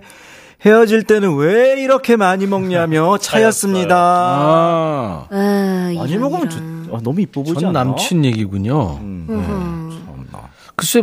헤어질 0.64 1.02
때는 1.02 1.34
왜 1.34 1.82
이렇게 1.82 2.14
많이 2.14 2.46
먹냐며 2.46 3.18
차였습니다. 3.18 3.96
아, 3.98 5.26
아, 5.28 5.92
많이 5.96 6.12
이런, 6.12 6.20
먹으면 6.20 6.52
이런. 6.52 6.86
저- 6.88 6.96
아, 6.96 7.00
너무 7.02 7.20
이뻐 7.20 7.42
보지 7.42 7.60
전 7.62 7.70
않아? 7.76 7.82
남친 7.84 8.24
얘기군요. 8.26 8.98
음, 9.00 9.26
음, 9.28 9.90
참나. 10.30 10.48
글쎄, 10.76 11.02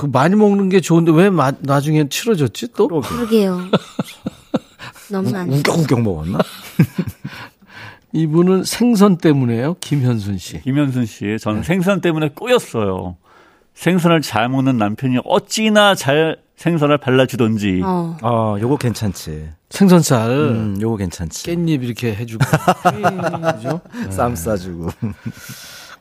그 0.00 0.06
많이 0.06 0.34
먹는 0.34 0.70
게 0.70 0.80
좋은데 0.80 1.12
왜 1.12 1.28
마, 1.28 1.52
나중엔 1.60 2.08
치러졌지 2.08 2.68
또? 2.74 2.88
그러게. 2.88 3.08
그러게요. 3.08 3.60
너무 5.12 5.36
안 5.36 5.52
우겨우겨 5.52 5.96
먹었나? 5.98 6.38
이분은 8.14 8.64
생선 8.64 9.18
때문에요. 9.18 9.76
김현순 9.80 10.38
씨. 10.38 10.62
김현순 10.62 11.04
씨, 11.04 11.36
저는 11.38 11.64
생선 11.64 12.00
때문에 12.00 12.30
꼬였어요. 12.30 13.18
생선을 13.74 14.22
잘 14.22 14.48
먹는 14.48 14.78
남편이 14.78 15.18
어찌나 15.22 15.94
잘 15.94 16.38
생선을 16.56 16.96
발라주던지. 16.96 17.82
어. 17.84 18.16
어, 18.22 18.56
요거 18.58 18.78
괜찮지. 18.78 19.50
생선살, 19.68 20.30
음, 20.30 20.78
요거 20.80 20.96
괜찮지. 20.96 21.44
깻잎 21.44 21.84
이렇게 21.84 22.14
해주고. 22.14 22.42
그죠? 23.54 23.82
쌈 24.08 24.34
싸주고. 24.34 24.88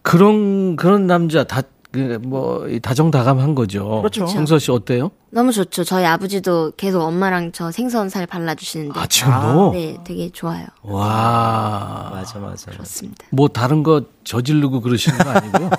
그런, 0.03 0.77
그런 0.77 1.05
남자 1.05 1.43
다, 1.43 1.63
그, 1.91 2.19
뭐, 2.21 2.67
이 2.67 2.79
다정다감한 2.79 3.55
거죠. 3.55 3.99
그렇죠. 4.01 4.27
성서 4.27 4.59
씨 4.59 4.71
어때요? 4.71 5.09
너무 5.31 5.51
좋죠. 5.51 5.83
저희 5.83 6.05
아버지도 6.05 6.71
계속 6.77 7.01
엄마랑 7.01 7.51
저 7.51 7.71
생선살 7.71 8.27
발라주시는데. 8.27 8.99
아, 8.99 9.07
지금도? 9.07 9.71
네, 9.73 9.97
되게 10.03 10.29
좋아요. 10.29 10.67
와. 10.83 12.11
맞아, 12.13 12.39
맞아. 12.39 12.71
그렇습니다. 12.71 13.25
뭐 13.31 13.47
다른 13.47 13.81
거 13.81 14.03
저지르고 14.29 14.81
그러시는 14.81 15.17
거 15.17 15.31
아니고요? 15.31 15.69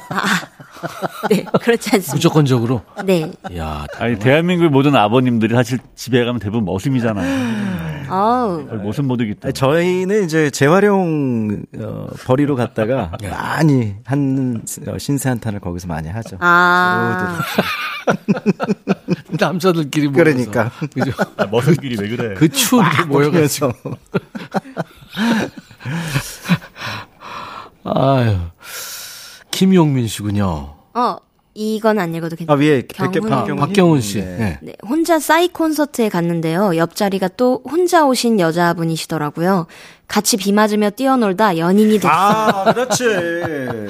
네, 1.30 1.44
그렇지 1.62 1.90
않습니다. 1.94 2.14
무조건적으로. 2.14 2.82
네. 3.04 3.30
야, 3.56 3.86
아니, 3.98 4.18
대한민국의 4.18 4.70
모든 4.70 4.96
아버님들이 4.96 5.54
사실 5.54 5.78
집에 5.94 6.24
가면 6.24 6.40
대부분 6.40 6.64
머슴이잖아요. 6.64 8.08
거의 8.08 8.80
모습 8.80 9.04
모드기 9.04 9.34
때문에. 9.36 9.52
저희는 9.52 10.24
이제 10.24 10.50
재활용 10.50 11.62
어, 11.78 12.08
버리러 12.24 12.56
갔다가 12.56 13.12
많이 13.22 13.94
한 14.04 14.64
어, 14.88 14.98
신세 14.98 15.28
한탄을 15.28 15.60
거기서 15.60 15.86
많이 15.86 16.08
하죠. 16.08 16.36
아. 16.40 17.38
남자들끼리 19.38 20.08
모여서. 20.08 20.24
그러니까. 20.24 20.72
그죠? 20.92 21.12
아, 21.36 21.46
머슴끼리 21.46 21.96
왜 22.00 22.16
그래? 22.16 22.34
그 22.34 22.48
추운데 22.48 23.04
모여가지고. 23.04 23.72
아유. 27.84 28.36
김용민 29.50 30.06
씨군요. 30.06 30.74
어, 30.94 31.16
이건 31.54 31.98
안 31.98 32.14
읽어도 32.14 32.34
아 32.34 32.36
괜찮아요. 32.36 32.60
위에 32.64 32.82
경훈. 32.86 33.12
백개 33.12 33.32
아, 33.34 33.56
박경훈 33.56 34.00
씨. 34.00 34.18
네. 34.18 34.36
네. 34.38 34.58
네, 34.62 34.72
혼자 34.86 35.18
싸이 35.18 35.48
콘서트에 35.48 36.08
갔는데요. 36.08 36.76
옆자리가 36.76 37.28
또 37.36 37.62
혼자 37.68 38.06
오신 38.06 38.38
여자분이시더라고요. 38.40 39.66
같이 40.06 40.36
비 40.36 40.52
맞으며 40.52 40.90
뛰어놀다 40.90 41.56
연인이 41.58 41.98
됐어요. 41.98 42.12
아, 42.12 42.72
그렇지. 42.72 43.04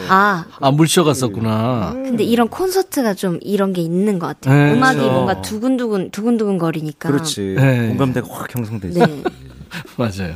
아, 0.09 0.45
아, 0.61 0.71
물쇼 0.71 1.05
갔었구나. 1.05 1.93
근데 1.95 2.25
이런 2.25 2.49
콘서트가 2.49 3.15
좀 3.15 3.39
이런 3.43 3.73
게 3.73 3.81
있는 3.81 4.19
것 4.19 4.27
같아요. 4.27 4.55
네, 4.55 4.73
음악이 4.75 4.99
그렇죠. 4.99 5.13
뭔가 5.13 5.41
두근두근 5.41 6.11
두근두근 6.11 6.59
거리니까. 6.59 7.11
그렇지. 7.11 7.55
네. 7.59 7.89
공감대가 7.89 8.27
확 8.31 8.55
형성되지. 8.55 8.99
네. 8.99 9.23
맞아요. 9.97 10.35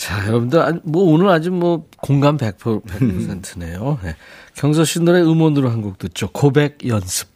자, 0.00 0.26
여러분들, 0.26 0.58
아, 0.58 0.72
뭐, 0.82 1.02
오늘 1.12 1.28
아주 1.28 1.50
뭐, 1.50 1.86
공감 1.98 2.38
100%, 2.38 2.82
100%네요. 2.86 3.98
네. 4.02 4.16
경서 4.54 4.82
씨 4.86 4.98
노래 5.00 5.20
음원으로 5.20 5.68
한 5.68 5.82
곡 5.82 5.98
듣죠. 5.98 6.28
고백 6.32 6.78
연습. 6.86 7.28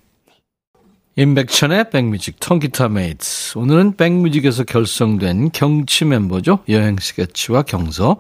임백천의 1.17 1.91
백뮤직, 1.91 2.41
통기타 2.41 2.89
메이츠. 2.89 3.59
오늘은 3.59 3.97
백뮤직에서 3.99 4.65
결성된 4.65 5.51
경치 5.53 6.07
멤버죠. 6.07 6.61
여행 6.71 6.97
스케치와 6.99 7.63
경서. 7.65 8.17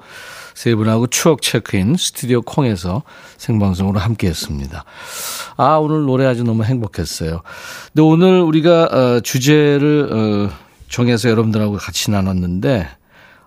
세 0.54 0.74
분하고 0.74 1.06
추억 1.06 1.40
체크인 1.40 1.96
스튜디오 1.96 2.42
콩에서 2.42 3.02
생방송으로 3.38 3.98
함께 3.98 4.26
했습니다. 4.28 4.84
아, 5.56 5.76
오늘 5.76 6.02
노래 6.02 6.26
아주 6.26 6.44
너무 6.44 6.64
행복했어요. 6.64 7.40
근데 7.94 8.02
오늘 8.02 8.42
우리가, 8.42 8.84
어, 8.84 9.20
주제를, 9.20 10.12
어, 10.12 10.50
정해서 10.90 11.30
여러분들하고 11.30 11.78
같이 11.78 12.10
나눴는데, 12.10 12.86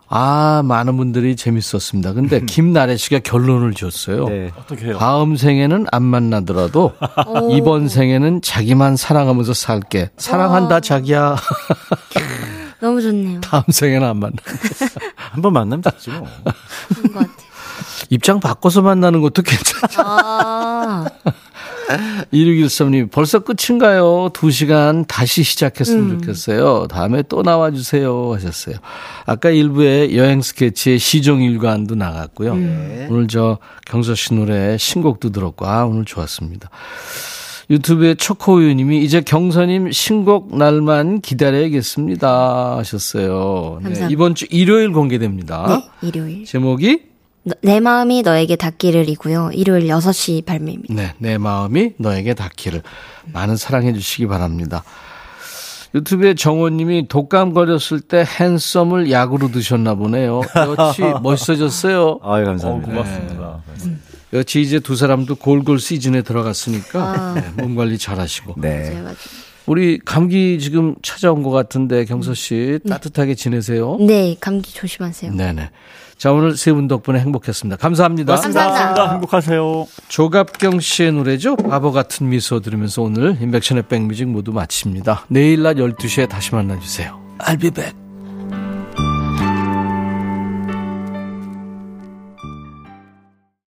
아, 0.10 0.62
많은 0.64 0.96
분들이 0.98 1.36
재밌었습니다. 1.36 2.14
근데 2.14 2.40
김나래 2.46 2.96
씨가 2.98 3.20
결론을 3.20 3.74
줬어요. 3.74 4.26
네. 4.30 4.52
어떻게 4.58 4.86
해요? 4.88 4.98
다음 4.98 5.36
생에는 5.36 5.86
안 5.92 6.04
만나더라도 6.04 6.94
이번 7.52 7.90
생에는 7.90 8.42
자기만 8.42 8.96
사랑하면서 8.96 9.54
살게. 9.54 10.12
사랑한다, 10.18 10.80
자기야. 10.80 11.36
너무 12.80 13.02
좋네요. 13.02 13.42
다음 13.42 13.64
생에는 13.68 14.08
안 14.08 14.18
만나. 14.18 14.36
한 15.16 15.42
번 15.42 15.54
만나면 15.54 15.82
되지 15.82 16.10
뭐. 16.12 16.28
그런 16.90 17.12
것 17.14 17.20
같아요. 17.20 17.48
입장 18.10 18.40
바꿔서 18.40 18.82
만나는 18.82 19.22
것도 19.22 19.42
괜찮죠. 19.42 20.02
아, 20.06 21.06
2613님, 22.34 23.10
벌써 23.12 23.40
끝인가요? 23.40 24.30
두 24.34 24.52
시간 24.52 25.06
다시 25.06 25.44
시작했으면 25.44 26.04
음. 26.12 26.20
좋겠어요. 26.22 26.88
다음에 26.90 27.24
또 27.30 27.42
나와주세요. 27.44 28.34
하셨어요. 28.34 28.76
아까 29.26 29.50
일부에 29.50 30.16
여행 30.16 30.42
스케치의 30.42 31.00
시종일관도 31.00 31.96
나갔고요. 31.96 32.54
음. 32.54 33.08
오늘 33.10 33.28
저 33.28 33.58
경서 33.86 34.16
씨 34.16 34.34
노래 34.34 34.78
신곡도 34.78 35.32
들었고, 35.32 35.66
아, 35.66 35.86
오늘 35.86 36.06
좋았습니다. 36.06 36.70
유튜브에 37.70 38.16
초코우유님이 38.16 39.04
이제 39.04 39.20
경서님 39.20 39.92
신곡 39.92 40.56
날만 40.58 41.20
기다려야겠습니다. 41.20 42.78
하셨어요. 42.78 43.80
네, 43.80 43.84
감사합니다. 43.84 44.08
이번 44.10 44.36
주 44.36 44.46
일요일 44.50 44.94
공개됩니다. 44.94 45.84
네, 46.02 46.08
일요일. 46.08 46.46
제목이 46.46 47.00
너- 47.02 47.17
내 47.62 47.80
마음이 47.80 48.22
너에게 48.24 48.56
닿기를이고요. 48.56 49.52
일요일 49.54 49.88
6시 49.88 50.46
발매입니다. 50.46 50.94
네, 50.94 51.14
내 51.18 51.38
마음이 51.38 51.94
너에게 51.98 52.34
닿기를 52.34 52.82
많은 53.34 53.56
사랑해 53.58 53.94
주시기 53.94 54.28
바랍니다. 54.28 54.84
유튜브에 55.96 56.36
정호님이 56.36 57.08
독감 57.08 57.54
걸렸을 57.54 58.02
때 58.02 58.26
핸섬을 58.28 59.10
약으로 59.10 59.50
드셨나 59.52 59.96
보네요. 59.96 60.42
역시 60.56 61.02
멋있어졌어요. 61.24 62.20
아유, 62.24 62.44
어, 62.44 62.46
감사합니다. 62.46 62.90
고맙습니다. 62.92 63.64
역시 64.34 64.62
이제 64.62 64.80
두 64.80 64.96
사람도 64.96 65.36
골골 65.36 65.80
시즌에 65.80 66.22
들어갔으니까 66.22 67.02
아. 67.02 67.34
네, 67.36 67.64
몸 67.64 67.76
관리 67.76 67.98
잘하시고. 67.98 68.56
네. 68.58 69.02
우리 69.66 70.00
감기 70.04 70.60
지금 70.60 70.96
찾아온 71.02 71.44
것 71.44 71.52
같은데 71.52 72.06
경서 72.06 72.34
씨 72.34 72.80
따뜻하게 72.88 73.36
지내세요. 73.36 73.98
네, 74.00 74.36
감기 74.40 74.74
조심하세요. 74.74 75.34
네네. 75.34 75.70
자, 76.18 76.32
오늘 76.32 76.58
세 76.58 76.74
분 76.74 76.88
덕분에 76.88 77.20
행복했습니다. 77.20 77.78
감사합니다. 77.78 78.36
감사합니다. 78.36 79.12
행복하세요. 79.14 79.88
조갑경 80.08 80.80
씨의 80.80 81.12
노래죠. 81.12 81.56
바보 81.58 81.92
같은 81.92 82.30
미소 82.30 82.60
들으면서 82.60 83.04
오늘 83.04 83.38
인백션의 83.40 83.84
백뮤직 83.84 84.28
모두 84.28 84.52
마칩니다. 84.52 85.26
내일 85.28 85.62
낮 85.62 85.76
12시에 85.76 86.28
다시 86.28 86.56
만나주세요. 86.56 87.20
I'll 87.40 87.60
be 87.62 87.70
back. 87.70 88.07